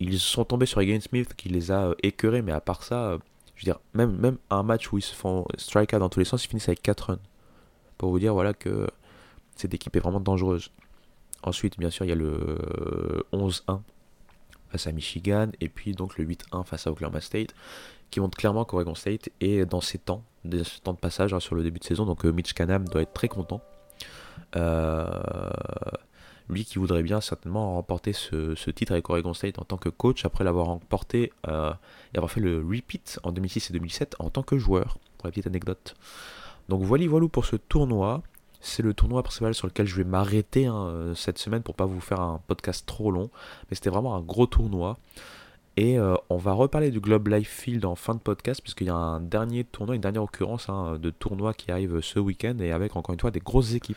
Ils 0.00 0.18
sont 0.18 0.44
tombés 0.44 0.66
sur 0.66 0.80
Egan 0.80 1.00
Smith 1.00 1.34
qui 1.36 1.48
les 1.48 1.70
a 1.70 1.94
écœurés, 2.02 2.42
mais 2.42 2.50
à 2.50 2.60
part 2.60 2.82
ça, 2.82 3.18
je 3.54 3.64
veux 3.64 3.72
dire, 3.72 3.80
même, 3.94 4.16
même 4.16 4.38
un 4.50 4.64
match 4.64 4.92
où 4.92 4.98
ils 4.98 5.02
se 5.02 5.14
font 5.14 5.46
strike 5.56 5.94
dans 5.94 6.08
tous 6.08 6.18
les 6.18 6.24
sens, 6.24 6.44
ils 6.44 6.48
finissent 6.48 6.68
avec 6.68 6.82
4 6.82 7.00
runs. 7.10 7.18
Pour 7.98 8.10
vous 8.10 8.18
dire 8.18 8.34
voilà 8.34 8.52
que 8.54 8.88
cette 9.54 9.74
équipe 9.74 9.94
est 9.94 10.00
vraiment 10.00 10.18
dangereuse. 10.18 10.70
Ensuite, 11.44 11.78
bien 11.78 11.90
sûr, 11.90 12.04
il 12.04 12.08
y 12.08 12.12
a 12.12 12.16
le 12.16 12.56
11-1 13.32 13.80
face 14.72 14.86
à 14.86 14.92
Michigan, 14.92 15.48
et 15.60 15.68
puis 15.68 15.92
donc 15.92 16.18
le 16.18 16.26
8-1 16.26 16.64
face 16.64 16.86
à 16.86 16.90
Oklahoma 16.90 17.20
State, 17.20 17.54
qui 18.10 18.20
montre 18.20 18.36
clairement 18.36 18.64
qu'Oregon 18.64 18.94
State 18.94 19.28
est 19.40 19.64
dans 19.66 19.80
ses 19.80 19.98
temps, 19.98 20.24
temps 20.82 20.92
de 20.92 20.98
passage 20.98 21.32
hein, 21.32 21.40
sur 21.40 21.54
le 21.54 21.62
début 21.62 21.78
de 21.78 21.84
saison, 21.84 22.06
donc 22.06 22.24
euh, 22.24 22.32
Mitch 22.32 22.54
Canham 22.54 22.88
doit 22.88 23.02
être 23.02 23.12
très 23.12 23.28
content. 23.28 23.62
Euh, 24.56 25.06
lui 26.48 26.64
qui 26.64 26.78
voudrait 26.78 27.02
bien 27.02 27.20
certainement 27.20 27.74
remporter 27.74 28.12
ce, 28.12 28.70
titre 28.70 28.92
avec 28.92 29.08
Oregon 29.08 29.34
State 29.34 29.58
en 29.58 29.64
tant 29.64 29.76
que 29.76 29.88
coach 29.88 30.24
après 30.24 30.44
l'avoir 30.44 30.66
remporté 30.66 31.32
euh, 31.48 31.72
et 32.12 32.18
avoir 32.18 32.30
fait 32.30 32.40
le 32.40 32.58
repeat 32.58 33.20
en 33.22 33.32
2006 33.32 33.70
et 33.70 33.72
2007 33.74 34.16
en 34.18 34.30
tant 34.30 34.42
que 34.42 34.58
joueur, 34.58 34.98
pour 35.18 35.26
la 35.26 35.30
petite 35.30 35.46
anecdote. 35.46 35.94
Donc 36.68 36.82
voilà, 36.82 37.06
voilà 37.06 37.28
pour 37.28 37.44
ce 37.44 37.56
tournoi. 37.56 38.22
C'est 38.62 38.82
le 38.82 38.94
tournoi 38.94 39.22
principal 39.22 39.54
sur 39.54 39.66
lequel 39.66 39.86
je 39.86 39.96
vais 39.96 40.04
m'arrêter 40.04 40.66
hein, 40.66 41.12
cette 41.14 41.38
semaine 41.38 41.62
pour 41.62 41.74
pas 41.74 41.84
vous 41.84 42.00
faire 42.00 42.20
un 42.20 42.40
podcast 42.46 42.86
trop 42.86 43.10
long. 43.10 43.28
Mais 43.68 43.74
c'était 43.74 43.90
vraiment 43.90 44.14
un 44.14 44.20
gros 44.20 44.46
tournoi. 44.46 44.96
Et 45.76 45.98
euh, 45.98 46.14
on 46.28 46.36
va 46.36 46.52
reparler 46.52 46.90
du 46.90 47.00
Globe 47.00 47.28
Life 47.28 47.48
Field 47.48 47.84
en 47.84 47.94
fin 47.94 48.14
de 48.14 48.20
podcast, 48.20 48.60
puisqu'il 48.60 48.88
y 48.88 48.90
a 48.90 48.94
un 48.94 49.20
dernier 49.20 49.64
tournoi, 49.64 49.94
une 49.94 50.02
dernière 50.02 50.22
occurrence 50.22 50.68
hein, 50.68 50.98
de 50.98 51.10
tournoi 51.10 51.54
qui 51.54 51.70
arrive 51.70 52.00
ce 52.00 52.18
week-end, 52.18 52.56
et 52.60 52.72
avec 52.72 52.94
encore 52.94 53.14
une 53.14 53.20
fois 53.20 53.30
des 53.30 53.40
grosses 53.40 53.74
équipes. 53.74 53.96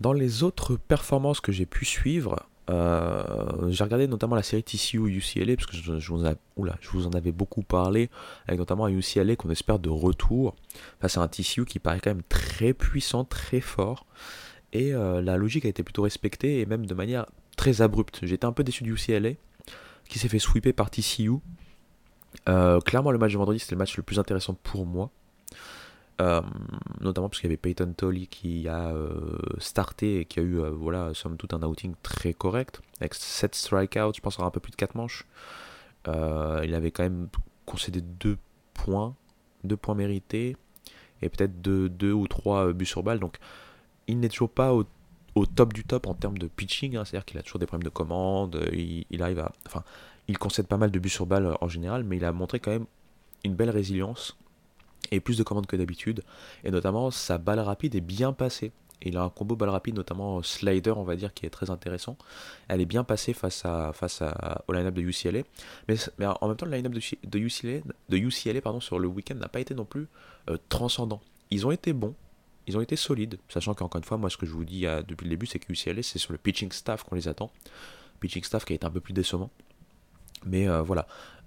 Dans 0.00 0.12
les 0.12 0.42
autres 0.42 0.76
performances 0.76 1.40
que 1.40 1.52
j'ai 1.52 1.66
pu 1.66 1.84
suivre, 1.84 2.34
euh, 2.34 2.42
j'ai 2.70 3.84
regardé 3.84 4.06
notamment 4.06 4.36
la 4.36 4.42
série 4.42 4.62
TCU 4.62 4.98
UCLA, 4.98 5.56
parce 5.56 5.66
que 5.66 5.76
je, 5.76 5.92
vous 5.92 5.98
je, 5.98 6.88
vous 6.90 7.06
en 7.06 7.10
avais 7.10 7.32
beaucoup 7.32 7.62
parlé, 7.62 8.10
avec 8.46 8.58
notamment 8.58 8.84
un 8.86 8.90
UCLA 8.90 9.36
qu'on 9.36 9.50
espère 9.50 9.78
de 9.78 9.88
retour, 9.88 10.54
face 11.00 11.16
à 11.16 11.22
un 11.22 11.28
TCU 11.28 11.64
qui 11.64 11.78
paraît 11.78 12.00
quand 12.00 12.10
même 12.10 12.22
très 12.28 12.72
puissant, 12.72 13.24
très 13.24 13.60
fort, 13.60 14.06
et 14.72 14.94
euh, 14.94 15.20
la 15.20 15.36
logique 15.36 15.64
a 15.64 15.68
été 15.68 15.82
plutôt 15.82 16.02
respectée, 16.02 16.60
et 16.60 16.66
même 16.66 16.86
de 16.86 16.94
manière 16.94 17.26
très 17.56 17.82
abrupte. 17.82 18.20
J'étais 18.22 18.44
un 18.44 18.52
peu 18.52 18.64
déçu 18.64 18.84
du 18.84 18.94
UCLA, 18.94 19.32
qui 20.08 20.18
s'est 20.18 20.28
fait 20.28 20.38
sweeper 20.38 20.72
par 20.74 20.90
TCU. 20.90 21.32
Euh, 22.48 22.80
clairement, 22.80 23.10
le 23.10 23.18
match 23.18 23.32
de 23.32 23.38
vendredi, 23.38 23.58
c'était 23.58 23.74
le 23.74 23.78
match 23.78 23.96
le 23.96 24.02
plus 24.02 24.18
intéressant 24.18 24.54
pour 24.54 24.86
moi. 24.86 25.10
Euh, 26.20 26.42
notamment 27.00 27.28
parce 27.28 27.40
qu'il 27.40 27.48
y 27.48 27.52
avait 27.52 27.56
Peyton 27.56 27.94
Tolley 27.96 28.26
qui 28.26 28.68
a 28.68 28.90
euh, 28.90 29.38
starté 29.58 30.20
et 30.20 30.24
qui 30.26 30.38
a 30.38 30.42
eu, 30.42 30.58
voilà, 30.70 31.12
somme 31.14 31.36
toute, 31.36 31.54
un 31.54 31.62
outing 31.62 31.94
très 32.02 32.34
correct. 32.34 32.82
Avec 33.00 33.14
7 33.14 33.54
strikeouts, 33.54 34.12
je 34.14 34.20
pense, 34.20 34.38
un 34.38 34.50
peu 34.50 34.60
plus 34.60 34.70
de 34.70 34.76
4 34.76 34.94
manches. 34.94 35.26
il 36.06 36.74
avait 36.74 36.90
quand 36.90 37.02
même 37.02 37.28
concédé 37.64 38.00
2 38.00 38.36
points, 38.74 39.14
2 39.64 39.76
points 39.76 39.94
mérités, 39.94 40.56
et 41.22 41.28
peut-être 41.28 41.60
2, 41.62 42.12
ou 42.12 42.28
3 42.28 42.72
buts 42.72 42.86
sur 42.86 43.02
balle. 43.02 43.18
Donc, 43.18 43.38
il 44.06 44.20
n'est 44.20 44.28
toujours 44.28 44.50
pas 44.50 44.72
au 44.72 45.46
top 45.46 45.72
du 45.72 45.84
top 45.84 46.06
en 46.06 46.14
termes 46.14 46.38
de 46.38 46.46
pitching, 46.46 46.96
hein. 46.96 47.04
c'est-à-dire 47.04 47.24
qu'il 47.24 47.38
a 47.38 47.42
toujours 47.42 47.58
des 47.58 47.66
problèmes 47.66 47.84
de 47.84 47.90
commande, 47.90 48.56
euh, 48.56 49.04
il, 49.10 49.22
arrive 49.22 49.40
à. 49.40 49.52
Enfin, 49.66 49.82
il 50.28 50.38
concède 50.38 50.66
pas 50.66 50.76
mal 50.76 50.90
de 50.90 50.98
buts 50.98 51.08
sur 51.08 51.26
balle 51.26 51.46
euh, 51.46 51.54
en 51.60 51.68
général, 51.68 52.04
mais 52.04 52.16
il 52.16 52.24
a 52.24 52.32
montré 52.32 52.60
quand 52.60 52.70
même 52.70 52.86
une 53.44 53.54
belle 53.54 53.70
résilience 53.70 54.36
et 55.10 55.20
plus 55.20 55.38
de 55.38 55.42
commandes 55.42 55.66
que 55.66 55.76
d'habitude, 55.76 56.22
et 56.64 56.70
notamment 56.70 57.10
sa 57.10 57.38
balle 57.38 57.60
rapide 57.60 57.94
est 57.94 58.00
bien 58.00 58.32
passée. 58.32 58.72
Il 59.02 59.16
a 59.16 59.22
un 59.22 59.30
combo 59.30 59.56
balle 59.56 59.70
rapide, 59.70 59.94
notamment 59.94 60.42
slider, 60.42 60.90
on 60.90 61.04
va 61.04 61.16
dire, 61.16 61.32
qui 61.32 61.46
est 61.46 61.50
très 61.50 61.70
intéressant. 61.70 62.18
Elle 62.68 62.80
est 62.80 62.86
bien 62.86 63.02
passée 63.02 63.32
face, 63.32 63.64
à, 63.64 63.92
face 63.94 64.20
à, 64.20 64.62
au 64.68 64.72
line-up 64.72 64.94
de 64.94 65.00
UCLA. 65.00 65.40
Mais, 65.88 65.94
mais, 66.18 66.26
en 66.26 66.48
même 66.48 66.56
temps, 66.56 66.66
le 66.66 66.72
line-up 66.72 66.92
de, 66.92 67.38
UCLA, 67.38 67.80
de 68.08 68.16
UCLA 68.16 68.60
pardon, 68.60 68.80
sur 68.80 68.98
le 68.98 69.08
week-end 69.08 69.36
n'a 69.36 69.48
pas 69.48 69.60
été 69.60 69.74
non 69.74 69.86
plus 69.86 70.06
euh, 70.50 70.58
transcendant. 70.68 71.20
Ils 71.50 71.66
ont 71.66 71.70
été 71.70 71.92
bons, 71.94 72.14
ils 72.66 72.76
ont 72.76 72.80
été 72.80 72.94
solides, 72.96 73.38
sachant 73.48 73.74
qu'encore 73.74 73.98
une 73.98 74.04
fois, 74.04 74.18
moi 74.18 74.28
ce 74.28 74.36
que 74.36 74.46
je 74.46 74.52
vous 74.52 74.64
dis 74.64 74.86
euh, 74.86 75.02
depuis 75.02 75.24
le 75.24 75.30
début, 75.30 75.46
c'est 75.46 75.58
que 75.58 75.72
UCLA, 75.72 76.02
c'est 76.02 76.18
sur 76.18 76.32
le 76.32 76.38
pitching 76.38 76.70
staff 76.70 77.02
qu'on 77.04 77.14
les 77.14 77.26
attend. 77.26 77.50
Pitching 78.20 78.44
staff 78.44 78.66
qui 78.66 78.74
a 78.74 78.76
été 78.76 78.86
un 78.86 78.90
peu 78.90 79.00
plus 79.00 79.14
décevant. 79.14 79.50
Mais 80.46 80.68
euh, 80.68 80.82
voilà, 80.82 81.06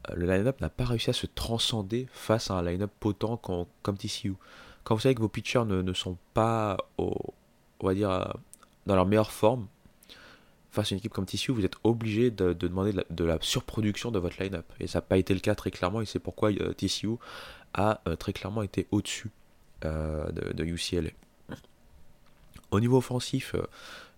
euh, 0.10 0.16
le 0.16 0.26
line-up 0.26 0.62
n'a 0.62 0.70
pas 0.70 0.86
réussi 0.86 1.10
à 1.10 1.14
se 1.14 1.26
transcender 1.26 2.08
face 2.12 2.52
à 2.52 2.56
un 2.56 2.64
line-up 2.64 2.92
potent 3.00 3.40
comme, 3.42 3.98
TCU. 3.98 4.36
Quand 4.84 4.96
vous 4.96 5.02
savez 5.02 5.16
que 5.16 5.22
vos 5.22 5.30
pitchers 5.30 5.66
ne, 5.66 5.94
sont 5.94 6.18
pas, 6.34 6.78
on 6.98 7.14
va 7.82 7.94
dire, 7.94 8.36
dans 8.86 8.96
leur 8.96 9.06
meilleure 9.06 9.32
forme, 9.32 9.68
face 10.72 10.92
à 10.92 10.96
une 10.96 11.00
équipe 11.00 11.14
comme 11.14 11.26
TCU, 11.26 11.52
vous 11.52 11.64
êtes 11.64 11.78
obligé 11.84 12.32
de, 12.32 12.52
demander 12.52 12.94
de 13.10 13.24
la, 13.24 13.38
surproduction 13.40 14.12
de 14.12 14.20
votre 14.20 14.42
line-up. 14.42 14.66
Et 14.80 14.88
ça 14.88 14.98
n'a 14.98 15.04
pas 15.04 15.18
été 15.18 15.34
le 15.34 15.40
cas 15.40 15.56
très 15.56 15.72
clairement, 15.72 16.02
et 16.02 16.06
c'est 16.06 16.20
pourquoi 16.20 16.52
TCU 16.52 17.16
a 17.74 18.02
très 18.20 18.34
clairement 18.34 18.62
été 18.62 18.88
au-dessus 18.92 19.32
euh, 19.86 20.32
de, 20.32 20.64
UCLA. 20.64 21.10
Au 22.72 22.80
niveau 22.80 22.98
offensif, 22.98 23.54
euh, 23.54 23.64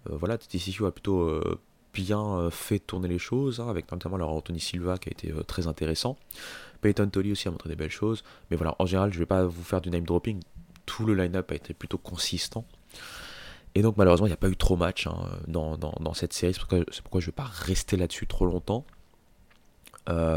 euh, 0.09 0.15
voilà, 0.15 0.38
TCU 0.38 0.86
a 0.86 0.91
plutôt 0.91 1.41
bien 1.96 2.50
fait 2.52 2.80
tourner 2.80 3.08
les 3.08 3.20
choses, 3.20 3.60
hein, 3.60 3.70
avec 3.70 3.91
notamment 3.91 4.18
leur 4.18 4.30
Anthony 4.30 4.60
Silva 4.60 4.98
qui 4.98 5.10
a 5.10 5.12
été 5.12 5.34
très 5.48 5.68
intéressant. 5.68 6.18
Peyton 6.82 7.10
Tolly 7.10 7.32
aussi 7.32 7.48
a 7.48 7.52
montré 7.52 7.70
des 7.70 7.76
belles 7.76 7.89
choses. 7.89 8.24
Mais 8.52 8.58
voilà, 8.58 8.76
en 8.80 8.86
général, 8.86 9.12
je 9.12 9.18
ne 9.18 9.22
vais 9.22 9.26
pas 9.26 9.46
vous 9.46 9.64
faire 9.64 9.82
du 9.82 9.89
name 9.89 10.04
dropping. 10.04 10.39
Tout 10.86 11.06
le 11.06 11.16
line-up 11.16 11.52
a 11.52 11.56
été 11.56 11.74
plutôt 11.74 11.98
consistant. 11.98 12.66
Et 13.74 13.82
donc 13.82 13.98
malheureusement, 13.98 14.28
il 14.28 14.30
n'y 14.30 14.34
a 14.34 14.38
pas 14.38 14.50
eu 14.50 14.56
trop 14.56 14.76
match 14.76 15.08
hein, 15.08 15.16
dans, 15.48 16.14
cette 16.14 16.34
série. 16.34 16.54
C'est 16.54 17.02
pourquoi, 17.02 17.20
je 17.20 17.26
ne 17.26 17.32
vais 17.32 17.36
pas 17.36 17.50
rester 17.52 17.98
là-dessus 17.98 18.28
trop 18.28 18.46
longtemps. 18.46 18.86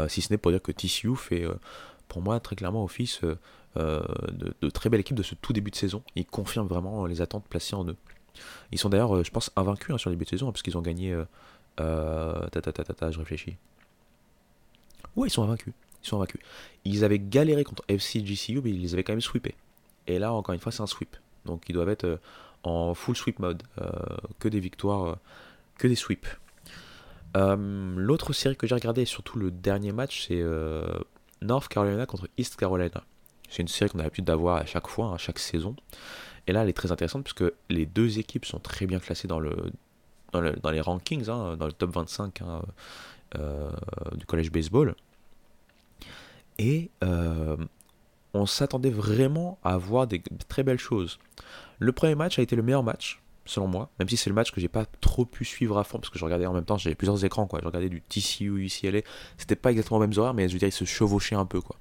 si 0.07 0.21
ce 0.21 0.33
n'est 0.33 0.37
pour 0.37 0.51
dire 0.51 0.61
que 0.61 0.71
TCU 0.71 1.15
fait, 1.15 1.45
pour 2.07 2.21
moi, 2.21 2.39
très 2.39 2.55
clairement 2.55 2.83
office 2.83 3.21
euh, 3.77 4.01
de, 4.31 4.69
très 4.69 4.89
belle 4.89 4.99
équipe 4.99 5.15
de 5.15 5.23
ce 5.23 5.35
tout 5.35 5.53
début 5.53 5.69
de 5.71 5.75
saison. 5.75 6.01
Ils 6.15 6.25
confirment 6.25 6.67
vraiment 6.67 7.05
les 7.05 7.21
attentes 7.21 7.45
placées 7.47 7.75
en 7.75 7.87
eux. 7.87 7.95
Ils 8.71 8.79
sont 8.79 8.89
d'ailleurs, 8.89 9.15
euh, 9.15 9.23
je 9.23 9.31
pense, 9.31 9.51
invaincus 9.55 9.93
hein, 9.93 9.97
sur 9.97 10.09
le 10.09 10.15
début 10.15 10.25
de 10.25 10.29
saison, 10.29 10.51
parce 10.51 10.61
qu'ils 10.61 10.77
ont 10.77 10.81
gagné. 10.81 11.15
Euh, 11.79 12.47
ta, 12.49 12.61
ta, 12.61 12.71
ta, 12.71 13.11
je 13.11 13.19
réfléchis. 13.19 13.55
Ouais, 15.15 15.27
ils 15.27 15.31
sont 15.31 15.43
invaincus. 15.43 15.73
Ils 16.03 16.07
sont 16.07 16.17
invaincus. 16.17 16.41
Ils 16.85 17.03
avaient 17.03 17.19
galéré 17.19 17.63
contre 17.63 17.83
FCGCU, 17.87 18.61
mais 18.61 18.71
ils 18.71 18.81
les 18.81 18.93
avaient 18.93 19.03
quand 19.03 19.13
même 19.13 19.21
sweepés. 19.21 19.55
Et 20.07 20.19
là, 20.19 20.33
encore 20.33 20.53
une 20.53 20.59
fois, 20.59 20.71
c'est 20.71 20.81
un 20.81 20.87
sweep. 20.87 21.15
Donc 21.45 21.63
ils 21.69 21.73
doivent 21.73 21.89
être 21.89 22.19
en 22.63 22.93
full 22.93 23.15
sweep 23.15 23.39
mode. 23.39 23.63
que 24.39 24.49
des 24.49 24.59
victoires, 24.59 25.17
que 25.77 25.87
des 25.87 25.95
sweeps. 25.95 26.27
L'autre 27.35 28.33
série 28.33 28.57
que 28.57 28.67
j'ai 28.67 28.75
regardé, 28.75 29.05
surtout 29.05 29.39
le 29.39 29.51
dernier 29.51 29.93
match, 29.93 30.27
c'est 30.27 30.43
North 31.41 31.69
Carolina 31.69 32.05
contre 32.05 32.27
East 32.37 32.57
Carolina. 32.57 33.03
C'est 33.49 33.61
une 33.61 33.67
série 33.67 33.89
qu'on 33.89 33.99
a 33.99 34.03
l'habitude 34.03 34.25
d'avoir 34.25 34.57
à 34.57 34.65
chaque 34.65 34.87
fois, 34.87 35.13
à 35.13 35.17
chaque 35.17 35.39
saison. 35.39 35.75
Et 36.49 36.51
là, 36.51 36.63
elle 36.63 36.69
est 36.69 36.73
très 36.73 36.91
intéressante 36.91 37.23
puisque 37.23 37.43
les 37.69 37.85
deux 37.85 38.17
équipes 38.17 38.43
sont 38.43 38.57
très 38.57 38.87
bien 38.87 38.97
classées 38.97 39.27
dans, 39.27 39.39
le, 39.39 39.71
dans, 40.31 40.71
les 40.71 40.81
rankings, 40.81 41.29
hein, 41.29 41.55
dans 41.57 41.67
le 41.67 41.71
top 41.71 41.93
25 41.93 42.41
hein, 42.41 42.63
euh, 43.37 43.69
du 44.15 44.25
collège 44.25 44.51
baseball. 44.51 44.95
Et 46.57 46.89
euh, 47.03 47.55
on 48.33 48.47
s'attendait 48.47 48.89
vraiment 48.89 49.59
à 49.63 49.77
voir 49.77 50.07
des 50.07 50.23
très 50.47 50.63
belles 50.63 50.79
choses. 50.79 51.19
Le 51.77 51.91
premier 51.91 52.15
match 52.15 52.39
a 52.39 52.41
été 52.41 52.55
le 52.55 52.63
meilleur 52.63 52.81
match, 52.81 53.21
selon 53.49 53.67
moi, 53.67 53.89
même 53.99 54.07
si 54.07 54.15
c'est 54.15 54.29
le 54.29 54.35
match 54.35 54.51
que 54.51 54.61
j'ai 54.61 54.67
pas 54.67 54.85
trop 55.01 55.25
pu 55.25 55.43
suivre 55.43 55.77
à 55.77 55.83
fond 55.83 55.97
parce 55.99 56.09
que 56.09 56.19
je 56.19 56.23
regardais 56.23 56.45
en 56.45 56.53
même 56.53 56.65
temps, 56.65 56.77
j'avais 56.77 56.95
plusieurs 56.95 57.23
écrans 57.25 57.47
quoi. 57.47 57.59
Je 57.61 57.65
regardais 57.65 57.89
du 57.89 58.01
TCU, 58.01 58.65
UCLA, 58.65 59.01
c'était 59.37 59.55
pas 59.55 59.71
exactement 59.71 59.99
les 59.99 60.07
mêmes 60.07 60.17
horaires, 60.17 60.33
mais 60.33 60.47
je 60.47 60.53
veux 60.53 60.59
dire, 60.59 60.67
ils 60.67 60.73
se 60.73 60.85
chevauchaient 60.85 61.35
un 61.35 61.45
peu 61.45 61.59
quoi. 61.59 61.75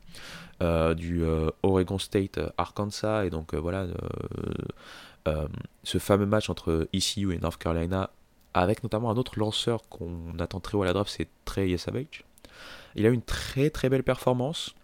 Euh, 0.62 0.94
du 0.94 1.22
euh, 1.22 1.50
Oregon 1.62 1.98
State 1.98 2.38
euh, 2.38 2.50
Arkansas 2.58 3.24
et 3.24 3.30
donc 3.30 3.54
voilà 3.54 3.86
ce 5.84 5.98
fameux 5.98 6.24
match 6.24 6.48
entre 6.48 6.88
ECU 6.94 7.34
et 7.34 7.38
North 7.38 7.58
Carolina 7.58 8.08
avec 8.54 8.82
notamment 8.82 9.10
un 9.10 9.16
autre 9.18 9.38
lanceur 9.38 9.86
qu'on 9.90 10.38
attend 10.38 10.58
très 10.58 10.76
haut 10.76 10.82
à 10.82 10.86
la 10.86 10.94
draft, 10.94 11.12
c'est 11.14 11.28
Trey 11.44 11.68
Yesavage. 11.68 12.24
Il 12.96 13.04
a 13.04 13.10
eu 13.10 13.12
une 13.12 13.22
très 13.22 13.68
très 13.68 13.90
belle 13.90 14.02
performance. 14.02 14.74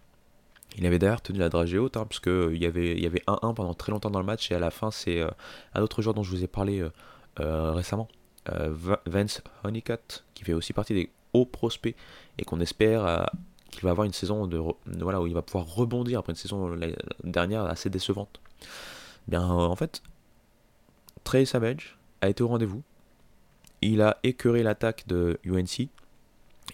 Il 0.77 0.87
avait 0.87 0.99
d'ailleurs 0.99 1.23
tenu 1.23 1.39
la 1.39 1.49
dragée 1.49 1.79
haute, 1.79 1.97
hein, 1.97 2.05
parce 2.05 2.21
qu'il 2.21 2.57
y 2.57 2.67
avait 2.67 3.23
1-1 3.27 3.55
pendant 3.55 3.75
très 3.75 3.93
longtemps 3.93 4.11
dans 4.11 4.19
le 4.19 4.27
match, 4.27 4.51
et 4.51 4.55
à 4.55 4.59
la 4.59 4.71
fin, 4.71 4.91
c'est 4.91 5.23
un 5.75 5.83
autre 5.83 6.03
joueur 6.03 6.15
dont 6.15 6.23
je 6.23 6.31
vous 6.31 6.43
ai 6.43 6.49
parlé 6.49 6.85
récemment, 7.39 8.09
Vance 9.07 9.43
Honeycutt, 9.63 10.25
qui 10.35 10.45
fait 10.45 10.53
aussi 10.53 10.73
partie 10.73 10.95
des 10.95 11.11
hauts 11.33 11.47
prospects, 11.47 11.95
et 12.39 12.45
qu'on 12.45 12.61
espère 12.61 13.31
qu'il 13.71 13.83
va 13.83 13.91
avoir 13.91 14.05
une 14.05 14.13
saison 14.13 14.47
de, 14.47 14.59
où 14.59 15.27
il 15.27 15.35
va 15.35 15.43
pouvoir 15.43 15.67
rebondir 15.67 16.19
après 16.19 16.33
une 16.33 16.37
saison 16.37 16.77
dernière 17.23 17.65
assez 17.65 17.89
décevante. 17.91 18.41
Bien, 19.29 19.43
en 19.49 19.77
fait, 19.77 20.03
Trey 21.23 21.45
Savage 21.45 21.97
a 22.21 22.29
été 22.29 22.43
au 22.43 22.49
rendez-vous. 22.49 22.83
Il 23.81 24.03
a 24.03 24.19
écœuré 24.23 24.63
l'attaque 24.63 25.07
de 25.07 25.39
UNC. 25.45 25.89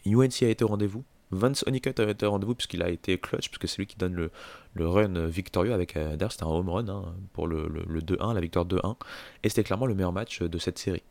UNC 0.06 0.42
a 0.42 0.48
été 0.48 0.64
au 0.64 0.68
rendez-vous. 0.68 1.04
Vance 1.30 1.64
Honeycutt 1.66 1.98
a 2.00 2.08
été 2.08 2.26
rendez-vous 2.26 2.54
puisqu'il 2.54 2.82
a 2.82 2.88
été 2.88 3.18
clutch, 3.18 3.48
puisque 3.48 3.68
c'est 3.68 3.78
lui 3.78 3.86
qui 3.86 3.96
donne 3.96 4.14
le, 4.14 4.30
le 4.74 4.88
run 4.88 5.26
victorieux 5.26 5.72
avec 5.72 5.96
euh, 5.96 6.16
d'ailleurs 6.16 6.32
c'était 6.32 6.44
un 6.44 6.48
home 6.48 6.68
run 6.68 6.88
hein, 6.88 7.14
pour 7.32 7.46
le, 7.46 7.68
le, 7.68 8.00
2-1, 8.00 8.34
la 8.34 8.40
victoire 8.40 8.66
2-1. 8.66 8.96
Et 9.42 9.48
c'était 9.48 9.64
clairement 9.64 9.86
le 9.86 9.94
meilleur 9.94 10.12
match 10.12 10.42
de 10.42 10.58
cette 10.58 10.78
série. 10.78 11.02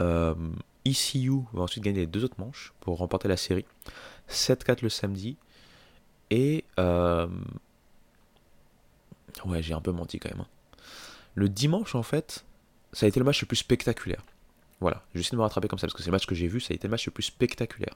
Euh, 0.00 0.34
ECU 0.86 1.44
va 1.52 1.62
ensuite 1.62 1.84
gagner 1.84 2.00
les 2.00 2.06
deux 2.06 2.24
autres 2.24 2.38
manches 2.40 2.72
pour 2.80 2.98
remporter 2.98 3.28
la 3.28 3.36
série. 3.36 3.64
7-4 4.28 4.82
le 4.82 4.88
samedi. 4.88 5.36
Et... 6.30 6.64
Euh, 6.80 7.28
ouais, 9.44 9.62
j'ai 9.62 9.74
un 9.74 9.80
peu 9.80 9.92
menti 9.92 10.18
quand 10.18 10.30
même. 10.30 10.40
Hein. 10.40 10.48
Le 11.34 11.48
dimanche, 11.48 11.94
en 11.94 12.02
fait, 12.02 12.44
ça 12.92 13.06
a 13.06 13.08
été 13.08 13.20
le 13.20 13.24
match 13.24 13.40
le 13.40 13.46
plus 13.46 13.56
spectaculaire. 13.56 14.22
Voilà, 14.82 15.04
j'essaie 15.14 15.30
de 15.30 15.36
me 15.36 15.42
rattraper 15.42 15.68
comme 15.68 15.78
ça 15.78 15.86
parce 15.86 15.94
que 15.94 16.02
c'est 16.02 16.10
le 16.10 16.12
match 16.12 16.26
que 16.26 16.34
j'ai 16.34 16.48
vu, 16.48 16.60
ça 16.60 16.72
a 16.72 16.74
été 16.74 16.88
le 16.88 16.90
match 16.90 17.06
le 17.06 17.12
plus 17.12 17.22
spectaculaire. 17.22 17.94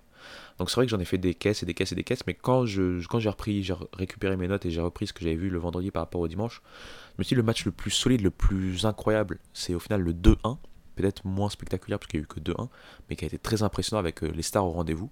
Donc 0.58 0.70
c'est 0.70 0.76
vrai 0.76 0.86
que 0.86 0.90
j'en 0.90 1.00
ai 1.00 1.04
fait 1.04 1.18
des 1.18 1.34
caisses 1.34 1.64
et 1.64 1.66
des 1.66 1.74
caisses 1.74 1.90
et 1.90 1.96
des 1.96 2.04
caisses, 2.04 2.24
mais 2.28 2.34
quand 2.34 2.64
je 2.64 3.04
quand 3.08 3.18
j'ai 3.18 3.28
repris, 3.28 3.64
j'ai 3.64 3.74
récupéré 3.92 4.36
mes 4.36 4.46
notes 4.46 4.64
et 4.66 4.70
j'ai 4.70 4.80
repris 4.80 5.08
ce 5.08 5.12
que 5.12 5.24
j'avais 5.24 5.34
vu 5.34 5.50
le 5.50 5.58
vendredi 5.58 5.90
par 5.90 6.02
rapport 6.02 6.20
au 6.20 6.28
dimanche, 6.28 6.62
je 7.08 7.14
me 7.18 7.24
suis 7.24 7.34
dit 7.34 7.38
le 7.38 7.42
match 7.42 7.64
le 7.64 7.72
plus 7.72 7.90
solide, 7.90 8.22
le 8.22 8.30
plus 8.30 8.86
incroyable, 8.86 9.40
c'est 9.52 9.74
au 9.74 9.80
final 9.80 10.00
le 10.00 10.12
2-1, 10.14 10.58
peut-être 10.94 11.26
moins 11.26 11.50
spectaculaire 11.50 11.98
parce 11.98 12.08
qu'il 12.08 12.20
n'y 12.20 12.22
a 12.22 12.24
eu 12.24 12.28
que 12.28 12.38
2-1, 12.38 12.68
mais 13.10 13.16
qui 13.16 13.24
a 13.24 13.26
été 13.26 13.38
très 13.38 13.64
impressionnant 13.64 13.98
avec 13.98 14.22
euh, 14.22 14.28
les 14.28 14.42
stars 14.42 14.64
au 14.64 14.70
rendez-vous. 14.70 15.10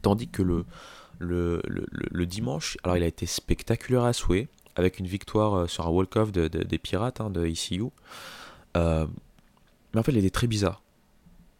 Tandis 0.00 0.28
que 0.28 0.42
le, 0.42 2.26
dimanche, 2.26 2.78
alors 2.82 2.96
il 2.96 3.02
a 3.02 3.06
été 3.06 3.26
spectaculaire 3.26 4.04
à 4.04 4.14
souhait, 4.14 4.48
avec 4.74 4.98
une 4.98 5.06
victoire 5.06 5.54
euh, 5.54 5.66
sur 5.66 5.86
un 5.86 5.90
walk-off 5.90 6.32
des 6.32 6.78
Pirates 6.78 7.20
hein, 7.20 7.28
de 7.28 7.46
ECU. 7.46 7.84
Euh, 8.76 9.06
mais 9.92 10.00
en 10.00 10.02
fait, 10.02 10.12
il 10.12 10.18
était 10.18 10.30
très 10.30 10.46
bizarre. 10.46 10.82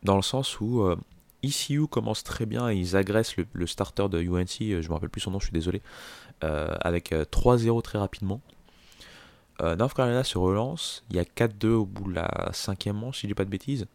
Dans 0.03 0.17
le 0.17 0.23
sens 0.23 0.61
où 0.61 0.83
euh, 0.83 0.97
ECU 1.45 1.87
commence 1.87 2.25
très 2.25 2.47
bien 2.47 2.71
et 2.71 2.77
ils 2.77 2.97
agressent 2.97 3.37
le, 3.53 3.67
starter 3.67 4.09
de 4.09 4.21
UNC, 4.21 4.81
je 4.81 4.89
me 4.89 4.95
rappelle 4.95 5.11
plus 5.11 5.21
son 5.21 5.31
nom, 5.31 5.41
je 5.41 5.47
suis 5.47 5.53
désolé, 5.53 5.83
avec 6.41 7.13
3-0 7.13 7.83
très 7.83 7.99
rapidement. 7.99 8.41
North 9.61 9.95
Carolina 9.95 10.25
se 10.25 10.39
relance, 10.39 11.05
il 11.11 11.17
y 11.17 11.19
a 11.21 11.25
4-2 11.25 11.67
au 11.69 11.87
bout 11.87 12.11
de 12.11 12.17
la 12.17 12.51
cinquième 12.53 12.97
manche, 12.97 13.19
si 13.19 13.23
je 13.23 13.27
dis 13.29 13.35
pas 13.35 13.45
de 13.45 13.51
bêtises. 13.51 13.87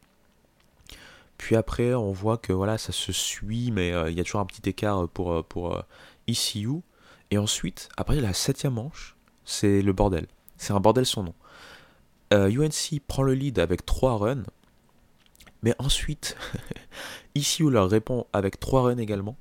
Puis 1.37 1.57
après, 1.57 1.93
on 1.93 2.13
voit 2.13 2.37
que 2.37 2.53
voilà, 2.53 2.77
ça 2.77 2.93
se 2.93 3.11
suit, 3.11 3.71
mais 3.71 3.89
il 4.09 4.13
y 4.13 4.21
a 4.21 4.23
toujours 4.23 4.39
un 4.39 4.45
petit 4.45 4.69
écart 4.69 5.09
pour, 5.09 5.43
pour 5.45 5.83
ECU. 6.29 6.81
Et 7.31 7.37
ensuite, 7.37 7.89
après 7.97 8.21
la 8.21 8.33
septième 8.33 8.73
manche, 8.73 9.15
c'est 9.43 9.81
le 9.81 9.93
bordel. 9.93 10.27
C'est 10.57 10.73
un 10.73 10.79
bordel 10.79 11.05
son 11.05 11.23
nom. 11.23 11.33
UNC 12.31 12.93
euh, 12.93 12.99
prend 13.07 13.23
le 13.23 13.33
lead 13.33 13.59
avec 13.59 13.85
3 13.85 14.17
runs. 14.17 14.43
Mais 15.63 15.73
ensuite, 15.79 16.37
ECU 17.35 17.69
leur 17.69 17.89
répond 17.89 18.25
avec 18.33 18.59
3 18.59 18.83
runs 18.83 18.97
également. 18.97 19.37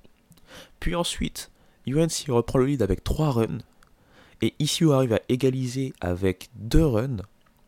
Puis 0.80 0.94
ensuite, 0.94 1.50
UNC 1.86 2.28
reprend 2.28 2.58
le 2.58 2.66
lead 2.66 2.82
avec 2.82 3.04
3 3.04 3.30
runs. 3.30 3.58
Et 4.42 4.54
ECU 4.60 4.92
arrive 4.92 5.14
à 5.14 5.20
égaliser 5.28 5.92
avec 6.00 6.50
2 6.56 6.84
runs. 6.84 7.16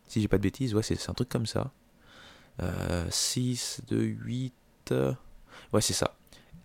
Si 0.07 0.21
j'ai 0.21 0.27
pas 0.27 0.37
de 0.37 0.43
bêtises, 0.43 0.79
c'est 0.81 1.09
un 1.09 1.13
truc 1.13 1.29
comme 1.29 1.45
ça. 1.45 1.71
6, 3.09 3.81
2, 3.87 4.01
8. 4.01 4.93
Ouais, 5.73 5.81
c'est 5.81 5.93
ça. 5.93 6.15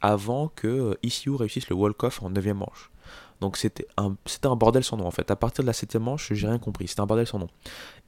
Avant 0.01 0.49
que 0.49 0.99
ECU 1.05 1.31
réussisse 1.31 1.69
le 1.69 1.77
walk-off 1.77 2.23
en 2.23 2.31
9 2.31 2.47
manche. 2.55 2.91
Donc 3.45 3.59
c'était 3.59 3.87
un, 3.99 4.17
bordel 4.57 4.83
sans 4.83 4.97
nom 4.97 5.07
en 5.07 5.11
fait. 5.11 5.31
À 5.31 5.37
partir 5.37 5.65
de 5.65 5.67
la 5.67 5.75
septième 5.75 6.05
manche, 6.05 6.33
j'ai 6.33 6.47
rien 6.47 6.59
compris. 6.59 6.89
C'était 6.89 7.03
un 7.03 7.07
bordel 7.07 7.27
sans 7.27 7.39
nom. 7.39 7.51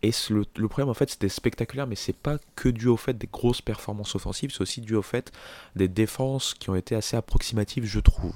Et 0.03 0.11
le, 0.31 0.45
problème 0.67 0.89
en 0.89 0.95
fait, 0.95 1.11
c'était 1.11 1.29
spectaculaire, 1.29 1.87
mais 1.87 1.95
c'est 1.95 2.17
pas 2.17 2.39
que 2.55 2.71
dû 2.71 2.89
au 2.89 2.97
fait 2.97 3.13
des 3.13 3.27
grosses 3.27 3.61
performances 3.61 4.15
offensives, 4.15 4.51
c'est 4.51 4.63
aussi 4.63 4.81
dû 4.81 4.95
au 4.95 5.03
fait 5.03 5.33
des 5.75 5.89
défenses 5.89 6.55
qui 6.55 6.71
ont 6.71 6.75
été 6.75 6.97
assez 6.97 7.19
approximatives, 7.19 7.85
je 7.85 8.01
trouve. 8.01 8.33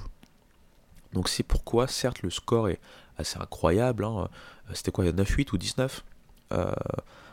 Donc 1.13 1.27
c'est 1.27 1.41
pourquoi, 1.41 1.87
certes, 1.87 2.21
le 2.21 2.29
score 2.29 2.69
est 2.69 2.79
assez 3.17 3.39
incroyable. 3.39 4.05
Hein. 4.05 4.29
C'était 4.75 4.91
quoi, 4.91 5.03
9-8 5.05 5.53
ou 5.53 5.57
19 5.57 6.05
euh, 6.51 6.71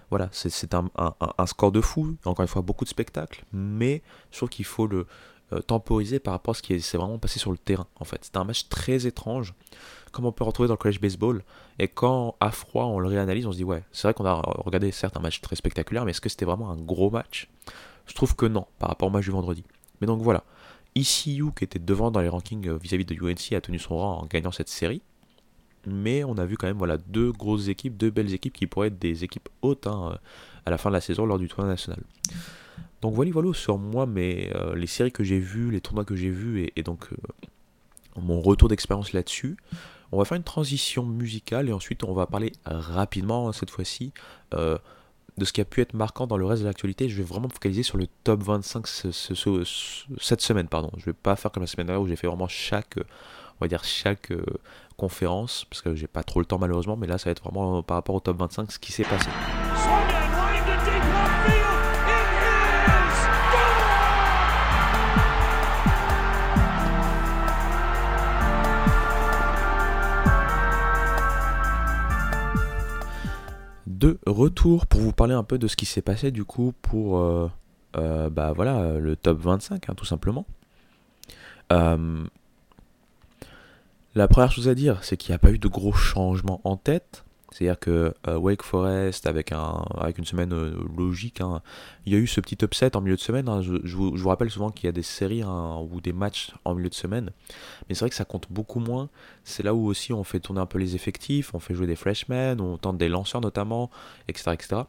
Voilà, 0.08 0.30
c'est, 0.32 0.72
un, 0.72 0.88
un, 0.96 1.46
score 1.46 1.72
de 1.72 1.82
fou. 1.82 2.16
Encore 2.24 2.42
une 2.42 2.48
fois, 2.48 2.62
beaucoup 2.62 2.86
de 2.86 2.90
spectacles. 2.90 3.44
Mais 3.52 4.02
je 4.30 4.38
trouve 4.38 4.48
qu'il 4.48 4.64
faut 4.64 4.86
le, 4.86 5.06
euh, 5.52 5.60
temporisé 5.60 6.18
par 6.18 6.32
rapport 6.34 6.52
à 6.52 6.54
ce 6.54 6.62
qui 6.62 6.80
s'est 6.80 6.98
vraiment 6.98 7.18
passé 7.18 7.38
sur 7.38 7.50
le 7.50 7.58
terrain 7.58 7.86
en 7.98 8.04
fait. 8.04 8.18
C'était 8.22 8.38
un 8.38 8.44
match 8.44 8.68
très 8.68 9.06
étrange, 9.06 9.54
comme 10.12 10.26
on 10.26 10.32
peut 10.32 10.44
retrouver 10.44 10.68
dans 10.68 10.74
le 10.74 10.78
college 10.78 11.00
baseball. 11.00 11.42
Et 11.78 11.88
quand 11.88 12.36
à 12.40 12.50
froid 12.50 12.84
on 12.84 12.98
le 12.98 13.08
réanalyse, 13.08 13.46
on 13.46 13.52
se 13.52 13.56
dit 13.56 13.64
ouais, 13.64 13.82
c'est 13.92 14.08
vrai 14.08 14.14
qu'on 14.14 14.26
a 14.26 14.34
regardé 14.34 14.90
certes 14.92 15.16
un 15.16 15.20
match 15.20 15.40
très 15.40 15.56
spectaculaire, 15.56 16.04
mais 16.04 16.10
est-ce 16.10 16.20
que 16.20 16.28
c'était 16.28 16.44
vraiment 16.44 16.70
un 16.70 16.76
gros 16.76 17.10
match? 17.10 17.48
Je 18.06 18.14
trouve 18.14 18.36
que 18.36 18.46
non, 18.46 18.66
par 18.78 18.88
rapport 18.88 19.08
au 19.08 19.10
match 19.10 19.24
du 19.24 19.30
vendredi. 19.30 19.64
Mais 20.00 20.06
donc 20.06 20.22
voilà, 20.22 20.44
ECU 20.96 21.52
qui 21.56 21.64
était 21.64 21.78
devant 21.78 22.10
dans 22.10 22.20
les 22.20 22.28
rankings 22.28 22.68
euh, 22.68 22.76
vis-à-vis 22.76 23.04
de 23.04 23.14
UNC 23.14 23.52
a 23.52 23.60
tenu 23.60 23.78
son 23.78 23.96
rang 23.96 24.22
en 24.22 24.26
gagnant 24.26 24.52
cette 24.52 24.68
série. 24.68 25.02
Mais 25.86 26.24
on 26.24 26.36
a 26.36 26.44
vu 26.44 26.56
quand 26.56 26.66
même 26.66 26.78
voilà 26.78 26.98
deux 26.98 27.32
grosses 27.32 27.68
équipes, 27.68 27.96
deux 27.96 28.10
belles 28.10 28.34
équipes 28.34 28.52
qui 28.52 28.66
pourraient 28.66 28.88
être 28.88 28.98
des 28.98 29.24
équipes 29.24 29.48
hautes 29.62 29.86
hein, 29.86 30.18
à 30.66 30.70
la 30.70 30.76
fin 30.76 30.90
de 30.90 30.94
la 30.94 31.00
saison 31.00 31.24
lors 31.24 31.38
du 31.38 31.48
tournoi 31.48 31.70
national. 31.70 32.02
Donc 33.00 33.14
voilà, 33.14 33.30
voilà 33.30 33.52
sur 33.54 33.78
moi, 33.78 34.06
mais 34.06 34.50
euh, 34.54 34.74
les 34.74 34.86
séries 34.86 35.12
que 35.12 35.24
j'ai 35.24 35.38
vues, 35.38 35.70
les 35.70 35.80
tournois 35.80 36.04
que 36.04 36.16
j'ai 36.16 36.30
vus, 36.30 36.70
et, 36.74 36.82
donc 36.82 37.08
euh, 37.12 37.16
mon 38.20 38.40
retour 38.40 38.68
d'expérience 38.68 39.12
là-dessus. 39.12 39.56
On 40.10 40.18
va 40.18 40.24
faire 40.24 40.36
une 40.36 40.44
transition 40.44 41.04
musicale 41.04 41.68
et 41.68 41.72
ensuite 41.72 42.02
on 42.02 42.14
va 42.14 42.26
parler 42.26 42.52
rapidement 42.64 43.52
cette 43.52 43.70
fois-ci 43.70 44.12
euh, 44.54 44.78
de 45.36 45.44
ce 45.44 45.52
qui 45.52 45.60
a 45.60 45.66
pu 45.66 45.82
être 45.82 45.92
marquant 45.92 46.26
dans 46.26 46.38
le 46.38 46.46
reste 46.46 46.62
de 46.62 46.66
l'actualité. 46.66 47.10
Je 47.10 47.16
vais 47.18 47.22
vraiment 47.22 47.46
me 47.46 47.52
focaliser 47.52 47.82
sur 47.82 47.98
le 47.98 48.06
top 48.24 48.42
25 48.42 48.86
cette 48.86 50.40
semaine, 50.40 50.66
pardon. 50.66 50.90
Je 50.96 51.04
vais 51.04 51.12
pas 51.12 51.36
faire 51.36 51.52
comme 51.52 51.62
la 51.62 51.66
semaine 51.66 51.88
dernière 51.88 52.02
où 52.02 52.08
j'ai 52.08 52.16
fait 52.16 52.26
vraiment 52.26 52.48
chaque, 52.48 52.96
on 52.96 53.64
va 53.64 53.68
dire 53.68 53.84
chaque 53.84 54.32
conférence 54.96 55.66
parce 55.66 55.82
que 55.82 55.94
j'ai 55.94 56.08
pas 56.08 56.22
trop 56.22 56.40
le 56.40 56.46
temps 56.46 56.58
malheureusement, 56.58 56.96
mais 56.96 57.06
là 57.06 57.18
ça 57.18 57.26
va 57.26 57.32
être 57.32 57.42
vraiment 57.42 57.82
par 57.82 57.98
rapport 57.98 58.14
au 58.14 58.20
top 58.20 58.38
25 58.38 58.72
ce 58.72 58.78
qui 58.78 58.92
s'est 58.92 59.04
passé. 59.04 59.28
De 73.98 74.18
retour 74.26 74.86
pour 74.86 75.00
vous 75.00 75.12
parler 75.12 75.34
un 75.34 75.42
peu 75.42 75.58
de 75.58 75.66
ce 75.66 75.76
qui 75.76 75.84
s'est 75.84 76.02
passé 76.02 76.30
du 76.30 76.44
coup 76.44 76.72
pour 76.82 77.18
euh, 77.18 77.50
euh, 77.96 78.30
bah 78.30 78.52
voilà 78.52 78.98
le 78.98 79.16
top 79.16 79.40
25 79.40 79.88
hein, 79.88 79.94
tout 79.96 80.04
simplement. 80.04 80.46
Euh, 81.72 82.24
la 84.14 84.28
première 84.28 84.52
chose 84.52 84.68
à 84.68 84.74
dire 84.74 85.02
c'est 85.02 85.16
qu'il 85.16 85.32
n'y 85.32 85.34
a 85.34 85.38
pas 85.38 85.50
eu 85.50 85.58
de 85.58 85.68
gros 85.68 85.92
changements 85.92 86.60
en 86.64 86.76
tête. 86.76 87.24
C'est-à-dire 87.50 87.78
que 87.78 88.14
euh, 88.26 88.36
Wake 88.36 88.62
Forest, 88.62 89.26
avec, 89.26 89.52
un, 89.52 89.82
avec 89.96 90.18
une 90.18 90.26
semaine 90.26 90.52
euh, 90.52 90.76
logique, 90.96 91.40
hein, 91.40 91.62
il 92.04 92.12
y 92.12 92.16
a 92.16 92.18
eu 92.18 92.26
ce 92.26 92.40
petit 92.40 92.58
upset 92.62 92.94
en 92.94 93.00
milieu 93.00 93.16
de 93.16 93.20
semaine. 93.20 93.48
Hein. 93.48 93.62
Je, 93.62 93.96
vous, 93.96 94.28
rappelle 94.28 94.50
souvent 94.50 94.70
qu'il 94.70 94.84
y 94.84 94.88
a 94.88 94.92
des 94.92 95.02
séries 95.02 95.42
hein, 95.42 95.78
ou 95.90 96.00
des 96.00 96.12
matchs 96.12 96.52
en 96.64 96.74
milieu 96.74 96.90
de 96.90 96.94
semaine. 96.94 97.30
Mais 97.88 97.94
c'est 97.94 98.00
vrai 98.00 98.10
que 98.10 98.16
ça 98.16 98.26
compte 98.26 98.46
beaucoup 98.50 98.80
moins. 98.80 99.08
C'est 99.44 99.62
là 99.62 99.74
où 99.74 99.86
aussi 99.86 100.12
on 100.12 100.24
fait 100.24 100.40
tourner 100.40 100.60
un 100.60 100.66
peu 100.66 100.78
les 100.78 100.94
effectifs, 100.94 101.54
on 101.54 101.58
fait 101.58 101.74
jouer 101.74 101.86
des 101.86 101.96
freshmen, 101.96 102.60
on 102.60 102.76
tente 102.76 102.98
des 102.98 103.08
lanceurs 103.08 103.40
notamment, 103.40 103.90
etc. 104.28 104.50
etc. 104.52 104.82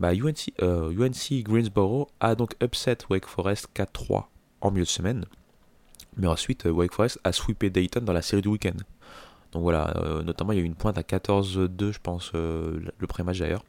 UNC, 0.00 0.52
UNC 0.60 1.42
Greensboro 1.42 2.08
a 2.20 2.36
donc 2.36 2.54
upset 2.62 2.98
Wake 3.10 3.26
Forest 3.26 3.68
4-3 3.74 4.26
en 4.60 4.70
milieu 4.70 4.84
de 4.84 4.88
semaine. 4.88 5.24
Mais 6.16 6.28
ensuite, 6.28 6.64
Wake 6.64 6.92
Forest 6.92 7.18
a 7.24 7.32
sweepé 7.32 7.70
Dayton 7.70 8.02
dans 8.02 8.12
la 8.12 8.22
série 8.22 8.42
du 8.42 8.48
week-end. 8.48 8.76
Donc 9.54 9.62
voilà, 9.62 9.96
euh, 9.96 10.22
notamment 10.22 10.52
il 10.52 10.58
y 10.58 10.60
a 10.60 10.64
eu 10.64 10.66
une 10.66 10.74
pointe 10.74 10.98
à 10.98 11.02
14-2, 11.02 11.92
je 11.92 11.98
pense, 12.00 12.32
euh, 12.34 12.80
le 12.98 13.06
pré-match 13.06 13.38
d'ailleurs. 13.38 13.64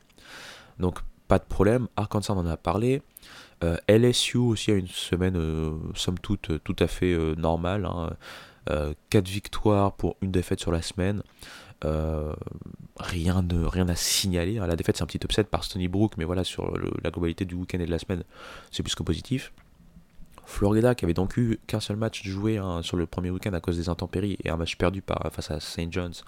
Donc 0.79 0.99
pas 1.27 1.39
de 1.39 1.45
problème. 1.45 1.88
Arkansas 1.95 2.33
on 2.33 2.39
en 2.39 2.47
a 2.47 2.57
parlé. 2.57 3.01
Euh, 3.63 3.77
LSU 3.88 4.38
aussi 4.38 4.71
a 4.71 4.75
une 4.75 4.88
semaine, 4.88 5.39
somme 5.93 6.19
toute, 6.19 6.63
tout 6.63 6.75
à 6.79 6.88
fait 6.88 7.15
normale. 7.38 7.88
4 8.67 8.69
hein. 8.69 9.21
victoires 9.23 9.93
pour 9.93 10.17
une 10.21 10.31
défaite 10.31 10.59
sur 10.59 10.71
la 10.71 10.81
semaine. 10.81 11.21
rien, 12.99 13.43
de, 13.43 13.63
rien 13.63 13.88
à 13.88 13.95
signaler. 13.95 14.55
La 14.55 14.75
défaite, 14.75 14.97
c'est 14.97 15.03
un 15.03 15.07
petit 15.07 15.23
upset 15.23 15.43
par 15.43 15.63
Stony 15.63 15.88
Brook, 15.88 16.13
mais 16.17 16.25
voilà, 16.25 16.43
sur 16.43 16.73
la 17.03 17.11
globalité 17.11 17.45
du 17.45 17.53
week-end 17.53 17.79
et 17.79 17.86
de 17.86 17.91
la 17.91 17.99
semaine, 17.99 18.23
c'est 18.71 18.81
plus 18.81 18.95
que 18.95 19.03
positif. 19.03 19.53
Florida, 20.46 20.96
qui 20.96 21.06
avait 21.06 21.14
donc 21.14 21.38
eu 21.38 21.60
qu'un 21.68 21.80
seul 21.80 21.98
match 21.98 22.24
joué 22.24 22.58
hein, 22.58 22.82
sur 22.82 22.98
le 22.98 23.06
premier 23.06 23.30
week-end 23.30 23.54
à 23.54 23.60
cause 23.60 23.78
des 23.78 23.89
intempéries 23.89 24.38
et 24.43 24.50
un 24.50 24.58
match 24.58 24.76
perdu 24.78 25.04
face 25.32 25.52
à 25.52 25.60
St. 25.60 25.91
John's, 25.91 26.24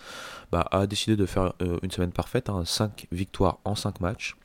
bah, 0.51 0.67
a 0.71 0.87
décidé 0.87 1.15
de 1.15 1.25
faire 1.25 1.53
euh, 1.61 1.79
une 1.83 1.91
semaine 1.91 2.11
parfaite, 2.11 2.49
5 2.63 2.83
hein, 2.83 3.07
victoires 3.11 3.59
en 3.65 3.75
5 3.75 4.01
matchs. 4.01 4.35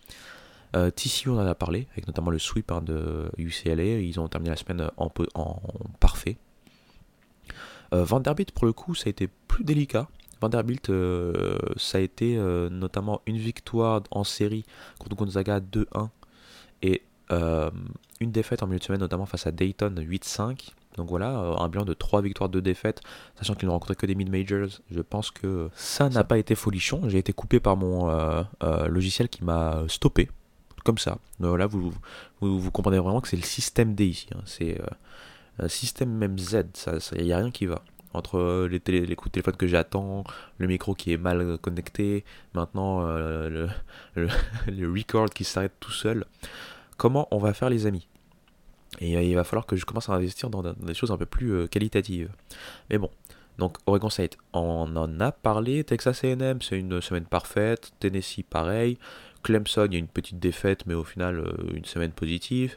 Euh, 0.75 0.91
on 1.27 1.39
en 1.39 1.47
a 1.47 1.55
parlé, 1.55 1.87
avec 1.93 2.07
notamment 2.07 2.31
le 2.31 2.39
sweep 2.39 2.73
hein, 2.73 2.81
de 2.81 3.31
UCLA. 3.37 4.01
Ils 4.01 4.19
ont 4.19 4.29
terminé 4.29 4.51
la 4.51 4.57
semaine 4.57 4.91
en, 4.97 5.11
parfait. 6.01 6.39
Euh, 7.93 8.05
Vanderbilt, 8.05 8.53
pour 8.53 8.65
le 8.65 8.73
coup, 8.73 8.95
ça 8.95 9.05
a 9.09 9.11
été 9.11 9.29
plus 9.49 9.65
délicat. 9.65 10.09
Vanderbilt, 10.41 10.91
ça 11.77 11.99
a 11.99 12.01
été 12.01 12.37
notamment 12.69 13.21
une 13.27 13.37
victoire 13.37 14.03
en 14.11 14.25
série 14.25 14.65
contre 14.99 15.15
Gonzaga 15.15 15.61
2-1 15.61 16.09
et 16.83 17.03
une 18.21 18.31
défaite 18.31 18.63
en 18.63 18.67
milieu 18.67 18.79
de 18.79 18.85
semaine, 18.85 19.01
notamment 19.01 19.27
face 19.27 19.47
à 19.47 19.53
Dayton 19.53 19.95
8-5. 19.97 20.71
Donc 20.97 21.09
voilà, 21.09 21.31
un 21.31 21.69
bilan 21.69 21.85
de 21.85 21.95
3 21.95 22.21
victoires, 22.21 22.51
2 22.51 22.61
défaites, 22.61 23.01
sachant 23.37 23.55
qu'ils 23.55 23.67
n'ont 23.67 23.73
rencontré 23.73 23.97
que 23.97 24.07
des 24.07 24.15
mid-majors. 24.15 24.81
Je 24.91 25.01
pense 25.01 25.31
que 25.31 25.71
ça 25.75 26.11
n'a 26.11 26.23
pas 26.23 26.39
été 26.39 26.55
folichon. 26.55 27.09
J'ai 27.09 27.19
été 27.19 27.33
coupé 27.33 27.61
par 27.61 27.77
mon 27.77 28.11
logiciel 28.89 29.29
qui 29.29 29.45
m'a 29.45 29.85
stoppé 29.89 30.29
comme 30.85 30.99
ça. 30.99 31.19
Voilà, 31.39 31.67
vous, 31.67 31.93
vous, 32.41 32.71
comprenez 32.71 32.99
vraiment 32.99 33.21
que 33.21 33.29
c'est 33.29 33.37
le 33.37 33.43
système 33.43 33.95
D 33.95 34.07
ici. 34.07 34.27
Hein. 34.35 34.41
C'est 34.45 34.81
euh, 34.81 34.87
un 35.59 35.69
système 35.69 36.11
même 36.11 36.39
Z. 36.39 36.65
Il 37.17 37.25
n'y 37.25 37.33
a 37.33 37.39
rien 37.39 37.51
qui 37.51 37.67
va. 37.67 37.83
Entre 38.15 38.39
euh, 38.39 38.69
les, 38.69 38.79
télé, 38.79 39.07
les 39.07 39.17
coups 39.17 39.31
de 39.31 39.33
téléphone 39.33 39.57
que 39.57 39.67
j'attends, 39.67 40.25
le 40.59 40.67
micro 40.67 40.95
qui 40.95 41.13
est 41.13 41.17
mal 41.17 41.57
connecté, 41.59 42.25
maintenant 42.55 43.07
euh, 43.07 43.69
le, 44.15 44.29
le, 44.67 44.93
record 44.93 45.31
qui 45.31 45.45
s'arrête 45.45 45.73
tout 45.81 45.93
seul. 45.93 46.27
Comment 47.03 47.27
on 47.33 47.39
va 47.39 47.53
faire 47.53 47.69
les 47.69 47.87
amis 47.87 48.07
Et 49.01 49.11
il 49.29 49.35
va 49.35 49.43
falloir 49.43 49.67
que 49.67 49.75
je 49.75 49.85
commence 49.85 50.09
à 50.09 50.13
investir 50.13 50.51
dans, 50.51 50.63
des 50.63 50.95
choses 50.95 51.11
un 51.11 51.17
peu 51.17 51.27
plus 51.27 51.67
qualitatives. 51.67 52.31
Mais 52.91 52.97
bon, 52.97 53.11
donc 53.59 53.79
Oregon 53.87 54.09
State, 54.09 54.39
on 54.53 54.95
en 54.95 55.19
a 55.19 55.33
parlé. 55.33 55.83
Texas 55.83 56.23
AM, 56.23 56.63
c'est 56.63 56.79
une 56.79 57.01
semaine 57.01 57.25
parfaite. 57.25 57.91
Tennessee, 57.99 58.45
pareil. 58.49 58.99
Clemson, 59.43 59.87
il 59.87 59.95
y 59.95 59.97
a 59.97 59.99
une 59.99 60.07
petite 60.07 60.39
défaite, 60.39 60.87
mais 60.87 60.95
au 60.95 61.03
final, 61.03 61.41
euh, 61.41 61.75
une 61.75 61.87
semaine 61.87 62.13
positive. 62.13 62.77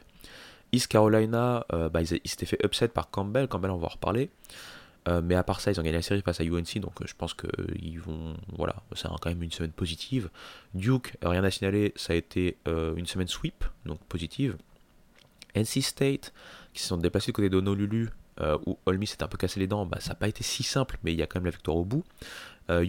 East 0.72 0.88
Carolina, 0.88 1.64
euh, 1.72 1.88
bah, 1.88 2.02
ils, 2.02 2.08
s'étaient 2.28 2.46
fait 2.46 2.58
upset 2.64 2.88
par 2.88 3.10
Campbell. 3.10 3.46
Campbell, 3.46 3.70
on 3.70 3.76
va 3.76 3.86
en 3.86 3.90
reparler. 3.90 4.30
Euh, 5.08 5.20
mais 5.22 5.34
à 5.34 5.42
part 5.42 5.60
ça, 5.60 5.70
ils 5.70 5.78
ont 5.78 5.82
gagné 5.82 5.96
la 5.96 6.02
série 6.02 6.22
face 6.22 6.40
à 6.40 6.44
UNC, 6.44 6.78
donc 6.80 6.94
je 7.04 7.14
pense 7.14 7.34
qu'ils 7.34 8.00
vont. 8.00 8.36
Voilà, 8.56 8.76
c'est 8.94 9.08
quand 9.08 9.26
même 9.26 9.42
une 9.42 9.52
semaine 9.52 9.72
positive. 9.72 10.30
Duke, 10.74 11.16
rien 11.22 11.44
à 11.44 11.50
signaler, 11.50 11.92
ça 11.96 12.12
a 12.12 12.16
été 12.16 12.58
une 12.66 13.06
semaine 13.06 13.28
sweep, 13.28 13.64
donc 13.84 14.00
positive. 14.04 14.56
NC 15.54 15.82
State, 15.82 16.32
qui 16.74 16.82
se 16.82 16.88
sont 16.88 16.98
déplacés 16.98 17.26
du 17.26 17.32
côté 17.32 17.48
d'Honolulu, 17.48 18.10
où 18.66 18.78
Olmi 18.84 19.06
s'est 19.06 19.22
un 19.22 19.28
peu 19.28 19.38
cassé 19.38 19.60
les 19.60 19.66
dents, 19.66 19.86
bah, 19.86 19.98
ça 20.00 20.10
n'a 20.10 20.16
pas 20.16 20.28
été 20.28 20.42
si 20.42 20.62
simple, 20.62 20.98
mais 21.02 21.12
il 21.12 21.18
y 21.18 21.22
a 21.22 21.26
quand 21.26 21.38
même 21.38 21.46
la 21.46 21.52
victoire 21.52 21.76
au 21.76 21.84
bout. 21.84 22.04
Euh, 22.68 22.84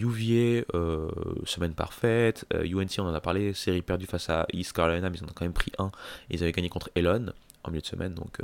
euh, 0.74 1.08
semaine 1.44 1.74
parfaite. 1.74 2.44
UNC, 2.52 2.98
euh, 2.98 3.02
on 3.02 3.08
en 3.08 3.14
a 3.14 3.20
parlé, 3.20 3.52
série 3.54 3.82
perdue 3.82 4.06
face 4.06 4.28
à 4.28 4.46
East 4.52 4.72
Carolina, 4.72 5.08
mais 5.08 5.18
ils 5.18 5.24
en 5.24 5.28
ont 5.28 5.32
quand 5.34 5.44
même 5.44 5.52
pris 5.52 5.72
un. 5.78 5.90
ils 6.30 6.42
avaient 6.42 6.52
gagné 6.52 6.68
contre 6.68 6.90
Elon 6.94 7.26
en 7.64 7.70
milieu 7.70 7.80
de 7.80 7.86
semaine, 7.86 8.14
donc 8.14 8.40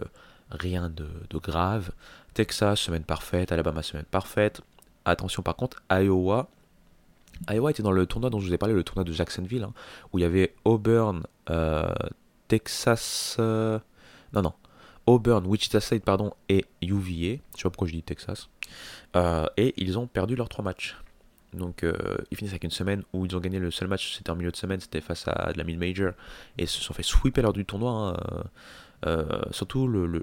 rien 0.51 0.89
de, 0.89 1.09
grave. 1.39 1.91
Texas, 2.35 2.80
semaine 2.80 3.05
parfaite. 3.05 3.53
Alabama, 3.53 3.82
semaine 3.82 4.05
parfaite. 4.05 4.61
Attention 5.05 5.43
par 5.43 5.57
contre, 5.57 5.82
Iowa. 5.91 6.49
Iowa 7.51 7.70
était 7.70 7.82
dans 7.82 7.93
le 7.93 8.07
tournoi 8.07 8.30
dont 8.30 8.41
je 8.41 8.47
vous 8.47 8.55
ai 8.55 8.59
parlé, 8.59 8.74
le 8.74 8.85
tournoi 8.85 9.05
de 9.05 9.12
Jacksonville, 9.12 9.64
hein, 9.64 9.72
où 10.12 10.18
il 10.18 10.22
y 10.22 10.24
avait 10.24 10.55
Auburn, 10.64 11.24
Texas. 12.49 13.37
non, 13.39 13.80
non. 14.32 14.53
Auburn, 15.07 15.45
Wichita 15.47 15.80
State, 15.80 16.05
pardon, 16.05 16.32
et 16.49 16.64
UVA. 16.80 17.11
Je 17.11 17.57
sais 17.57 17.62
pas 17.64 17.70
pourquoi 17.70 17.89
je 17.89 17.93
dis 17.93 18.03
Texas. 18.03 18.49
et 19.57 19.74
ils 19.76 19.99
ont 19.99 20.07
perdu 20.07 20.37
leurs 20.37 20.49
trois 20.49 20.64
matchs. 20.64 20.97
Donc 21.55 21.85
euh, 21.85 21.95
ils 22.30 22.37
finissent 22.37 22.53
avec 22.53 22.64
une 22.64 22.70
semaine 22.70 23.03
où 23.12 23.26
ils 23.26 23.37
ont 23.37 23.41
gagné 23.41 23.59
le 23.59 23.70
seul 23.70 23.89
match, 23.89 24.16
c'était 24.16 24.30
en 24.30 24.37
milieu 24.37 24.51
de 24.51 24.57
semaine, 24.57 24.80
c'était 24.80 25.01
face 25.01 25.26
à 25.28 25.53
de 25.53 25.59
la 25.59 25.64
mid-major, 25.64 26.12
et 26.59 26.66
se 26.66 26.80
sont 26.80 26.95
fait 26.95 27.03
sweeper 27.03 27.43
lors 27.43 27.53
du 27.53 27.64
tournoi. 27.64 27.91
Hein. 27.91 28.16
Euh, 28.32 28.43
euh, 29.07 29.43
surtout 29.51 29.87
le, 29.87 30.22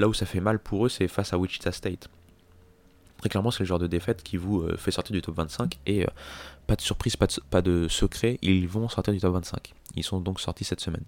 là 0.00 0.08
où 0.08 0.14
ça 0.14 0.26
fait 0.26 0.40
mal 0.40 0.58
pour 0.58 0.86
eux, 0.86 0.88
c'est 0.88 1.08
face 1.08 1.32
à 1.32 1.38
Wichita 1.38 1.72
State. 1.72 2.08
Très 3.18 3.28
clairement, 3.28 3.50
c'est 3.50 3.60
le 3.60 3.66
genre 3.66 3.78
de 3.78 3.86
défaite 3.86 4.22
qui 4.22 4.38
vous 4.38 4.66
fait 4.78 4.90
sortir 4.90 5.12
du 5.12 5.20
top 5.20 5.36
25 5.36 5.78
et 5.86 6.06
pas 6.66 6.76
de 6.76 6.80
surprise, 6.80 7.16
pas 7.16 7.62
de, 7.62 7.88
secret, 7.88 8.38
ils 8.42 8.66
vont 8.66 8.88
sortir 8.88 9.12
du 9.12 9.20
top 9.20 9.34
25. 9.34 9.74
Ils 9.96 10.04
sont 10.04 10.20
donc 10.20 10.40
sortis 10.40 10.64
cette 10.64 10.80
semaine. 10.80 11.04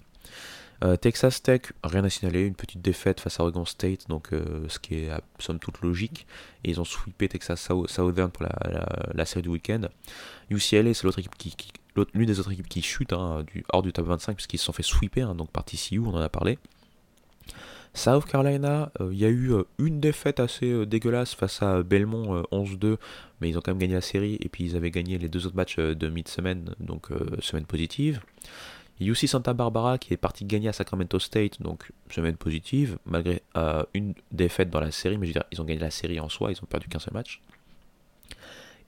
Euh, 0.83 0.97
Texas 0.97 1.41
Tech, 1.43 1.73
rien 1.85 2.03
à 2.03 2.11
signaler, 2.11 2.43
une 2.43 2.57
petite 2.57 2.83
défaite 2.83 3.21
face 3.21 3.39
à 3.39 3.45
Oregon 3.45 3.65
State, 3.65 4.09
donc 4.09 4.33
euh, 4.33 4.69
ce 4.69 4.81
qui 4.81 4.97
est 4.97 5.11
somme 5.39 5.61
toute 5.61 5.81
logique. 5.81 6.27
Et 6.65 6.71
ils 6.71 6.81
ont 6.81 6.85
sweepé 6.85 7.29
Texas 7.29 7.69
Southern 7.87 8.31
pour 8.33 8.47
la, 9.15 9.25
série 9.25 9.43
du 9.43 9.49
week-end. 9.49 9.83
UCLA, 10.51 10.95
c'est 10.95 11.05
l'autre 11.05 11.21
équipe 11.21 11.37
qui, 11.39 11.55
l'une 12.15 12.27
des 12.27 12.41
autres 12.41 12.51
équipes 12.51 12.69
qui 12.69 12.83
chute 12.83 13.13
hein, 13.13 13.45
hors 13.73 13.83
du 13.83 13.93
top 13.93 14.07
25 14.07 14.35
puisqu'ils 14.35 14.59
se 14.59 14.65
sont 14.65 14.73
fait 14.73 14.83
sweeper, 14.83 15.31
hein, 15.31 15.35
donc 15.37 15.51
par 15.51 15.65
TCU, 15.65 16.01
on 16.01 16.15
en 16.15 16.21
a 16.21 16.29
parlé. 16.29 16.59
South 17.95 18.25
Carolina, 18.25 18.91
euh, 19.01 19.11
il 19.13 19.19
y 19.19 19.25
a 19.25 19.29
eu 19.29 19.53
une 19.79 20.01
défaite 20.01 20.41
assez 20.41 20.87
dégueulasse 20.87 21.35
face 21.35 21.63
à 21.63 21.83
Belmont 21.83 22.43
11-2, 22.51 22.97
mais 23.41 23.51
ils 23.51 23.59
ont 23.59 23.61
quand 23.61 23.73
même 23.73 23.79
gagné 23.79 23.95
la 23.95 24.01
série 24.01 24.39
et 24.41 24.49
puis 24.49 24.65
ils 24.65 24.77
avaient 24.77 24.91
gagné 24.91 25.19
les 25.19 25.29
deux 25.29 25.47
autres 25.47 25.57
matchs 25.57 25.77
de 25.77 26.09
mid-semaine, 26.09 26.75
donc 26.81 27.09
semaine 27.41 27.67
positive. 27.67 28.21
UC 29.03 29.29
Santa 29.29 29.53
Barbara 29.53 29.99
qui 29.99 30.15
est 30.15 30.17
parti 30.17 30.45
gagner 30.45 30.69
à 30.69 30.73
Sacramento 30.73 31.19
State, 31.19 31.61
donc 31.61 31.91
semaine 32.11 32.37
positive, 32.37 32.99
malgré 33.07 33.43
euh, 33.57 33.83
une 33.95 34.15
défaite 34.31 34.71
dans 34.71 34.81
la 34.81 34.91
série, 34.91 35.19
mais 35.19 35.27
je 35.27 35.31
veux 35.31 35.41
dire, 35.41 35.45
ils 35.51 35.61
ont 35.61 35.65
gagné 35.65 35.81
la 35.81 35.91
série 35.91 36.21
en 36.21 36.29
soi, 36.29 36.53
ils 36.53 36.59
ont 36.63 36.67
perdu 36.67 36.89
qu'un 36.89 36.99
seul 36.99 37.15
match. 37.15 37.41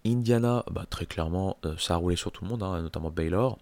Indiana, 0.06 0.64
bah, 0.70 0.84
très 0.88 1.06
clairement, 1.06 1.56
euh, 1.64 1.76
ça 1.78 1.94
a 1.94 1.96
roulé 1.96 2.16
sur 2.16 2.30
tout 2.30 2.44
le 2.44 2.50
monde, 2.50 2.62
hein, 2.62 2.82
notamment 2.82 3.10
Baylor. 3.10 3.58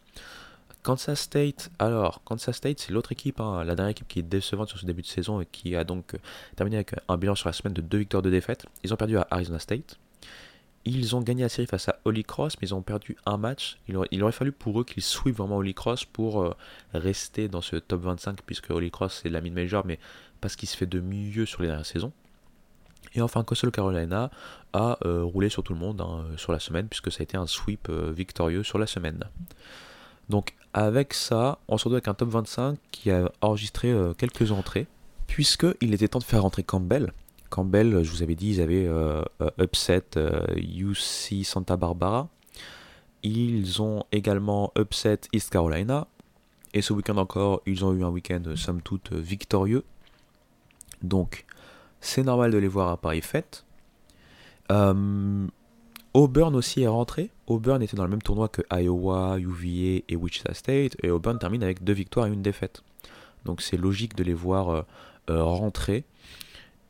Kansas 0.83 1.21
State, 1.21 1.71
alors, 1.79 2.25
Kansas 2.25 2.57
State, 2.57 2.81
c'est 2.81 2.93
l'autre 2.93 3.13
équipe, 3.13 3.41
hein, 3.41 3.63
la 3.63 3.77
dernière 3.77 3.93
équipe 3.93 4.09
qui 4.09 4.19
est 4.19 4.25
décevante 4.25 4.69
sur 4.69 4.79
ce 4.79 4.87
début 4.87 5.03
de 5.03 5.07
saison 5.07 5.41
et 5.41 5.47
qui 5.47 5.77
a 5.77 5.85
donc 5.85 6.15
euh, 6.15 6.19
terminé 6.57 6.77
avec 6.77 6.95
un 7.09 7.17
bilan 7.17 7.37
sur 7.37 7.49
la 7.49 7.53
semaine 7.53 7.73
de 7.73 7.81
deux 7.81 7.99
victoires 7.99 8.23
de 8.23 8.31
défaite. 8.31 8.67
Ils 8.83 8.93
ont 8.93 8.97
perdu 8.97 9.17
à 9.17 9.27
Arizona 9.31 9.61
State. 9.61 10.01
Ils 10.85 11.15
ont 11.15 11.21
gagné 11.21 11.43
la 11.43 11.49
série 11.49 11.69
face 11.69 11.89
à 11.89 12.01
Holy 12.05 12.25
Cross, 12.25 12.57
mais 12.61 12.67
ils 12.67 12.75
ont 12.75 12.83
perdu 12.83 13.17
un 13.27 13.37
match. 13.37 13.79
Il 13.87 14.25
aurait, 14.25 14.33
fallu 14.33 14.51
pour 14.51 14.81
eux 14.81 14.85
qu'ils 14.85 15.05
sweep 15.05 15.37
vraiment 15.37 15.59
Holy 15.59 15.73
Cross 15.73 16.05
pour 16.05 16.43
euh, 16.43 16.57
rester 16.95 17.47
dans 17.47 17.61
ce 17.61 17.77
top 17.77 18.03
25, 18.03 18.43
puisque 18.45 18.71
Holy 18.71 18.91
Cross 18.91 19.21
c'est 19.23 19.29
la 19.29 19.41
mid-major, 19.41 19.87
mais 19.87 20.01
parce 20.41 20.57
qu'il 20.57 20.69
se 20.69 20.77
fait 20.77 20.87
de 20.87 20.99
mieux 20.99 21.47
sur 21.47 21.63
les 21.63 21.69
dernières 21.69 21.87
saisons. 21.87 22.13
Et 23.15 23.21
enfin, 23.21 23.45
Coastal 23.45 23.71
Carolina 23.71 24.33
a 24.73 24.99
euh, 25.05 25.23
roulé 25.23 25.49
sur 25.49 25.63
tout 25.63 25.75
le 25.75 25.79
monde 25.79 26.01
hein, 26.01 26.25
sur 26.37 26.51
la 26.51 26.59
semaine, 26.59 26.89
puisque 26.89 27.13
ça 27.13 27.21
a 27.21 27.23
été 27.23 27.37
un 27.37 27.47
sweep 27.47 27.89
victorieux 27.89 28.65
sur 28.65 28.79
la 28.79 28.89
semaine. 28.89 29.29
Donc, 30.33 30.55
avec 30.73 31.15
ça, 31.15 31.59
on 31.69 31.79
se 31.79 31.85
retrouve 31.85 31.95
avec 31.95 32.09
un 32.09 32.15
top 32.15 32.31
25 32.31 32.79
qui 32.91 33.11
a 33.13 33.31
enregistré 33.43 33.95
quelques 34.19 34.51
entrées, 34.51 34.87
puisqu'il 35.29 35.95
était 35.95 36.09
temps 36.09 36.19
de 36.19 36.25
faire 36.25 36.43
rentrer 36.43 36.65
Campbell 36.65 37.13
Campbell, 37.53 38.03
je 38.03 38.11
vous 38.11 38.23
avais 38.23 38.35
dit, 38.35 38.55
ils 38.55 38.61
avaient 38.63 38.87
euh, 38.87 39.23
euh, 39.43 39.51
upset 39.61 40.07
UC 40.57 41.33
euh, 41.33 41.45
Santa 41.45 41.77
Barbara. 41.77 42.31
Ils 43.23 43.83
ont 43.83 44.05
également 44.11 44.73
upset 44.77 45.21
East 45.35 45.51
Carolina. 45.51 46.07
Et 46.73 46.81
ce 46.81 46.95
week-end 46.95 47.19
encore, 47.19 47.61
ils 47.67 47.85
ont 47.85 47.93
eu 47.93 48.05
un 48.05 48.09
week-end 48.09 48.43
somme 48.57 48.81
toute 48.81 49.13
victorieux. 49.13 49.85
Donc, 51.03 51.45
c'est 52.01 52.23
normal 52.23 52.53
de 52.53 52.57
les 52.57 52.69
voir 52.69 52.89
à 52.89 52.97
Paris 52.97 53.21
Fête. 53.21 53.67
Auburn 56.15 56.55
aussi 56.55 56.83
est 56.83 56.89
rentré. 56.89 57.31
Auburn 57.47 57.83
était 57.83 57.97
dans 57.97 58.05
le 58.05 58.11
même 58.11 58.23
tournoi 58.23 58.49
que 58.49 58.63
Iowa, 58.71 59.39
UVA 59.39 60.03
et 60.09 60.17
Wichita 60.17 60.55
State. 60.55 60.97
Et 61.03 61.11
Auburn 61.11 61.39
termine 61.39 61.63
avec 61.63 61.83
deux 61.83 61.93
victoires 61.93 62.27
et 62.27 62.31
une 62.31 62.43
défaite. 62.43 62.83
Donc 63.45 63.63
c'est 63.63 63.77
logique 63.77 64.15
de 64.15 64.23
les 64.23 64.35
voir 64.35 64.85
rentrer. 65.29 66.05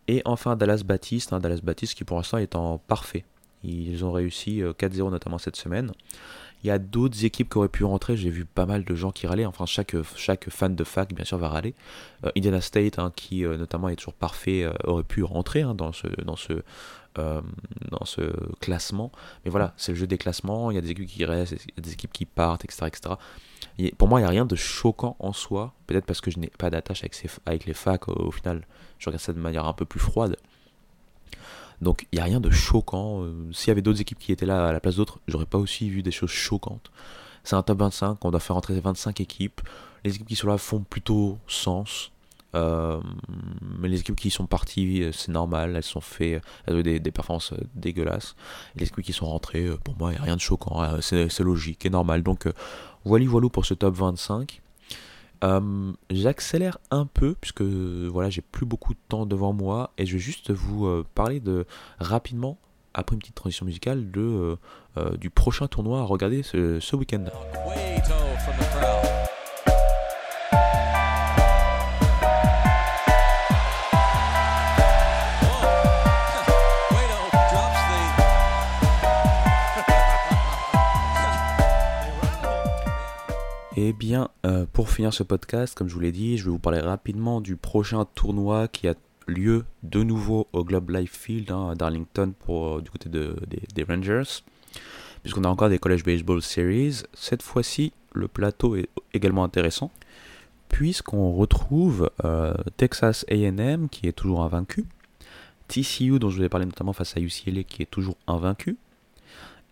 Et 0.09 0.23
enfin 0.25 0.57
Dallas 0.57 0.83
Baptiste, 0.85 1.33
hein, 1.33 1.41
Dallas 1.41 1.61
Baptiste 1.63 1.95
qui 1.95 2.05
pour 2.05 2.17
l'instant 2.17 2.39
est 2.39 2.57
en 2.57 2.79
parfait. 2.79 3.25
Ils 3.65 4.05
ont 4.05 4.13
réussi 4.13 4.61
4-0 4.61 5.07
euh, 5.07 5.11
notamment 5.11 5.39
cette 5.39 5.57
semaine. 5.57 5.93
Il 6.65 6.69
y 6.69 6.71
a 6.71 6.79
d'autres 6.79 7.25
équipes 7.25 7.51
qui 7.51 7.59
auraient 7.59 7.69
pu 7.69 7.85
rentrer, 7.85 8.17
j'ai 8.17 8.31
vu 8.31 8.45
pas 8.45 8.67
mal 8.67 8.85
de 8.85 8.95
gens 8.95 9.11
qui 9.11 9.27
râlaient, 9.27 9.47
enfin 9.47 9.67
chaque, 9.67 9.97
fan 10.49 10.77
de 10.77 10.85
fac 10.85 11.13
bien 11.13 11.25
sûr 11.25 11.39
va 11.39 11.49
râler. 11.49 11.75
Euh, 12.25 12.31
Indiana 12.37 12.61
State 12.61 12.99
hein, 12.99 13.13
qui 13.15 13.45
euh, 13.45 13.57
notamment 13.57 13.89
est 13.89 13.97
toujours 13.97 14.15
parfait 14.15 14.67
aurait 14.85 15.03
pu 15.03 15.23
rentrer 15.23 15.63
hein, 15.63 15.75
dans 15.75 15.93
ce, 15.93 16.07
dans 17.15 18.05
ce 18.05 18.23
classement. 18.61 19.13
Mais 19.45 19.51
voilà, 19.51 19.75
c'est 19.77 19.93
le 19.93 19.99
jeu 19.99 20.07
des 20.07 20.19
classements, 20.19 20.71
il 20.71 20.75
y 20.75 20.79
a 20.79 20.81
des 20.81 20.91
équipes 20.91 21.09
qui 21.09 21.25
restent, 21.25 21.57
des 21.77 21.93
équipes 21.93 22.13
qui 22.13 22.25
partent, 22.25 22.65
etc. 22.65 22.87
etc. 22.87 23.93
pour 23.99 24.09
moi, 24.09 24.21
il 24.21 24.23
n'y 24.23 24.29
a 24.29 24.31
rien 24.31 24.47
de 24.47 24.57
choquant 24.57 25.17
en 25.19 25.33
soi, 25.33 25.75
peut-être 25.87 26.07
parce 26.07 26.21
que 26.21 26.31
je 26.31 26.39
n'ai 26.39 26.51
pas 26.59 26.71
d'attache 26.71 27.03
avec, 27.03 27.17
avec 27.47 27.67
les 27.67 27.75
facs 27.75 28.09
au 28.09 28.31
final 28.31 28.63
je 29.03 29.11
regarde 29.11 29.23
ça 29.23 29.33
de 29.33 29.41
manière 29.41 29.67
un 29.67 29.73
peu 29.73 29.85
plus 29.85 29.99
froide. 29.99 30.37
Donc 31.81 32.07
il 32.13 32.17
n'y 32.17 32.21
a 32.21 32.25
rien 32.25 32.41
de 32.41 32.51
choquant. 32.51 33.25
Euh, 33.25 33.53
s'il 33.53 33.69
y 33.69 33.71
avait 33.73 33.83
d'autres 33.83 34.01
équipes 34.01 34.19
qui 34.21 34.31
étaient 34.31 34.47
là 34.47 34.69
à 34.69 34.73
la 34.73 34.79
place 34.79 34.95
d'autres, 34.95 35.19
j'aurais 35.27 35.47
pas 35.47 35.59
aussi 35.59 35.91
vu 35.91 36.03
des 36.03 36.13
choses 36.13 36.31
choquantes. 36.31 36.93
C'est 37.43 37.57
un 37.57 37.65
top 37.65 37.81
25, 37.81 38.25
on 38.25 38.31
doit 38.31 38.39
faire 38.39 38.55
rentrer 38.55 38.79
25 38.79 39.21
équipes. 39.21 39.61
Les 40.05 40.15
équipes 40.15 40.29
qui 40.29 40.37
sont 40.37 40.47
là 40.47 40.57
font 40.57 40.81
plutôt 40.83 41.39
sens. 41.49 42.12
Euh, 42.55 43.01
mais 43.79 43.89
les 43.89 44.01
équipes 44.01 44.17
qui 44.17 44.31
sont 44.31 44.47
parties, 44.47 45.03
euh, 45.03 45.13
c'est 45.13 45.33
normal, 45.33 45.75
elles 45.77 45.83
sont 45.83 46.01
fait, 46.01 46.41
elles 46.67 46.77
ont 46.77 46.83
des, 46.83 47.01
performances 47.01 47.55
dégueulasses. 47.75 48.37
les 48.77 48.87
équipes 48.87 49.05
qui 49.05 49.13
sont 49.13 49.27
rentrées, 49.27 49.69
pour 49.85 49.97
moi, 49.97 50.11
il 50.11 50.15
n'y 50.15 50.21
a 50.21 50.23
rien 50.23 50.37
de 50.37 50.41
choquant, 50.41 51.01
c'est 51.01 51.41
logique 51.41 51.87
et 51.87 51.91
normal. 51.91 52.23
Donc 52.23 52.47
voilà, 53.05 53.27
voilà 53.27 53.49
pour 53.49 53.65
ce 53.65 53.75
top 53.75 53.95
25. 53.95 54.63
Euh, 55.45 55.93
j'accélère 56.11 56.79
un 56.93 57.05
peu 57.05 57.35
puisque 57.35 57.63
voilà 57.63 58.31
j'ai 58.31 58.43
plus 58.43 58.65
beaucoup 58.65 58.95
de 58.95 58.99
temps 59.09 59.27
devant 59.27 59.53
moi 59.53 59.91
et 59.99 60.07
je 60.07 60.13
vais 60.13 60.21
juste 60.21 60.53
vous 60.53 60.87
euh, 60.87 61.05
parler 61.17 61.41
de 61.41 61.67
rapidement 61.99 62.59
après 62.95 63.15
une 63.15 63.21
petite 63.21 63.35
transition 63.35 63.67
musicale, 63.67 64.11
de, 64.11 64.59
du 65.17 65.31
prochain 65.31 65.67
tournoi 65.67 66.01
à 66.01 66.03
regarder 66.03 66.43
ce 66.43 66.95
week-end. 66.95 67.25
Eh 83.75 83.95
bien, 83.95 84.29
euh, 84.45 84.67
pour 84.71 84.91
finir 84.91 85.15
ce 85.15 85.23
podcast, 85.23 85.75
comme 85.75 85.89
je 85.89 85.95
vous 85.95 86.01
l'ai 86.01 86.13
dit, 86.13 86.37
je 86.37 86.45
vais 86.45 86.51
vous 86.51 86.59
parler 86.59 86.81
rapidement 86.81 87.41
du 87.41 87.57
prochain 87.57 88.05
tournoi 88.05 88.69
qui 88.69 88.87
a 88.87 88.95
lieu 89.27 89.65
de 89.83 90.03
nouveau 90.03 90.47
au 90.53 90.63
Globe 90.63 90.91
Life 90.91 91.19
Field 91.19 91.51
hein, 91.51 91.71
à 91.71 91.75
Darlington 91.75 92.35
pour, 92.41 92.77
euh, 92.77 92.83
du 92.83 92.91
côté 92.91 93.09
des 93.09 93.83
Rangers. 93.85 94.43
Puisqu'on 95.23 95.45
a 95.45 95.49
encore 95.49 95.71
des 95.71 95.79
College 95.79 96.05
Baseball 96.05 96.43
Series. 96.43 97.05
Cette 97.15 97.41
fois-ci, 97.41 97.93
le 98.13 98.29
plateau 98.29 98.77
est 98.77 98.91
également 99.15 99.43
intéressant. 99.43 99.91
Puisqu'on 100.69 101.33
retrouve 101.33 102.11
euh, 102.25 102.53
Texas 102.77 103.25
AM 103.31 103.89
qui 103.89 104.07
est 104.07 104.13
toujours 104.13 104.43
invaincu. 104.43 104.85
TCU 105.69 106.19
dont 106.19 106.29
je 106.29 106.39
vous 106.39 106.45
ai 106.45 106.51
parlé 106.51 106.67
notamment 106.67 106.93
face 106.93 107.17
à 107.17 107.21
UCLA 107.21 107.63
qui 107.63 107.83
est 107.83 107.91
toujours 107.91 108.17
invaincu. 108.27 108.77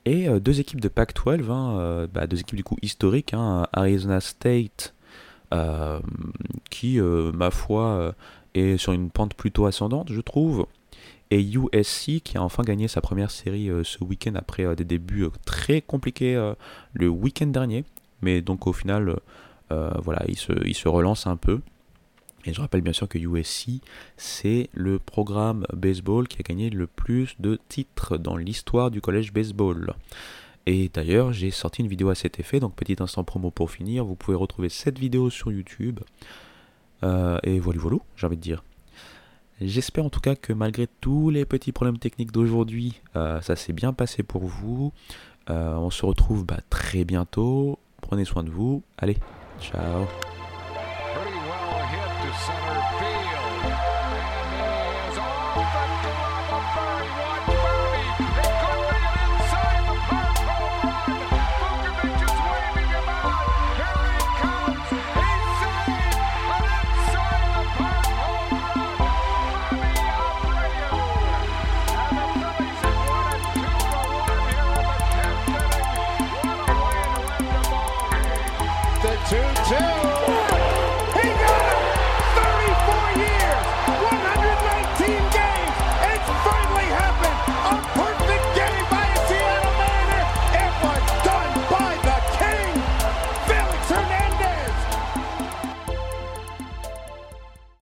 Et 0.06 0.28
euh, 0.28 0.40
deux 0.40 0.60
équipes 0.60 0.80
de 0.80 0.88
Pac-12, 0.88 1.50
hein, 1.50 1.78
euh, 1.78 2.06
bah, 2.12 2.26
deux 2.26 2.40
équipes 2.40 2.56
du 2.56 2.64
coup 2.64 2.76
historiques, 2.82 3.34
hein, 3.34 3.66
Arizona 3.72 4.20
State, 4.20 4.94
euh, 5.52 6.00
qui, 6.70 6.98
ma 7.00 7.50
foi, 7.50 8.14
est 8.54 8.76
sur 8.76 8.92
une 8.92 9.10
pente 9.10 9.34
plutôt 9.34 9.66
ascendante, 9.66 10.12
je 10.12 10.20
trouve, 10.20 10.66
et 11.30 11.42
USC, 11.42 12.20
qui 12.22 12.38
a 12.38 12.42
enfin 12.42 12.62
gagné 12.62 12.88
sa 12.88 13.00
première 13.00 13.30
série 13.30 13.68
ce 13.84 14.02
week-end 14.02 14.34
après 14.34 14.74
des 14.76 14.84
débuts 14.84 15.26
très 15.44 15.80
compliqués 15.80 16.52
le 16.92 17.08
week-end 17.08 17.46
dernier. 17.46 17.84
Mais 18.22 18.42
donc 18.42 18.66
au 18.66 18.72
final, 18.72 19.16
voilà, 19.70 20.24
il 20.28 20.36
se, 20.36 20.52
il 20.66 20.74
se 20.74 20.88
relance 20.88 21.26
un 21.26 21.36
peu. 21.36 21.60
Et 22.46 22.54
je 22.54 22.60
rappelle 22.60 22.80
bien 22.80 22.92
sûr 22.92 23.08
que 23.08 23.18
USC, 23.18 23.82
c'est 24.16 24.70
le 24.72 24.98
programme 24.98 25.66
baseball 25.74 26.26
qui 26.26 26.38
a 26.38 26.42
gagné 26.42 26.70
le 26.70 26.86
plus 26.86 27.36
de 27.38 27.58
titres 27.68 28.16
dans 28.16 28.36
l'histoire 28.36 28.90
du 28.90 29.00
collège 29.00 29.32
baseball. 29.32 29.94
Et 30.66 30.90
d'ailleurs, 30.92 31.32
j'ai 31.32 31.50
sorti 31.50 31.82
une 31.82 31.88
vidéo 31.88 32.10
à 32.10 32.14
cet 32.14 32.40
effet, 32.40 32.60
donc 32.60 32.74
petit 32.74 32.96
instant 33.00 33.24
promo 33.24 33.50
pour 33.50 33.70
finir. 33.70 34.04
Vous 34.04 34.14
pouvez 34.14 34.36
retrouver 34.36 34.68
cette 34.68 34.98
vidéo 34.98 35.30
sur 35.30 35.52
YouTube. 35.52 36.00
Euh, 37.02 37.38
et 37.42 37.58
voilà, 37.58 37.80
voilà, 37.80 37.98
j'ai 38.16 38.26
envie 38.26 38.36
de 38.36 38.42
dire. 38.42 38.62
J'espère 39.60 40.04
en 40.04 40.10
tout 40.10 40.20
cas 40.20 40.36
que 40.36 40.52
malgré 40.54 40.86
tous 41.00 41.28
les 41.28 41.44
petits 41.44 41.72
problèmes 41.72 41.98
techniques 41.98 42.32
d'aujourd'hui, 42.32 43.00
euh, 43.16 43.40
ça 43.42 43.56
s'est 43.56 43.74
bien 43.74 43.92
passé 43.92 44.22
pour 44.22 44.44
vous. 44.44 44.92
Euh, 45.50 45.74
on 45.74 45.90
se 45.90 46.06
retrouve 46.06 46.46
bah, 46.46 46.60
très 46.70 47.04
bientôt. 47.04 47.78
Prenez 48.00 48.24
soin 48.24 48.42
de 48.42 48.50
vous. 48.50 48.82
Allez, 48.96 49.16
ciao 49.60 50.06